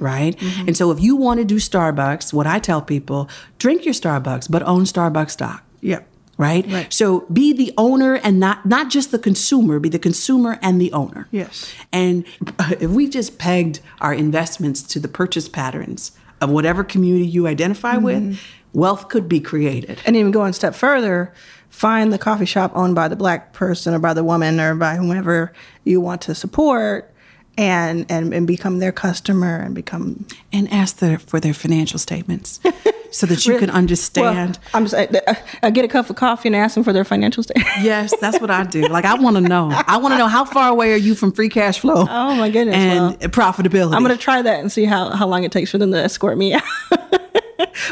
right? 0.00 0.40
And 0.66 0.76
so 0.76 0.92
if 0.92 1.00
you 1.00 1.16
want 1.16 1.38
to 1.38 1.44
do 1.44 1.56
Starbucks, 1.56 2.32
what 2.32 2.46
I 2.46 2.60
tell 2.60 2.80
people, 2.80 3.28
drink 3.58 3.84
your 3.84 3.94
Starbucks, 3.94 4.48
but 4.48 4.62
own 4.62 4.84
Starbucks 4.84 5.32
stock 5.32 5.64
Yep. 5.80 6.06
right? 6.36 6.64
Right. 6.68 6.92
So 6.92 7.26
be 7.32 7.52
the 7.52 7.72
owner 7.76 8.14
and 8.14 8.38
not 8.38 8.64
not 8.64 8.90
just 8.90 9.10
the 9.10 9.18
consumer, 9.18 9.80
be 9.80 9.88
the 9.88 9.98
consumer 9.98 10.58
and 10.62 10.80
the 10.80 10.92
owner. 10.92 11.26
Yes. 11.32 11.74
And 11.92 12.24
if 12.80 12.90
we 12.90 13.08
just 13.08 13.38
pegged 13.38 13.80
our 14.00 14.14
investments 14.14 14.82
to 14.82 15.00
the 15.00 15.08
purchase 15.08 15.48
patterns 15.48 16.12
of 16.40 16.50
whatever 16.50 16.84
community 16.84 17.26
you 17.26 17.48
identify 17.48 17.96
with, 17.96 18.22
mm-hmm. 18.22 18.78
wealth 18.78 19.08
could 19.08 19.28
be 19.28 19.40
created. 19.40 20.00
And 20.06 20.14
even 20.14 20.30
going 20.30 20.50
a 20.50 20.52
step 20.52 20.76
further, 20.76 21.32
find 21.70 22.12
the 22.12 22.18
coffee 22.18 22.44
shop 22.44 22.72
owned 22.74 22.94
by 22.94 23.08
the 23.08 23.16
black 23.16 23.52
person 23.52 23.94
or 23.94 23.98
by 23.98 24.14
the 24.14 24.24
woman 24.24 24.58
or 24.60 24.74
by 24.74 24.96
whomever 24.96 25.52
you 25.84 26.00
want 26.00 26.20
to 26.22 26.34
support 26.34 27.12
and 27.56 28.06
and, 28.10 28.32
and 28.32 28.46
become 28.46 28.78
their 28.78 28.92
customer 28.92 29.56
and 29.56 29.74
become 29.74 30.26
And 30.52 30.72
ask 30.72 30.98
their, 30.98 31.18
for 31.18 31.40
their 31.40 31.54
financial 31.54 31.98
statements 31.98 32.60
so 33.10 33.26
that 33.26 33.44
you 33.46 33.58
can 33.58 33.68
Well, 33.68 33.76
understand. 33.76 34.58
I'm 34.74 34.86
just, 34.86 34.94
I, 34.94 35.42
I 35.62 35.70
get 35.70 35.84
a 35.84 35.88
cup 35.88 36.08
of 36.08 36.16
coffee 36.16 36.48
and 36.48 36.56
ask 36.56 36.74
them 36.74 36.84
for 36.84 36.92
their 36.92 37.04
financial 37.04 37.42
statements 37.42 37.70
Yes, 37.82 38.14
that's 38.20 38.40
what 38.40 38.50
I 38.50 38.64
do. 38.64 38.82
Like 38.82 39.04
I 39.04 39.14
want 39.14 39.36
to 39.36 39.40
know. 39.40 39.70
I 39.72 39.96
want 39.96 40.14
to 40.14 40.18
know 40.18 40.28
how 40.28 40.44
far 40.44 40.68
away 40.68 40.92
are 40.92 40.96
you 40.96 41.14
from 41.14 41.32
free 41.32 41.48
cash 41.48 41.80
flow? 41.80 42.06
Oh, 42.08 42.34
my 42.36 42.50
goodness. 42.50 42.76
And 42.76 43.18
profitability. 43.32 43.94
I'm 43.94 44.04
going 44.04 44.16
to 44.16 44.22
try 44.22 44.40
that 44.42 44.60
and 44.60 44.70
see 44.70 44.84
how, 44.84 45.10
how 45.10 45.26
long 45.26 45.42
it 45.44 45.52
takes 45.52 45.70
for 45.70 45.78
them 45.78 45.90
to 45.92 45.98
escort 45.98 46.38
me 46.38 46.54
out. 46.54 46.62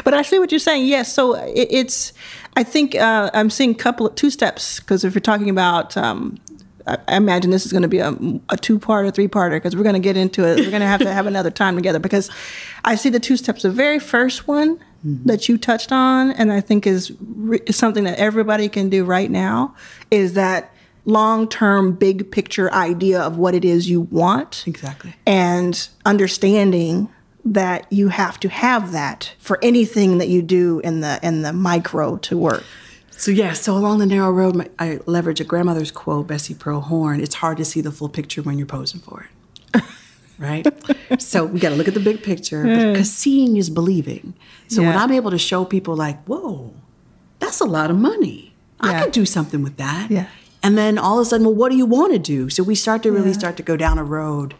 but 0.03 0.13
I 0.13 0.21
see 0.21 0.39
what 0.39 0.51
you're 0.51 0.59
saying. 0.59 0.85
Yes. 0.85 1.13
So 1.13 1.33
it, 1.33 1.67
it's, 1.71 2.13
I 2.57 2.63
think 2.63 2.95
uh, 2.95 3.29
I'm 3.35 3.51
seeing 3.51 3.75
couple 3.75 4.09
two 4.09 4.31
steps 4.31 4.79
because 4.79 5.03
if 5.03 5.13
you're 5.13 5.21
talking 5.21 5.49
about, 5.49 5.95
um, 5.95 6.39
I, 6.87 6.97
I 7.07 7.17
imagine 7.17 7.51
this 7.51 7.67
is 7.67 7.71
going 7.71 7.83
to 7.83 7.87
be 7.87 7.99
a, 7.99 8.15
a 8.49 8.57
two 8.57 8.79
part 8.79 9.05
or 9.05 9.11
three 9.11 9.27
parter 9.27 9.57
because 9.57 9.75
we're 9.75 9.83
going 9.83 9.93
to 9.93 9.99
get 9.99 10.17
into 10.17 10.43
it. 10.43 10.57
We're 10.57 10.71
going 10.71 10.81
to 10.81 10.87
have 10.87 11.01
to 11.01 11.13
have 11.13 11.27
another 11.27 11.51
time 11.51 11.75
together 11.75 11.99
because 11.99 12.31
I 12.83 12.95
see 12.95 13.09
the 13.09 13.19
two 13.19 13.37
steps. 13.37 13.61
The 13.61 13.69
very 13.69 13.99
first 13.99 14.47
one 14.47 14.79
that 15.03 15.47
you 15.47 15.59
touched 15.59 15.91
on, 15.91 16.31
and 16.31 16.51
I 16.51 16.59
think 16.59 16.87
is, 16.87 17.13
re- 17.21 17.61
is 17.67 17.75
something 17.75 18.03
that 18.05 18.17
everybody 18.17 18.69
can 18.69 18.89
do 18.89 19.05
right 19.05 19.29
now, 19.29 19.75
is 20.09 20.33
that 20.33 20.73
long 21.05 21.47
term, 21.47 21.93
big 21.93 22.31
picture 22.31 22.73
idea 22.73 23.21
of 23.21 23.37
what 23.37 23.53
it 23.53 23.63
is 23.63 23.87
you 23.87 24.01
want 24.01 24.63
Exactly. 24.65 25.13
and 25.27 25.87
understanding 26.05 27.07
that 27.53 27.91
you 27.91 28.09
have 28.09 28.39
to 28.41 28.49
have 28.49 28.91
that 28.91 29.33
for 29.39 29.59
anything 29.63 30.17
that 30.17 30.27
you 30.27 30.41
do 30.41 30.79
in 30.79 31.01
the 31.01 31.19
in 31.23 31.41
the 31.41 31.53
micro 31.53 32.17
to 32.17 32.37
work. 32.37 32.63
So 33.11 33.31
yeah, 33.31 33.53
so 33.53 33.75
along 33.75 33.97
the 33.97 34.05
narrow 34.05 34.31
road, 34.31 34.55
my, 34.55 34.69
I 34.77 34.99
leverage 35.07 35.41
a 35.41 35.43
grandmother's 35.43 35.91
quote, 35.91 36.27
Bessie 36.27 36.53
Pearl 36.53 36.81
Horn. 36.81 37.19
It's 37.19 37.35
hard 37.35 37.57
to 37.57 37.65
see 37.65 37.81
the 37.81 37.91
full 37.91 38.09
picture 38.09 38.43
when 38.43 38.59
you're 38.59 38.67
posing 38.67 39.01
for 39.01 39.27
it, 39.73 39.83
right? 40.37 40.67
so 41.19 41.45
we 41.45 41.59
got 41.59 41.69
to 41.69 41.75
look 41.75 41.87
at 41.87 41.95
the 41.95 41.99
big 41.99 42.21
picture 42.21 42.61
hmm. 42.61 42.91
because 42.91 43.11
seeing 43.11 43.57
is 43.57 43.71
believing. 43.71 44.35
So 44.67 44.83
when 44.83 44.95
I'm 44.95 45.11
able 45.11 45.31
to 45.31 45.39
show 45.39 45.65
people, 45.65 45.95
like, 45.95 46.23
whoa, 46.25 46.73
that's 47.39 47.59
a 47.59 47.65
lot 47.65 47.89
of 47.89 47.97
money. 47.97 48.53
I 48.79 48.91
Yeah. 48.91 49.03
could 49.03 49.13
do 49.13 49.25
something 49.25 49.63
with 49.63 49.77
that. 49.77 50.11
Yeah. 50.11 50.27
And 50.61 50.77
then 50.77 50.97
all 50.97 51.19
of 51.19 51.23
a 51.23 51.25
sudden, 51.25 51.45
well, 51.45 51.55
what 51.55 51.71
do 51.71 51.77
you 51.77 51.85
want 51.85 52.13
to 52.13 52.19
do? 52.19 52.49
So 52.49 52.61
we 52.61 52.75
start 52.75 53.01
to 53.03 53.11
really 53.11 53.33
start 53.33 53.57
to 53.57 53.63
go 53.63 53.77
down 53.77 53.97
a 53.97 54.03
road 54.03 54.53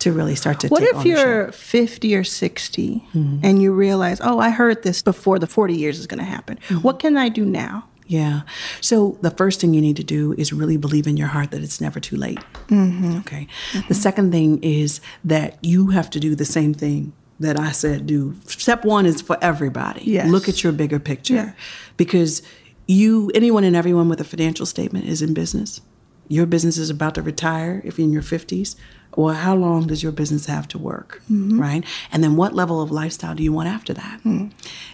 to 0.00 0.12
really 0.12 0.34
start 0.34 0.60
to. 0.60 0.68
What 0.68 0.82
if 0.82 0.94
ownership. 0.94 1.06
you're 1.06 1.52
50 1.52 2.14
or 2.14 2.24
60 2.24 3.04
mm-hmm. 3.14 3.38
and 3.42 3.62
you 3.62 3.72
realize, 3.72 4.20
"Oh, 4.22 4.38
I 4.38 4.50
heard 4.50 4.82
this 4.82 5.02
before 5.02 5.38
the 5.38 5.46
40 5.46 5.74
years 5.74 5.98
is 5.98 6.06
going 6.06 6.18
to 6.18 6.24
happen. 6.24 6.58
Mm-hmm. 6.68 6.82
What 6.82 6.98
can 6.98 7.16
I 7.16 7.28
do 7.28 7.44
now?" 7.44 7.84
Yeah. 8.06 8.42
So 8.80 9.18
the 9.20 9.30
first 9.30 9.60
thing 9.60 9.74
you 9.74 9.82
need 9.82 9.96
to 9.96 10.04
do 10.04 10.34
is 10.38 10.52
really 10.52 10.78
believe 10.78 11.06
in 11.06 11.16
your 11.16 11.28
heart 11.28 11.50
that 11.50 11.62
it's 11.62 11.80
never 11.80 12.00
too 12.00 12.16
late. 12.16 12.38
Mm-hmm. 12.68 13.18
Okay. 13.18 13.46
The 13.72 13.78
mm-hmm. 13.78 13.94
second 13.94 14.32
thing 14.32 14.62
is 14.62 15.00
that 15.24 15.58
you 15.62 15.88
have 15.88 16.08
to 16.10 16.20
do 16.20 16.34
the 16.34 16.46
same 16.46 16.72
thing 16.72 17.12
that 17.38 17.60
I 17.60 17.70
said 17.70 18.06
do. 18.06 18.34
Step 18.46 18.84
one 18.84 19.04
is 19.04 19.20
for 19.20 19.36
everybody. 19.42 20.02
Yes. 20.04 20.28
Look 20.28 20.48
at 20.48 20.64
your 20.64 20.72
bigger 20.72 20.98
picture 20.98 21.34
Yeah. 21.34 21.52
because 21.96 22.42
you, 22.86 23.30
anyone 23.34 23.64
and 23.64 23.76
everyone 23.76 24.08
with 24.08 24.20
a 24.20 24.24
financial 24.24 24.66
statement 24.66 25.04
is 25.04 25.20
in 25.20 25.34
business. 25.34 25.82
Your 26.28 26.46
business 26.46 26.78
is 26.78 26.90
about 26.90 27.14
to 27.16 27.22
retire 27.22 27.80
if 27.84 27.98
you're 27.98 28.06
in 28.06 28.12
your 28.12 28.22
50s, 28.22 28.76
well, 29.16 29.34
how 29.34 29.54
long 29.54 29.86
does 29.86 30.02
your 30.02 30.12
business 30.12 30.46
have 30.46 30.68
to 30.68 30.78
work, 30.78 31.22
mm-hmm. 31.30 31.60
right? 31.60 31.84
And 32.12 32.22
then 32.22 32.36
what 32.36 32.54
level 32.54 32.80
of 32.80 32.90
lifestyle 32.90 33.34
do 33.34 33.42
you 33.42 33.52
want 33.52 33.68
after 33.68 33.92
that? 33.94 34.20
Hmm. 34.20 34.48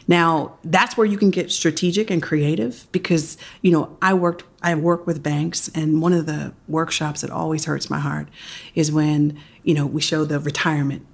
Now, 0.08 0.56
that's 0.64 0.96
where 0.96 1.06
you 1.06 1.18
can 1.18 1.30
get 1.30 1.50
strategic 1.50 2.10
and 2.10 2.22
creative 2.22 2.86
because, 2.92 3.36
you 3.60 3.70
know, 3.70 3.98
I 4.00 4.14
worked 4.14 4.44
I 4.62 4.74
work 4.76 5.06
with 5.06 5.22
banks 5.22 5.68
and 5.74 6.00
one 6.00 6.14
of 6.14 6.24
the 6.24 6.54
workshops 6.68 7.20
that 7.20 7.30
always 7.30 7.66
hurts 7.66 7.90
my 7.90 7.98
heart 7.98 8.28
is 8.74 8.90
when, 8.90 9.38
you 9.62 9.74
know, 9.74 9.84
we 9.84 10.00
show 10.00 10.24
the 10.24 10.40
retirement 10.40 11.04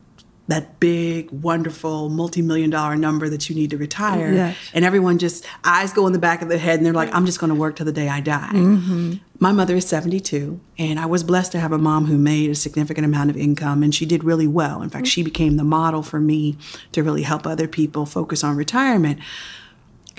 that 0.50 0.78
big, 0.80 1.30
wonderful, 1.30 2.08
multi-million 2.08 2.70
dollar 2.70 2.96
number 2.96 3.28
that 3.28 3.48
you 3.48 3.54
need 3.54 3.70
to 3.70 3.76
retire. 3.76 4.32
Yes. 4.32 4.56
And 4.74 4.84
everyone 4.84 5.18
just 5.18 5.46
eyes 5.64 5.92
go 5.92 6.06
in 6.06 6.12
the 6.12 6.18
back 6.18 6.42
of 6.42 6.48
their 6.48 6.58
head 6.58 6.78
and 6.78 6.86
they're 6.86 6.92
like, 6.92 7.14
I'm 7.14 7.26
just 7.26 7.40
gonna 7.40 7.54
work 7.54 7.76
till 7.76 7.86
the 7.86 7.92
day 7.92 8.08
I 8.08 8.20
die. 8.20 8.50
Mm-hmm. 8.52 9.14
My 9.38 9.52
mother 9.52 9.74
is 9.74 9.88
72, 9.88 10.60
and 10.78 11.00
I 11.00 11.06
was 11.06 11.24
blessed 11.24 11.52
to 11.52 11.60
have 11.60 11.72
a 11.72 11.78
mom 11.78 12.04
who 12.04 12.18
made 12.18 12.50
a 12.50 12.54
significant 12.54 13.06
amount 13.06 13.30
of 13.30 13.38
income, 13.38 13.82
and 13.82 13.94
she 13.94 14.04
did 14.04 14.22
really 14.22 14.46
well. 14.46 14.82
In 14.82 14.90
fact, 14.90 15.06
she 15.06 15.22
became 15.22 15.56
the 15.56 15.64
model 15.64 16.02
for 16.02 16.20
me 16.20 16.58
to 16.92 17.02
really 17.02 17.22
help 17.22 17.46
other 17.46 17.66
people 17.66 18.04
focus 18.04 18.44
on 18.44 18.54
retirement. 18.54 19.18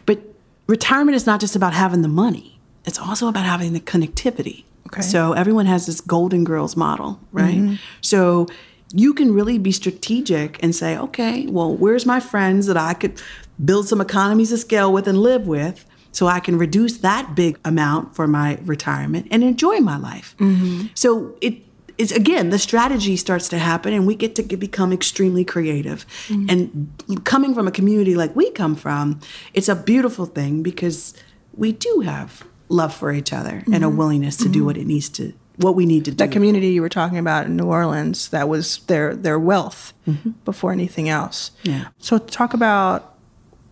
But 0.07 0.23
retirement 0.65 1.15
is 1.15 1.27
not 1.27 1.39
just 1.39 1.55
about 1.55 1.73
having 1.73 2.01
the 2.01 2.07
money, 2.07 2.59
it's 2.83 2.97
also 2.97 3.27
about 3.27 3.45
having 3.45 3.73
the 3.73 3.79
connectivity. 3.79 4.63
Okay. 4.87 5.01
So 5.01 5.33
everyone 5.33 5.67
has 5.67 5.85
this 5.85 6.01
Golden 6.01 6.43
Girls 6.43 6.75
model, 6.75 7.19
right? 7.31 7.55
Mm-hmm. 7.55 7.75
So 8.01 8.47
you 8.93 9.13
can 9.13 9.33
really 9.33 9.57
be 9.57 9.71
strategic 9.71 10.61
and 10.63 10.75
say, 10.75 10.97
okay, 10.97 11.47
well, 11.47 11.75
where's 11.75 12.05
my 12.05 12.19
friends 12.19 12.67
that 12.67 12.77
I 12.77 12.93
could 12.93 13.21
build 13.63 13.87
some 13.87 14.01
economies 14.01 14.51
of 14.51 14.59
scale 14.59 14.91
with 14.91 15.07
and 15.07 15.17
live 15.17 15.47
with? 15.47 15.85
So 16.11 16.27
I 16.27 16.39
can 16.39 16.57
reduce 16.57 16.97
that 16.97 17.35
big 17.35 17.57
amount 17.63 18.15
for 18.15 18.27
my 18.27 18.59
retirement 18.63 19.27
and 19.31 19.43
enjoy 19.43 19.79
my 19.79 19.97
life. 19.97 20.35
Mm-hmm. 20.39 20.87
So 20.93 21.37
it's 21.41 22.11
again 22.11 22.49
the 22.49 22.59
strategy 22.59 23.15
starts 23.15 23.47
to 23.49 23.59
happen 23.59 23.93
and 23.93 24.07
we 24.07 24.15
get 24.15 24.33
to 24.35 24.43
become 24.43 24.91
extremely 24.91 25.45
creative 25.45 26.05
mm-hmm. 26.27 26.49
and 26.49 27.23
coming 27.25 27.53
from 27.53 27.67
a 27.67 27.71
community 27.71 28.15
like 28.15 28.35
we 28.35 28.49
come 28.51 28.75
from 28.75 29.19
it's 29.53 29.69
a 29.69 29.75
beautiful 29.75 30.25
thing 30.25 30.63
because 30.63 31.13
we 31.53 31.71
do 31.71 31.99
have 31.99 32.43
love 32.69 32.93
for 32.93 33.11
each 33.11 33.31
other 33.31 33.61
and 33.67 33.75
a 33.75 33.79
mm-hmm. 33.87 33.97
willingness 33.97 34.37
to 34.37 34.49
do 34.49 34.65
what 34.65 34.77
it 34.77 34.87
needs 34.87 35.09
to 35.09 35.33
what 35.57 35.75
we 35.75 35.85
need 35.85 36.05
to 36.05 36.11
do 36.11 36.17
That 36.17 36.31
community 36.31 36.69
you 36.69 36.81
were 36.81 36.89
talking 36.89 37.17
about 37.17 37.45
in 37.45 37.55
New 37.55 37.65
Orleans, 37.65 38.29
that 38.29 38.47
was 38.49 38.79
their 38.87 39.15
their 39.15 39.39
wealth 39.39 39.93
mm-hmm. 40.07 40.31
before 40.45 40.71
anything 40.71 41.09
else. 41.09 41.51
Yeah. 41.63 41.87
So 41.99 42.17
talk 42.17 42.53
about 42.53 43.15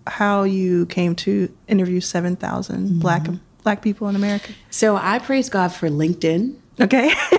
how 0.07 0.43
you 0.43 0.85
came 0.87 1.15
to 1.15 1.53
interview 1.67 1.99
7,000 1.99 2.75
mm-hmm. 2.75 2.99
black 2.99 3.27
black 3.63 3.81
people 3.81 4.07
in 4.07 4.15
America. 4.15 4.53
so 4.71 4.95
i 4.95 5.19
praise 5.19 5.49
god 5.49 5.71
for 5.71 5.89
linkedin 5.89 6.55
Okay. 6.81 7.11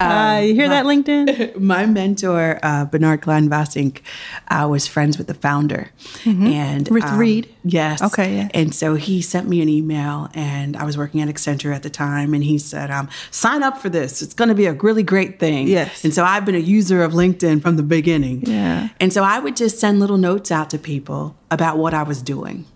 uh, 0.00 0.40
you 0.44 0.54
hear 0.54 0.68
that, 0.68 0.84
LinkedIn? 0.84 1.56
my 1.60 1.86
mentor 1.86 2.58
uh, 2.62 2.84
bernard 2.84 3.22
klein 3.22 3.48
Vasink, 3.48 4.00
uh, 4.48 4.66
was 4.70 4.86
friends 4.86 5.18
with 5.18 5.26
the 5.26 5.34
founder 5.34 5.90
and 6.24 6.88
With 6.88 7.04
um, 7.04 7.18
Reid? 7.18 7.54
yes 7.64 8.02
Okay, 8.02 8.36
yeah. 8.36 8.48
and 8.54 8.74
so 8.74 8.94
he 8.94 9.22
sent 9.22 9.48
me 9.48 9.60
an 9.62 9.68
email 9.68 10.28
and 10.34 10.76
i 10.76 10.84
was 10.84 10.96
working 10.98 11.20
at 11.20 11.28
accenture 11.28 11.74
at 11.74 11.82
the 11.82 11.90
time 11.90 12.34
and 12.34 12.44
he 12.44 12.58
said 12.58 12.90
um, 12.90 13.08
sign 13.30 13.62
up 13.62 13.78
for 13.78 13.88
this 13.88 14.22
it's 14.22 14.34
going 14.34 14.48
to 14.48 14.54
be 14.54 14.66
a 14.66 14.72
really 14.72 15.02
great 15.02 15.38
thing 15.40 15.66
Yes. 15.68 16.04
and 16.04 16.12
so 16.14 16.24
i've 16.24 16.44
been 16.44 16.54
a 16.54 16.58
user 16.58 17.02
of 17.02 17.12
linkedin 17.12 17.60
from 17.62 17.76
the 17.76 17.82
beginning 17.82 18.42
Yeah. 18.46 18.88
and 19.00 19.12
so 19.12 19.22
i 19.24 19.38
would 19.38 19.56
just 19.56 19.78
send 19.80 19.98
little 20.00 20.18
notes 20.18 20.50
out 20.52 20.70
to 20.70 20.78
people 20.78 21.36
about 21.50 21.78
what 21.78 21.94
i 21.94 22.02
was 22.02 22.22
doing 22.22 22.66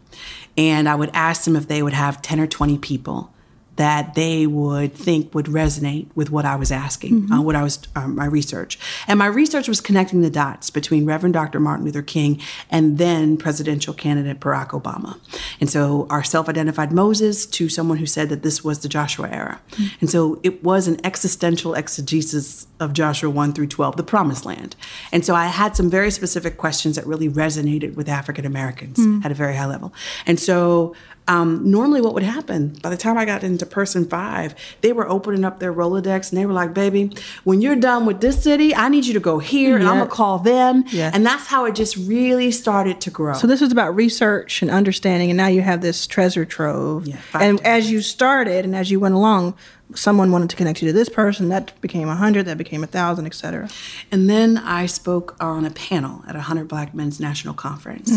and 0.57 0.89
i 0.89 0.95
would 0.95 1.11
ask 1.15 1.45
them 1.45 1.55
if 1.57 1.69
they 1.69 1.83
would 1.83 1.93
have 1.93 2.21
10 2.23 2.41
or 2.41 2.47
20 2.47 2.79
people 2.79 3.33
that 3.77 4.15
they 4.15 4.47
would 4.47 4.95
think 4.95 5.35
would 5.35 5.47
resonate 5.47 6.09
with 6.15 6.31
what 6.31 6.45
I 6.45 6.57
was 6.57 6.71
asking, 6.71 7.33
uh, 7.33 7.41
what 7.41 7.57
I 7.57 7.63
was 7.63 7.79
um, 7.97 8.17
my 8.17 8.27
research, 8.27 8.79
and 9.07 9.19
my 9.19 9.27
research 9.27 9.69
was 9.69 9.81
connecting 9.81 10.21
the 10.21 10.31
dots 10.31 10.71
between 10.71 11.07
Reverend 11.07 11.35
Dr. 11.35 11.61
Martin 11.61 11.87
Luther 11.87 12.03
King 12.03 12.41
and 12.71 12.99
then 12.99 13.37
presidential 13.37 13.95
candidate 13.95 14.41
Barack 14.41 14.69
Obama, 14.69 15.19
and 15.61 15.71
so 15.71 16.07
our 16.11 16.23
self-identified 16.23 16.93
Moses 16.93 17.47
to 17.47 17.69
someone 17.69 17.99
who 17.99 18.07
said 18.07 18.29
that 18.29 18.43
this 18.43 18.63
was 18.63 18.81
the 18.81 18.89
Joshua 18.89 19.29
era, 19.31 19.61
and 20.01 20.11
so 20.11 20.41
it 20.43 20.63
was 20.63 20.87
an 20.87 20.99
existential 21.05 21.75
exegesis 21.75 22.67
of 22.81 22.93
Joshua 22.93 23.31
one 23.31 23.53
through 23.53 23.69
twelve, 23.69 23.97
the 23.97 24.03
Promised 24.03 24.45
Land, 24.45 24.77
and 25.13 25.25
so 25.25 25.35
I 25.35 25.47
had 25.47 25.77
some 25.77 25.89
very 25.89 26.11
specific 26.11 26.59
questions 26.59 26.97
that 26.97 27.07
really 27.07 27.29
resonated 27.29 27.95
with 27.95 28.09
African 28.09 28.45
Americans 28.45 28.99
at 29.25 29.31
a 29.31 29.35
very 29.35 29.57
high 29.57 29.67
level, 29.67 29.95
and 30.27 30.39
so 30.39 30.95
um, 31.31 31.71
normally 31.71 32.01
what 32.01 32.13
would 32.15 32.25
happen 32.25 32.71
by 32.83 32.91
the 32.91 32.97
time 32.97 33.17
I 33.17 33.25
got 33.25 33.45
into 33.45 33.65
person 33.65 34.05
five, 34.05 34.53
they 34.81 34.93
were 34.93 35.09
opening 35.09 35.45
up 35.45 35.61
their 35.61 35.73
Rolodex 35.73 36.31
and 36.31 36.39
they 36.41 36.45
were 36.45 36.53
like, 36.53 36.75
baby, 36.75 37.13
when 37.45 37.61
you're 37.61 37.77
done 37.77 38.05
with 38.05 38.21
this 38.21 38.43
city, 38.43 38.75
I 38.75 38.89
need 38.89 39.07
you 39.07 39.15
to 39.15 39.21
go 39.21 39.39
here 39.39 39.77
and 39.77 39.87
I'm 39.87 39.99
gonna 39.99 40.11
call 40.11 40.41
them. 40.41 40.85
Yeah. 40.89 41.13
And 41.15 41.25
that's 41.25 41.47
how 41.47 41.67
it 41.67 41.77
just 41.77 41.97
really 41.97 42.51
started 42.51 43.01
to 43.03 43.11
grow. 43.11 43.35
So 43.35 43.47
this 43.47 43.61
was 43.61 43.71
about 43.71 43.95
research 43.95 44.61
and 44.61 44.73
understanding, 44.73 45.31
and 45.31 45.37
now 45.37 45.47
you 45.47 45.63
have 45.63 45.83
this 45.83 46.09
treasure 46.09 46.45
trove. 46.45 47.07
Yeah, 47.07 47.19
and 47.35 47.65
as 47.65 47.93
you 47.93 48.01
started 48.01 48.65
and 48.65 48.75
as 48.75 48.91
you 48.91 48.99
went 48.99 49.15
along, 49.15 49.55
someone 49.95 50.33
wanted 50.33 50.51
to 50.51 50.57
connect 50.57 50.83
you 50.83 50.89
to 50.89 50.93
this 50.93 51.09
person. 51.09 51.49
That 51.49 51.81
became 51.81 52.09
a 52.09 52.17
hundred. 52.17 52.47
That 52.47 52.59
became 52.59 52.83
a 52.83 52.89
thousand, 52.89 53.27
et 53.27 53.35
cetera. 53.35 53.69
And 54.11 54.29
then 54.29 54.59
I 54.59 54.87
spoke 54.87 55.37
on 55.41 55.65
a 55.65 55.71
panel 55.71 56.25
at 56.27 56.35
a 56.35 56.39
100 56.39 56.67
Black 56.69 56.95
Men's 56.95 57.21
National 57.21 57.55
Conference. 57.55 58.11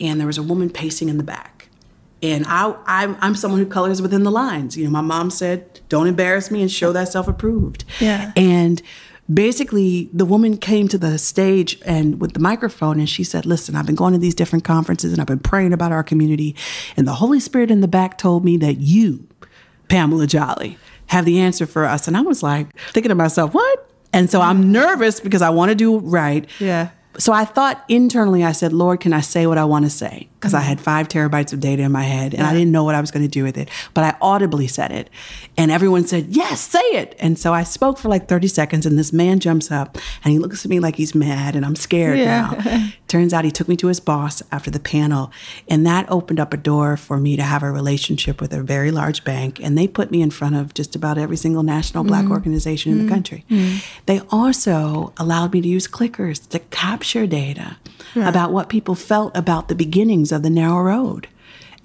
And 0.00 0.20
there 0.20 0.26
was 0.26 0.38
a 0.38 0.42
woman 0.42 0.70
pacing 0.70 1.08
in 1.08 1.18
the 1.18 1.24
back. 1.24 1.57
And 2.22 2.44
I, 2.46 2.74
I'm, 2.86 3.16
I'm 3.20 3.34
someone 3.34 3.60
who 3.60 3.66
colors 3.66 4.02
within 4.02 4.24
the 4.24 4.30
lines. 4.30 4.76
You 4.76 4.84
know, 4.84 4.90
my 4.90 5.00
mom 5.00 5.30
said, 5.30 5.80
don't 5.88 6.06
embarrass 6.06 6.50
me 6.50 6.62
and 6.62 6.70
show 6.70 6.92
thyself 6.92 7.28
approved. 7.28 7.84
Yeah. 8.00 8.32
And 8.36 8.82
basically, 9.32 10.10
the 10.12 10.24
woman 10.24 10.56
came 10.56 10.88
to 10.88 10.98
the 10.98 11.18
stage 11.18 11.80
and 11.84 12.20
with 12.20 12.32
the 12.32 12.40
microphone 12.40 12.98
and 12.98 13.08
she 13.08 13.22
said, 13.22 13.46
listen, 13.46 13.76
I've 13.76 13.86
been 13.86 13.94
going 13.94 14.14
to 14.14 14.18
these 14.18 14.34
different 14.34 14.64
conferences 14.64 15.12
and 15.12 15.20
I've 15.20 15.26
been 15.26 15.38
praying 15.38 15.72
about 15.72 15.92
our 15.92 16.02
community. 16.02 16.56
And 16.96 17.06
the 17.06 17.14
Holy 17.14 17.40
Spirit 17.40 17.70
in 17.70 17.80
the 17.80 17.88
back 17.88 18.18
told 18.18 18.44
me 18.44 18.56
that 18.58 18.78
you, 18.78 19.28
Pamela 19.88 20.26
Jolly, 20.26 20.78
have 21.06 21.24
the 21.24 21.38
answer 21.40 21.66
for 21.66 21.84
us. 21.84 22.08
And 22.08 22.16
I 22.16 22.20
was 22.22 22.42
like, 22.42 22.76
thinking 22.90 23.10
to 23.10 23.14
myself, 23.14 23.54
what? 23.54 23.90
And 24.12 24.30
so 24.30 24.40
I'm 24.40 24.72
nervous 24.72 25.20
because 25.20 25.42
I 25.42 25.50
want 25.50 25.70
to 25.70 25.74
do 25.74 25.98
right. 25.98 26.48
Yeah. 26.58 26.90
So 27.18 27.32
I 27.32 27.44
thought 27.44 27.84
internally, 27.88 28.44
I 28.44 28.52
said, 28.52 28.72
Lord, 28.72 29.00
can 29.00 29.12
I 29.12 29.20
say 29.20 29.46
what 29.46 29.58
I 29.58 29.64
want 29.64 29.84
to 29.84 29.90
say? 29.90 30.28
Because 30.38 30.54
I 30.54 30.60
mm-hmm. 30.60 30.68
had 30.68 30.80
five 30.80 31.08
terabytes 31.08 31.52
of 31.52 31.60
data 31.60 31.82
in 31.82 31.90
my 31.90 32.02
head 32.02 32.32
and 32.32 32.44
I 32.44 32.52
didn't 32.52 32.70
know 32.70 32.84
what 32.84 32.94
I 32.94 33.00
was 33.00 33.10
going 33.10 33.24
to 33.24 33.28
do 33.28 33.42
with 33.42 33.58
it. 33.58 33.68
But 33.92 34.04
I 34.04 34.16
audibly 34.20 34.68
said 34.68 34.92
it. 34.92 35.10
And 35.56 35.70
everyone 35.70 36.06
said, 36.06 36.28
Yes, 36.28 36.60
say 36.60 36.78
it. 36.92 37.16
And 37.18 37.38
so 37.38 37.52
I 37.52 37.64
spoke 37.64 37.98
for 37.98 38.08
like 38.08 38.28
30 38.28 38.46
seconds 38.48 38.86
and 38.86 38.98
this 38.98 39.12
man 39.12 39.40
jumps 39.40 39.70
up 39.70 39.98
and 40.22 40.32
he 40.32 40.38
looks 40.38 40.64
at 40.64 40.70
me 40.70 40.78
like 40.78 40.96
he's 40.96 41.14
mad 41.14 41.56
and 41.56 41.66
I'm 41.66 41.74
scared 41.74 42.18
Yeah. 42.18 42.50
now. 42.52 42.88
Turns 43.08 43.32
out 43.32 43.44
he 43.44 43.50
took 43.50 43.68
me 43.68 43.76
to 43.78 43.88
his 43.88 44.00
boss 44.00 44.42
after 44.52 44.70
the 44.70 44.78
panel. 44.78 45.32
And 45.66 45.86
that 45.86 46.08
opened 46.10 46.38
up 46.38 46.52
a 46.52 46.56
door 46.56 46.96
for 46.96 47.18
me 47.18 47.36
to 47.36 47.42
have 47.42 47.62
a 47.62 47.70
relationship 47.72 48.40
with 48.40 48.52
a 48.52 48.62
very 48.62 48.90
large 48.90 49.24
bank. 49.24 49.58
And 49.60 49.76
they 49.76 49.88
put 49.88 50.10
me 50.10 50.22
in 50.22 50.30
front 50.30 50.56
of 50.56 50.74
just 50.74 50.94
about 50.94 51.18
every 51.18 51.36
single 51.36 51.62
national 51.62 52.04
black 52.04 52.24
mm-hmm. 52.24 52.32
organization 52.32 52.92
in 52.92 52.98
the 52.98 53.04
mm-hmm. 53.04 53.14
country. 53.14 53.44
They 54.06 54.20
also 54.30 55.12
allowed 55.16 55.52
me 55.52 55.60
to 55.62 55.68
use 55.68 55.88
clickers 55.88 56.46
to 56.48 56.58
capture 56.58 57.26
data 57.26 57.76
about 58.16 58.52
what 58.52 58.68
people 58.68 58.94
felt 58.94 59.36
about 59.36 59.68
the 59.68 59.74
beginnings 59.74 60.27
of 60.32 60.42
the 60.42 60.50
narrow 60.50 60.82
road. 60.82 61.28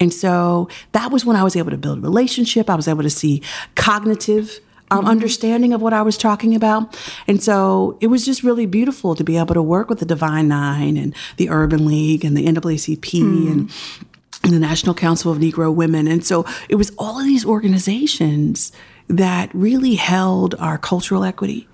And 0.00 0.12
so 0.12 0.68
that 0.92 1.10
was 1.12 1.24
when 1.24 1.36
I 1.36 1.44
was 1.44 1.56
able 1.56 1.70
to 1.70 1.76
build 1.76 1.98
a 1.98 2.00
relationship. 2.00 2.68
I 2.68 2.74
was 2.74 2.88
able 2.88 3.02
to 3.02 3.10
see 3.10 3.42
cognitive 3.74 4.60
um, 4.90 5.06
understanding 5.06 5.72
of 5.72 5.80
what 5.80 5.92
I 5.92 6.02
was 6.02 6.16
talking 6.16 6.54
about. 6.54 6.98
And 7.26 7.42
so 7.42 7.96
it 8.00 8.08
was 8.08 8.24
just 8.24 8.42
really 8.42 8.66
beautiful 8.66 9.14
to 9.14 9.24
be 9.24 9.36
able 9.36 9.54
to 9.54 9.62
work 9.62 9.88
with 9.88 9.98
the 9.98 10.04
Divine 10.04 10.48
Nine 10.48 10.96
and 10.96 11.14
the 11.36 11.48
Urban 11.50 11.86
League 11.86 12.24
and 12.24 12.36
the 12.36 12.44
NAACP 12.44 13.20
and 13.50 13.70
and 14.42 14.52
the 14.52 14.58
National 14.58 14.94
Council 14.94 15.32
of 15.32 15.38
Negro 15.38 15.74
Women. 15.74 16.06
And 16.06 16.22
so 16.24 16.44
it 16.68 16.74
was 16.74 16.92
all 16.98 17.18
of 17.18 17.24
these 17.24 17.46
organizations 17.46 18.72
that 19.08 19.50
really 19.54 19.94
held 19.94 20.54
our 20.56 20.76
cultural 20.76 21.24
equity, 21.24 21.66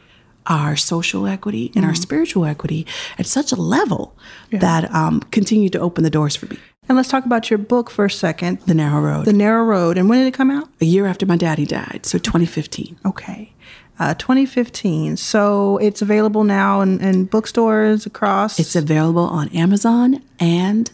our 0.50 0.76
social 0.76 1.26
equity, 1.26 1.72
and 1.74 1.84
our 1.86 1.94
spiritual 1.94 2.44
equity 2.44 2.86
at 3.18 3.24
such 3.24 3.52
a 3.52 3.56
level 3.56 4.14
that 4.50 4.92
um, 4.92 5.20
continued 5.30 5.72
to 5.72 5.80
open 5.80 6.04
the 6.04 6.10
doors 6.10 6.36
for 6.36 6.46
me. 6.46 6.58
And 6.88 6.96
let's 6.96 7.08
talk 7.08 7.24
about 7.24 7.50
your 7.50 7.58
book 7.58 7.88
for 7.88 8.06
a 8.06 8.10
second, 8.10 8.60
The 8.62 8.74
Narrow 8.74 9.00
Road. 9.00 9.24
The 9.24 9.32
Narrow 9.32 9.62
Road. 9.62 9.96
And 9.96 10.08
when 10.08 10.18
did 10.18 10.26
it 10.26 10.34
come 10.34 10.50
out? 10.50 10.68
a 10.80 10.84
year 10.84 11.06
after 11.06 11.24
my 11.24 11.36
daddy 11.36 11.64
died, 11.64 12.00
so 12.04 12.18
2015. 12.18 12.98
Okay. 13.06 13.52
Uh, 14.00 14.14
2015. 14.14 15.16
So 15.16 15.76
it's 15.78 16.02
available 16.02 16.42
now 16.42 16.80
in, 16.80 17.00
in 17.00 17.26
bookstores 17.26 18.06
across. 18.06 18.58
It's 18.58 18.74
available 18.74 19.22
on 19.22 19.48
Amazon 19.50 20.22
and 20.40 20.90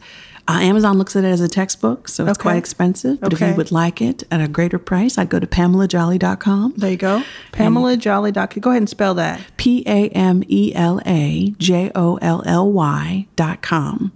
uh, 0.49 0.59
Amazon 0.61 0.97
looks 0.99 1.17
at 1.17 1.25
it 1.25 1.29
as 1.29 1.41
a 1.41 1.49
textbook, 1.49 2.09
so 2.09 2.25
it's 2.25 2.39
Okay. 2.39 2.43
quite 2.43 2.57
expensive. 2.57 3.21
But 3.21 3.33
if 3.33 3.41
you 3.41 3.55
would 3.55 3.73
like 3.73 4.01
it 4.01 4.23
at 4.31 4.41
a 4.41 4.49
greater 4.49 4.79
price, 4.79 5.19
I'd 5.19 5.29
go 5.29 5.39
to 5.41 5.47
pamelajolly.com. 5.47 6.75
there 6.77 6.91
you 6.91 6.97
go. 6.97 7.23
Pamela 7.53 7.97
Jolly. 7.97 8.33
Go 8.33 8.71
ahead 8.71 8.83
and 8.83 8.89
spell 8.89 9.15
that. 9.15 9.41
P 9.57 9.83
A 9.87 10.09
M 10.11 10.43
E 10.49 10.73
L 10.75 11.01
A 11.07 11.51
J 11.59 11.91
O 11.95 12.17
L 12.23 12.43
L 12.47 12.71
Y 12.73 13.27
dot 13.37 13.63
com. 13.63 14.13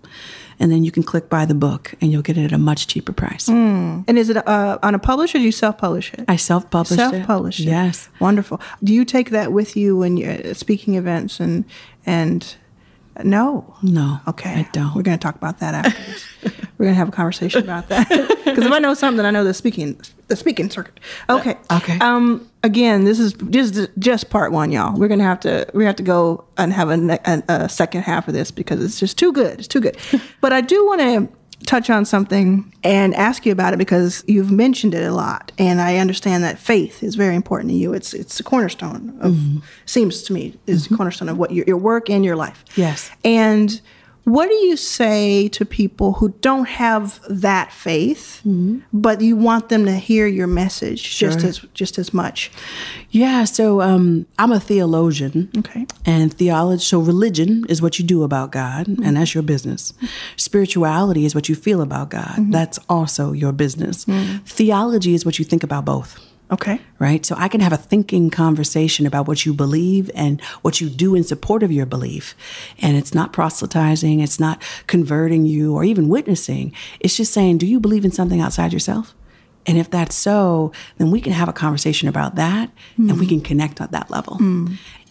and 0.62 0.70
then 0.70 0.84
you 0.84 0.90
can 0.92 1.02
click 1.02 1.30
buy 1.30 1.46
the 1.46 1.54
book 1.54 1.94
and 2.02 2.12
you'll 2.12 2.20
get 2.20 2.36
it 2.36 2.44
at 2.44 2.52
a 2.52 2.58
much 2.58 2.86
cheaper 2.86 3.12
price. 3.14 3.48
And 3.48 4.04
is 4.18 4.28
it 4.28 4.36
uh, 4.46 4.78
on 4.82 4.94
a 4.94 4.98
publisher? 4.98 5.38
Or 5.38 5.40
do 5.40 5.44
you 5.46 5.52
self-publish 5.52 6.12
it? 6.14 6.24
I 6.28 6.36
self 6.36 6.70
publish 6.70 6.92
it. 6.92 6.96
self-published. 7.10 7.60
it. 7.60 7.64
Yes. 7.64 8.10
wonderful. 8.20 8.60
Do 8.84 8.92
you 8.92 9.06
take 9.06 9.30
that 9.30 9.52
with 9.52 9.74
you 9.74 9.96
when 9.96 10.18
you're 10.18 10.32
at 10.32 10.56
speaking 10.58 10.96
events 10.96 11.40
and 11.40 11.64
and 12.04 12.56
no? 13.24 13.74
No. 13.82 14.20
Okay, 14.28 14.50
I 14.50 14.68
don't. 14.72 14.94
We're 14.94 15.02
going 15.02 15.18
to 15.18 15.22
talk 15.22 15.36
about 15.36 15.58
that 15.60 15.74
after. 15.74 16.50
We're 16.78 16.86
going 16.86 16.94
to 16.94 16.98
have 16.98 17.08
a 17.08 17.12
conversation 17.12 17.62
about 17.62 17.88
that 17.88 18.08
because 18.44 18.64
if 18.64 18.72
I 18.72 18.78
know 18.78 18.94
something, 18.94 19.24
I 19.24 19.30
know 19.30 19.44
the 19.44 19.52
speaking 19.52 20.00
the 20.28 20.36
speaking 20.36 20.70
circuit. 20.70 20.98
Okay. 21.28 21.56
Okay. 21.70 21.98
Um. 21.98 22.48
Again, 22.62 23.04
this 23.04 23.18
is 23.18 23.32
just 23.50 23.88
just 23.98 24.30
part 24.30 24.52
one, 24.52 24.70
y'all. 24.70 24.98
We're 24.98 25.08
gonna 25.08 25.24
have 25.24 25.40
to 25.40 25.66
we 25.74 25.84
have 25.84 25.96
to 25.96 26.02
go 26.02 26.44
and 26.58 26.72
have 26.72 26.90
a, 26.90 27.18
a, 27.24 27.42
a 27.48 27.68
second 27.68 28.02
half 28.02 28.28
of 28.28 28.34
this 28.34 28.50
because 28.50 28.82
it's 28.84 29.00
just 29.00 29.18
too 29.18 29.32
good. 29.32 29.58
It's 29.58 29.68
too 29.68 29.80
good. 29.80 29.96
but 30.40 30.52
I 30.52 30.60
do 30.60 30.86
want 30.86 31.00
to 31.00 31.28
touch 31.70 31.88
on 31.88 32.04
something 32.04 32.72
and 32.82 33.14
ask 33.14 33.46
you 33.46 33.52
about 33.52 33.72
it 33.72 33.76
because 33.76 34.24
you've 34.26 34.50
mentioned 34.50 34.92
it 34.92 35.04
a 35.04 35.12
lot, 35.12 35.52
and 35.56 35.80
I 35.80 35.98
understand 35.98 36.42
that 36.42 36.58
faith 36.58 37.00
is 37.04 37.14
very 37.14 37.36
important 37.36 37.70
to 37.70 37.76
you. 37.76 37.92
It's 37.92 38.12
it's 38.12 38.38
the 38.38 38.42
cornerstone 38.42 39.16
of 39.20 39.34
mm-hmm. 39.34 39.58
seems 39.86 40.22
to 40.24 40.32
me 40.32 40.58
is 40.66 40.82
the 40.82 40.86
mm-hmm. 40.88 40.96
cornerstone 40.96 41.28
of 41.28 41.38
what 41.38 41.52
your 41.52 41.64
your 41.66 41.76
work 41.76 42.10
and 42.10 42.24
your 42.24 42.34
life. 42.34 42.64
Yes. 42.74 43.10
And 43.24 43.80
what 44.24 44.48
do 44.48 44.54
you 44.54 44.76
say 44.76 45.48
to 45.48 45.64
people 45.64 46.12
who 46.14 46.30
don't 46.40 46.66
have 46.66 47.20
that 47.28 47.72
faith, 47.72 48.42
mm-hmm. 48.46 48.80
but 48.92 49.20
you 49.20 49.36
want 49.36 49.68
them 49.68 49.84
to 49.86 49.92
hear 49.92 50.26
your 50.26 50.46
message 50.46 51.18
just 51.18 51.42
as 51.42 51.58
just 51.74 51.98
as 51.98 52.12
much? 52.12 52.50
Yeah, 53.10 53.44
so 53.44 53.80
um, 53.80 54.26
I'm 54.38 54.52
a 54.52 54.60
theologian. 54.60 55.50
Okay. 55.58 55.86
And 56.04 56.32
theology, 56.32 56.84
so 56.84 57.00
religion 57.00 57.64
is 57.68 57.82
what 57.82 57.98
you 57.98 58.04
do 58.04 58.22
about 58.22 58.52
God, 58.52 58.86
mm-hmm. 58.86 59.02
and 59.02 59.16
that's 59.16 59.34
your 59.34 59.42
business. 59.42 59.92
Spirituality 60.36 61.24
is 61.24 61.34
what 61.34 61.48
you 61.48 61.54
feel 61.54 61.80
about 61.80 62.10
God, 62.10 62.36
mm-hmm. 62.36 62.50
that's 62.50 62.78
also 62.88 63.32
your 63.32 63.52
business. 63.52 64.04
Mm. 64.04 64.46
Theology 64.46 65.14
is 65.14 65.24
what 65.24 65.38
you 65.38 65.44
think 65.44 65.62
about 65.62 65.84
both. 65.84 66.29
Okay. 66.52 66.80
right? 66.98 67.24
So 67.24 67.34
I 67.38 67.48
can 67.48 67.60
have 67.60 67.72
a 67.72 67.76
thinking 67.76 68.28
conversation 68.28 69.06
about 69.06 69.26
what 69.26 69.46
you 69.46 69.54
believe 69.54 70.10
and 70.14 70.40
what 70.62 70.80
you 70.80 70.90
do 70.90 71.14
in 71.14 71.24
support 71.24 71.62
of 71.62 71.72
your 71.72 71.86
belief. 71.86 72.34
And 72.80 72.96
it's 72.96 73.14
not 73.14 73.32
proselytizing, 73.32 74.20
it's 74.20 74.40
not 74.40 74.62
converting 74.86 75.46
you 75.46 75.74
or 75.74 75.84
even 75.84 76.08
witnessing. 76.08 76.72
It's 77.00 77.16
just 77.16 77.32
saying, 77.32 77.58
do 77.58 77.66
you 77.66 77.80
believe 77.80 78.04
in 78.04 78.10
something 78.10 78.40
outside 78.40 78.72
yourself? 78.72 79.14
And 79.70 79.78
if 79.78 79.88
that's 79.88 80.16
so, 80.16 80.72
then 80.98 81.12
we 81.12 81.20
can 81.20 81.32
have 81.32 81.48
a 81.48 81.52
conversation 81.52 82.08
about 82.08 82.34
that 82.34 82.70
and 82.98 83.20
we 83.20 83.26
can 83.26 83.40
connect 83.40 83.80
on 83.80 83.86
that 83.92 84.10
level. 84.10 84.36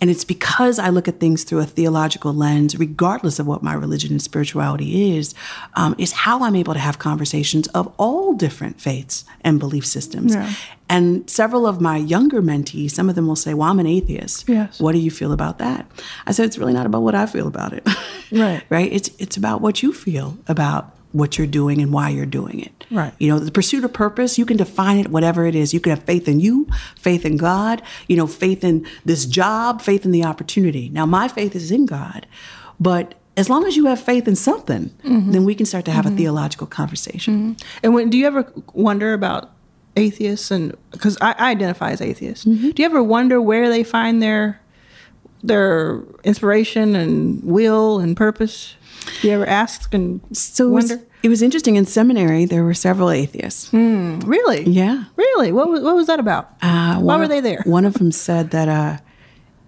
And 0.02 0.10
it's 0.10 0.26
because 0.26 0.80
I 0.80 0.90
look 0.90 1.08
at 1.08 1.22
things 1.22 1.46
through 1.46 1.60
a 1.60 1.66
theological 1.66 2.34
lens, 2.34 2.78
regardless 2.78 3.40
of 3.40 3.48
what 3.48 3.64
my 3.64 3.74
religion 3.74 4.12
and 4.12 4.22
spirituality 4.22 5.16
is, 5.18 5.34
um, 5.76 5.96
is 5.98 6.12
how 6.12 6.44
I'm 6.44 6.58
able 6.58 6.74
to 6.74 6.80
have 6.80 7.00
conversations 7.00 7.68
of 7.70 7.94
all 7.98 8.34
different 8.34 8.82
faiths 8.82 9.24
and 9.46 9.60
belief 9.60 9.86
systems. 9.86 10.36
Yeah. 10.36 10.54
And 10.90 11.30
several 11.30 11.66
of 11.66 11.80
my 11.80 11.96
younger 11.96 12.42
mentees, 12.42 12.92
some 12.92 13.08
of 13.08 13.16
them 13.16 13.28
will 13.28 13.38
say, 13.38 13.54
Well, 13.54 13.70
I'm 13.70 13.80
an 13.80 13.88
atheist. 13.88 14.50
Yes. 14.50 14.82
What 14.82 14.92
do 14.92 14.98
you 14.98 15.12
feel 15.12 15.32
about 15.32 15.60
that? 15.60 15.90
I 16.26 16.34
said, 16.34 16.48
It's 16.48 16.58
really 16.58 16.74
not 16.74 16.86
about 16.86 17.04
what 17.04 17.16
I 17.16 17.26
feel 17.26 17.48
about 17.48 17.72
it. 17.72 17.88
Right. 18.32 18.62
right? 18.70 18.94
It's 18.94 19.10
it's 19.18 19.38
about 19.38 19.60
what 19.62 19.82
you 19.82 19.92
feel 19.92 20.38
about 20.48 20.96
what 21.12 21.38
you're 21.38 21.48
doing 21.48 21.82
and 21.82 21.92
why 21.92 22.10
you're 22.10 22.26
doing 22.26 22.60
it. 22.60 22.86
Right. 22.92 23.14
You 23.20 23.30
know, 23.30 23.40
the 23.40 23.52
pursuit 23.52 23.84
of 23.84 23.94
purpose, 23.94 24.38
you 24.38 24.46
can 24.46 24.58
define 24.58 24.98
it 24.98 25.10
whatever 25.10 25.46
it 25.46 25.56
is. 25.56 25.74
You 25.74 25.80
can 25.80 25.92
have 25.92 26.04
faith 26.04 26.28
in 26.28 26.40
you, 26.40 26.68
faith 26.96 27.26
in 27.26 27.38
God, 27.38 27.82
you 28.08 28.16
know, 28.16 28.28
faith 28.28 28.64
in 28.64 28.86
this 29.06 29.26
job, 29.26 29.82
faith 29.82 30.06
in 30.06 30.12
the 30.12 30.24
opportunity. 30.24 30.90
Now, 30.90 31.06
my 31.06 31.28
faith 31.28 31.56
is 31.56 31.72
in 31.72 31.86
God, 31.86 32.28
but 32.80 33.16
as 33.38 33.50
long 33.50 33.66
as 33.66 33.78
you 33.78 33.86
have 33.86 34.02
faith 34.02 34.28
in 34.28 34.36
something, 34.36 34.90
mm-hmm. 35.04 35.32
then 35.32 35.46
we 35.46 35.56
can 35.56 35.66
start 35.66 35.86
to 35.86 35.92
have 35.92 36.06
a 36.06 36.10
mm-hmm. 36.10 36.18
theological 36.18 36.68
conversation. 36.68 37.56
Mm-hmm. 37.56 37.80
And 37.84 37.94
when 37.94 38.10
do 38.10 38.18
you 38.18 38.28
ever 38.28 38.52
wonder 38.74 39.14
about 39.14 39.52
atheists 39.96 40.52
and 40.52 40.76
because 40.92 41.18
I, 41.22 41.32
I 41.38 41.52
identify 41.52 41.92
as 41.92 42.02
atheist, 42.02 42.44
do 42.44 42.74
you 42.76 42.86
ever 42.86 43.02
wonder 43.02 43.42
where 43.42 43.70
they 43.70 43.84
find 43.84 44.22
their 44.22 44.62
their 45.42 46.02
inspiration 46.24 46.96
and 46.96 47.42
will 47.44 48.00
and 48.00 48.16
purpose? 48.16 48.76
You 49.22 49.32
ever 49.32 49.46
ask 49.46 49.94
and 49.94 50.22
So 50.32 50.68
it 50.68 50.72
was, 50.72 50.92
it 51.24 51.30
was 51.30 51.42
interesting 51.42 51.76
in 51.76 51.86
seminary, 51.86 52.46
there 52.46 52.64
were 52.64 52.74
several 52.74 53.10
atheists. 53.10 53.74
Really? 53.74 54.64
Yeah. 54.64 55.06
Really? 55.16 55.52
What 55.52 55.70
was 55.70 55.82
what 55.82 55.96
was 55.96 56.08
that 56.08 56.20
about? 56.20 56.50
Uh, 56.62 57.00
Why 57.00 57.18
were 57.18 57.24
of- 57.24 57.30
they 57.30 57.42
there? 57.42 57.62
One 57.66 57.86
of 57.86 57.94
them 57.96 58.12
said 58.12 58.52
that 58.52 58.68
uh, 58.68 58.98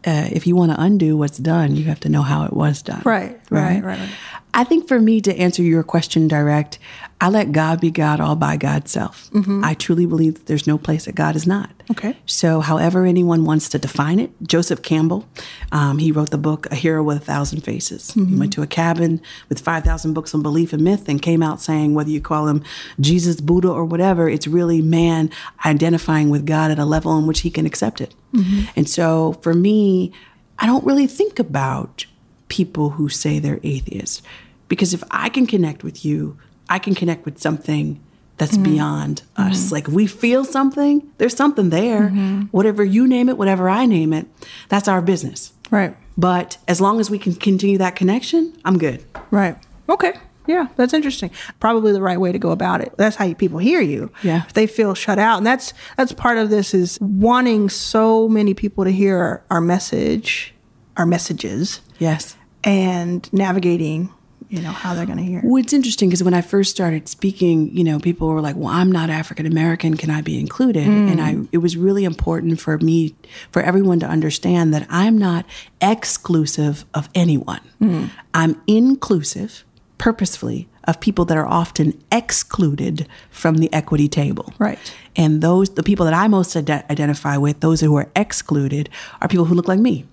uh, 0.09 0.29
if 0.31 0.47
you 0.47 0.55
want 0.55 0.71
to 0.71 0.81
undo 0.81 1.17
what's 1.17 1.37
done, 1.37 1.75
you 1.75 1.85
have 1.85 1.99
to 2.01 2.09
know 2.09 2.21
how 2.21 2.45
it 2.45 2.53
was 2.53 2.81
done. 2.81 3.01
Right, 3.05 3.39
right, 3.49 3.83
right, 3.83 3.99
right. 3.99 4.09
I 4.53 4.63
think 4.65 4.87
for 4.87 4.99
me 4.99 5.21
to 5.21 5.35
answer 5.37 5.61
your 5.61 5.81
question 5.83 6.27
direct, 6.27 6.77
I 7.21 7.29
let 7.29 7.51
God 7.51 7.79
be 7.79 7.91
God 7.91 8.19
all 8.19 8.35
by 8.35 8.57
God's 8.57 8.91
self. 8.91 9.29
I 9.63 9.75
truly 9.75 10.05
believe 10.07 10.33
that 10.33 10.45
there's 10.47 10.65
no 10.67 10.77
place 10.77 11.05
that 11.05 11.15
God 11.15 11.35
is 11.35 11.45
not. 11.47 11.69
Mm-hmm. 11.69 11.91
Okay. 11.91 12.17
So, 12.25 12.59
however 12.61 13.05
anyone 13.05 13.45
wants 13.45 13.69
to 13.69 13.77
define 13.79 14.19
it, 14.19 14.31
Joseph 14.43 14.81
Campbell, 14.81 15.25
um, 15.71 15.99
he 15.99 16.11
wrote 16.11 16.31
the 16.31 16.37
book 16.37 16.65
A 16.71 16.75
Hero 16.75 17.03
with 17.03 17.17
a 17.17 17.19
Thousand 17.21 17.61
Faces. 17.61 18.11
He 18.13 18.21
Mm-hmm. 18.21 18.39
went 18.39 18.53
to 18.53 18.61
a 18.61 18.67
cabin 18.67 19.21
with 19.49 19.59
5,000 19.59 20.13
books 20.13 20.33
on 20.33 20.41
belief 20.41 20.73
and 20.73 20.83
myth 20.83 21.07
and 21.07 21.21
came 21.21 21.43
out 21.43 21.61
saying, 21.61 21.93
whether 21.93 22.09
you 22.09 22.21
call 22.21 22.47
him 22.47 22.63
Jesus, 22.99 23.39
Buddha, 23.39 23.69
or 23.69 23.85
whatever, 23.85 24.27
it's 24.29 24.47
really 24.47 24.81
man 24.81 25.29
identifying 25.65 26.29
with 26.29 26.45
God 26.45 26.71
at 26.71 26.79
a 26.79 26.85
level 26.85 27.17
in 27.17 27.27
which 27.27 27.41
he 27.41 27.49
can 27.51 27.65
accept 27.65 28.01
it. 28.01 28.13
Mm-hmm. 28.33 28.69
And 28.75 28.89
so, 28.89 29.33
for 29.41 29.53
me, 29.53 30.11
I 30.59 30.65
don't 30.65 30.85
really 30.85 31.07
think 31.07 31.39
about 31.39 32.05
people 32.51 32.89
who 32.91 33.07
say 33.07 33.39
they're 33.39 33.61
atheists 33.63 34.21
because 34.67 34.93
if 34.93 35.03
I 35.09 35.29
can 35.29 35.47
connect 35.47 35.85
with 35.85 36.03
you, 36.03 36.37
I 36.69 36.79
can 36.79 36.93
connect 36.93 37.23
with 37.23 37.39
something 37.39 38.01
that's 38.37 38.53
mm-hmm. 38.53 38.63
beyond 38.63 39.21
us. 39.37 39.65
Mm-hmm. 39.65 39.73
Like 39.73 39.87
we 39.87 40.05
feel 40.05 40.43
something, 40.43 41.09
there's 41.17 41.35
something 41.35 41.69
there. 41.69 42.09
Mm-hmm. 42.09 42.41
Whatever 42.51 42.83
you 42.83 43.07
name 43.07 43.29
it, 43.29 43.37
whatever 43.37 43.69
I 43.69 43.85
name 43.85 44.11
it, 44.11 44.27
that's 44.67 44.89
our 44.89 45.01
business. 45.01 45.53
Right. 45.69 45.95
But 46.17 46.57
as 46.67 46.81
long 46.81 46.99
as 46.99 47.09
we 47.09 47.17
can 47.17 47.33
continue 47.35 47.77
that 47.77 47.95
connection, 47.95 48.53
I'm 48.65 48.77
good. 48.77 49.05
Right. 49.31 49.55
Okay. 49.87 50.13
Yeah, 50.45 50.67
that's 50.75 50.93
interesting. 50.93 51.31
Probably 51.61 51.93
the 51.93 52.01
right 52.01 52.19
way 52.19 52.33
to 52.33 52.39
go 52.39 52.51
about 52.51 52.81
it. 52.81 52.93
That's 52.97 53.15
how 53.15 53.23
you, 53.25 53.35
people 53.35 53.59
hear 53.59 53.79
you. 53.79 54.11
Yeah. 54.23 54.43
If 54.45 54.53
they 54.53 54.67
feel 54.67 54.93
shut 54.93 55.19
out, 55.19 55.37
and 55.37 55.45
that's 55.45 55.73
that's 55.95 56.11
part 56.11 56.37
of 56.37 56.49
this 56.49 56.73
is 56.73 56.99
wanting 56.99 57.69
so 57.69 58.27
many 58.27 58.53
people 58.53 58.83
to 58.83 58.91
hear 58.91 59.43
our 59.49 59.61
message, 59.61 60.53
our 60.97 61.05
messages, 61.05 61.79
Yes. 62.01 62.35
And 62.63 63.31
navigating, 63.33 64.11
you 64.49 64.61
know, 64.61 64.71
how 64.71 64.93
they're 64.93 65.05
going 65.05 65.17
to 65.17 65.23
hear. 65.23 65.41
Well, 65.43 65.61
it's 65.61 65.73
interesting 65.73 66.09
because 66.09 66.23
when 66.23 66.33
I 66.33 66.41
first 66.41 66.71
started 66.71 67.07
speaking, 67.07 67.75
you 67.75 67.83
know, 67.83 67.99
people 67.99 68.27
were 68.27 68.41
like, 68.41 68.55
"Well, 68.55 68.67
I'm 68.67 68.91
not 68.91 69.09
African 69.09 69.45
American. 69.45 69.95
Can 69.95 70.09
I 70.09 70.21
be 70.21 70.39
included?" 70.39 70.87
And 70.87 71.19
mm. 71.19 71.45
I, 71.45 71.47
it 71.51 71.59
was 71.59 71.77
really 71.77 72.03
important 72.03 72.59
for 72.59 72.77
me, 72.77 73.15
for 73.51 73.61
everyone 73.61 73.99
to 74.01 74.07
understand 74.07 74.73
that 74.73 74.85
I'm 74.89 75.17
not 75.17 75.45
exclusive 75.81 76.85
of 76.93 77.09
anyone. 77.15 77.61
Mm. 77.81 78.09
I'm 78.33 78.61
inclusive, 78.67 79.63
purposefully, 79.97 80.67
of 80.85 80.99
people 80.99 81.25
that 81.25 81.37
are 81.37 81.47
often 81.47 82.01
excluded 82.11 83.07
from 83.29 83.57
the 83.57 83.71
equity 83.73 84.07
table. 84.07 84.53
Right. 84.59 84.79
And 85.15 85.41
those, 85.41 85.71
the 85.71 85.83
people 85.83 86.05
that 86.05 86.13
I 86.13 86.27
most 86.27 86.55
ide- 86.55 86.69
identify 86.89 87.37
with, 87.37 87.59
those 87.59 87.81
who 87.81 87.95
are 87.95 88.09
excluded, 88.15 88.89
are 89.21 89.27
people 89.27 89.45
who 89.45 89.55
look 89.55 89.67
like 89.67 89.79
me. 89.79 90.05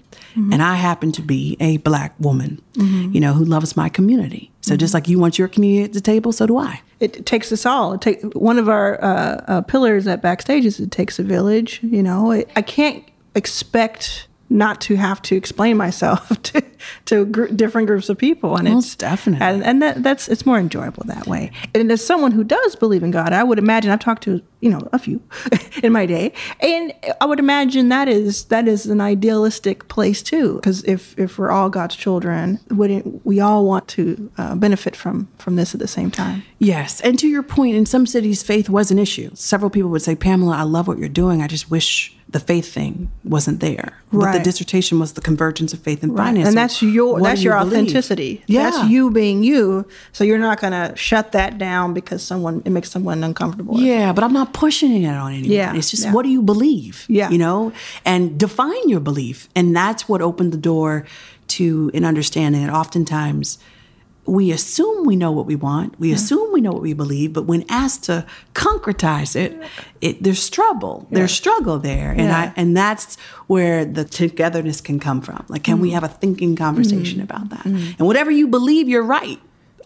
And 0.52 0.62
I 0.62 0.76
happen 0.76 1.10
to 1.12 1.22
be 1.22 1.56
a 1.58 1.78
black 1.78 2.14
woman, 2.20 2.62
you 2.76 3.18
know, 3.18 3.32
who 3.32 3.44
loves 3.44 3.76
my 3.76 3.88
community. 3.88 4.52
So 4.60 4.76
just 4.76 4.94
like 4.94 5.08
you 5.08 5.18
want 5.18 5.36
your 5.36 5.48
community 5.48 5.82
at 5.82 5.94
the 5.94 6.00
table, 6.00 6.30
so 6.30 6.46
do 6.46 6.58
I. 6.58 6.80
It, 7.00 7.16
it 7.16 7.26
takes 7.26 7.50
us 7.50 7.66
all. 7.66 7.94
It 7.94 8.00
take 8.00 8.22
one 8.34 8.56
of 8.56 8.68
our 8.68 9.02
uh, 9.02 9.44
uh, 9.48 9.60
pillars 9.62 10.06
at 10.06 10.22
backstage 10.22 10.64
is 10.64 10.78
it 10.78 10.92
takes 10.92 11.18
a 11.18 11.24
village. 11.24 11.80
You 11.82 12.04
know, 12.04 12.30
it, 12.30 12.48
I 12.54 12.62
can't 12.62 13.02
expect 13.34 14.27
not 14.50 14.80
to 14.82 14.96
have 14.96 15.20
to 15.22 15.36
explain 15.36 15.76
myself 15.76 16.28
to 16.42 16.62
to 17.06 17.26
gr- 17.26 17.46
different 17.46 17.86
groups 17.86 18.08
of 18.08 18.16
people, 18.16 18.56
and 18.56 18.68
Most 18.68 18.86
it's 18.86 18.96
definitely. 18.96 19.44
and, 19.46 19.64
and 19.64 19.82
that, 19.82 20.02
that's 20.02 20.28
it's 20.28 20.46
more 20.46 20.58
enjoyable 20.58 21.02
that 21.06 21.26
way. 21.26 21.50
And 21.74 21.90
as 21.90 22.04
someone 22.04 22.32
who 22.32 22.44
does 22.44 22.76
believe 22.76 23.02
in 23.02 23.10
God, 23.10 23.32
I 23.32 23.42
would 23.42 23.58
imagine 23.58 23.90
I've 23.90 24.00
talked 24.00 24.22
to 24.24 24.40
you 24.60 24.70
know 24.70 24.80
a 24.92 24.98
few 24.98 25.22
in 25.82 25.92
my 25.92 26.06
day, 26.06 26.32
and 26.60 26.92
I 27.20 27.26
would 27.26 27.38
imagine 27.38 27.88
that 27.88 28.08
is 28.08 28.44
that 28.44 28.68
is 28.68 28.86
an 28.86 29.00
idealistic 29.00 29.88
place 29.88 30.22
too. 30.22 30.54
Because 30.56 30.84
if 30.84 31.18
if 31.18 31.38
we're 31.38 31.50
all 31.50 31.68
God's 31.68 31.96
children, 31.96 32.60
wouldn't 32.70 33.24
we 33.26 33.40
all 33.40 33.66
want 33.66 33.88
to 33.88 34.30
uh, 34.38 34.54
benefit 34.54 34.96
from 34.96 35.28
from 35.38 35.56
this 35.56 35.74
at 35.74 35.80
the 35.80 35.88
same 35.88 36.10
time? 36.10 36.42
Yes. 36.58 37.00
And 37.00 37.18
to 37.18 37.28
your 37.28 37.42
point, 37.42 37.76
in 37.76 37.86
some 37.86 38.06
cities, 38.06 38.42
faith 38.42 38.68
was 38.68 38.90
an 38.90 38.98
issue. 38.98 39.30
Several 39.34 39.70
people 39.70 39.90
would 39.90 40.02
say, 40.02 40.16
Pamela, 40.16 40.56
I 40.56 40.62
love 40.62 40.88
what 40.88 40.98
you're 40.98 41.08
doing. 41.08 41.42
I 41.42 41.46
just 41.46 41.70
wish 41.70 42.16
the 42.30 42.38
faith 42.40 42.70
thing 42.72 43.10
wasn't 43.24 43.60
there. 43.60 43.94
But 44.12 44.32
the 44.32 44.40
dissertation 44.40 44.98
was 44.98 45.14
the 45.14 45.22
convergence 45.22 45.72
of 45.72 45.78
faith 45.80 46.02
and 46.02 46.14
finance. 46.14 46.48
and 46.48 46.56
that's 46.56 46.82
your 46.82 47.14
what 47.14 47.22
that's 47.22 47.42
your 47.42 47.54
you 47.56 47.64
believe? 47.64 47.72
authenticity. 47.78 48.44
Yeah. 48.46 48.70
That's 48.70 48.90
you 48.90 49.10
being 49.10 49.42
you. 49.42 49.86
So 50.12 50.24
you're 50.24 50.38
not 50.38 50.60
gonna 50.60 50.94
shut 50.94 51.32
that 51.32 51.56
down 51.56 51.94
because 51.94 52.22
someone 52.22 52.60
it 52.66 52.70
makes 52.70 52.90
someone 52.90 53.24
uncomfortable. 53.24 53.80
Yeah, 53.80 54.12
but 54.12 54.24
I'm 54.24 54.34
not 54.34 54.52
pushing 54.52 54.92
it 55.02 55.06
on 55.06 55.32
anyone. 55.32 55.50
Yeah, 55.50 55.74
It's 55.74 55.90
just 55.90 56.04
yeah. 56.04 56.12
what 56.12 56.24
do 56.24 56.28
you 56.28 56.42
believe? 56.42 57.06
Yeah. 57.08 57.30
You 57.30 57.38
know, 57.38 57.72
and 58.04 58.38
define 58.38 58.88
your 58.88 59.00
belief. 59.00 59.48
And 59.56 59.74
that's 59.74 60.06
what 60.08 60.20
opened 60.20 60.52
the 60.52 60.58
door 60.58 61.06
to 61.48 61.90
an 61.94 62.04
understanding 62.04 62.66
that 62.66 62.72
oftentimes 62.74 63.58
we 64.28 64.50
assume 64.52 65.06
we 65.06 65.16
know 65.16 65.32
what 65.32 65.46
we 65.46 65.56
want, 65.56 65.98
we 65.98 66.12
assume 66.12 66.52
we 66.52 66.60
know 66.60 66.70
what 66.72 66.82
we 66.82 66.92
believe, 66.92 67.32
but 67.32 67.44
when 67.46 67.64
asked 67.68 68.04
to 68.04 68.26
concretize 68.54 69.34
it, 69.34 69.58
it 70.00 70.22
there's 70.22 70.48
trouble. 70.50 71.06
There's 71.10 71.32
struggle 71.32 71.78
there. 71.78 72.10
And 72.10 72.20
Yeah. 72.28 72.38
I 72.38 72.52
and 72.56 72.76
that's 72.76 73.16
where 73.46 73.84
the 73.84 74.04
togetherness 74.04 74.80
can 74.80 75.00
come 75.00 75.20
from. 75.20 75.44
Like 75.48 75.62
can 75.64 75.78
Mm. 75.78 75.82
we 75.82 75.90
have 75.92 76.04
a 76.04 76.08
thinking 76.08 76.56
conversation 76.56 77.20
about 77.20 77.48
that? 77.50 77.64
And 77.64 78.00
whatever 78.00 78.30
you 78.30 78.46
believe, 78.48 78.88
you're 78.88 79.02
right. 79.20 79.40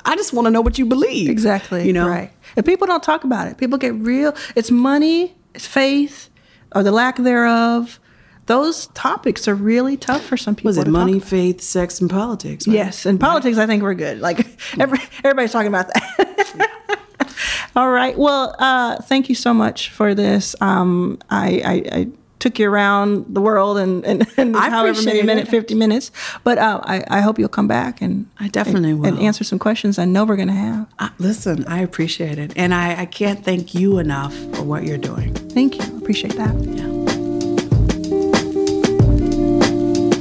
I 0.04 0.16
just 0.16 0.32
want 0.32 0.46
to 0.46 0.50
know 0.50 0.60
what 0.60 0.78
you 0.78 0.86
believe. 0.86 1.28
Exactly. 1.30 1.86
You 1.86 1.92
know? 1.92 2.08
right. 2.08 2.30
If 2.56 2.64
people 2.64 2.86
don't 2.88 3.02
talk 3.02 3.22
about 3.24 3.46
it, 3.48 3.56
people 3.58 3.78
get 3.78 3.94
real. 3.94 4.34
It's 4.56 4.70
money, 4.70 5.34
it's 5.54 5.66
faith, 5.66 6.28
or 6.74 6.82
the 6.82 6.90
lack 6.90 7.16
thereof. 7.18 8.00
Those 8.46 8.88
topics 8.88 9.46
are 9.46 9.54
really 9.54 9.96
tough 9.96 10.22
for 10.22 10.36
some 10.36 10.54
people. 10.56 10.70
Was 10.70 10.78
it 10.78 10.88
money, 10.88 11.20
faith, 11.20 11.60
sex, 11.60 12.00
and 12.00 12.10
politics? 12.10 12.66
right? 12.66 12.74
Yes, 12.74 13.06
and 13.06 13.20
politics, 13.20 13.56
I 13.56 13.66
think 13.66 13.82
we're 13.82 13.94
good. 13.94 14.20
Like 14.20 14.46
every, 14.80 14.98
everybody's 15.18 15.52
talking 15.52 15.68
about 15.68 15.88
that. 15.94 16.70
All 17.76 17.90
right. 17.90 18.16
Well, 18.18 18.54
uh, 18.58 18.96
thank 19.02 19.28
you 19.28 19.34
so 19.34 19.54
much 19.54 19.90
for 19.90 20.14
this. 20.14 20.54
Um, 20.60 21.18
I, 21.30 21.62
I, 21.64 21.96
I 21.98 22.08
took 22.38 22.58
you 22.58 22.68
around 22.68 23.24
the 23.32 23.40
world 23.40 23.78
and, 23.78 24.04
and, 24.04 24.26
and 24.36 24.56
I 24.56 24.68
however 24.68 24.98
many 25.04 25.20
appreciate 25.20 25.24
minute, 25.24 25.48
it. 25.48 25.50
50 25.50 25.74
minutes. 25.76 26.10
But 26.42 26.58
uh, 26.58 26.80
I, 26.82 27.04
I 27.08 27.20
hope 27.20 27.38
you'll 27.38 27.48
come 27.48 27.68
back 27.68 28.02
and 28.02 28.28
I 28.40 28.48
definitely 28.48 28.90
and, 28.90 29.00
will. 29.00 29.08
and 29.08 29.18
answer 29.20 29.44
some 29.44 29.58
questions 29.60 29.98
I 29.98 30.04
know 30.04 30.24
we're 30.24 30.36
going 30.36 30.48
to 30.48 30.54
have. 30.54 30.88
Uh, 30.98 31.08
listen, 31.18 31.64
I 31.66 31.80
appreciate 31.80 32.38
it. 32.38 32.52
And 32.56 32.74
I, 32.74 33.02
I 33.02 33.06
can't 33.06 33.44
thank 33.44 33.74
you 33.74 33.98
enough 33.98 34.34
for 34.54 34.64
what 34.64 34.82
you're 34.82 34.98
doing. 34.98 35.32
Thank 35.34 35.78
you. 35.78 35.96
Appreciate 35.96 36.34
that. 36.34 36.54
Yeah. 36.64 37.01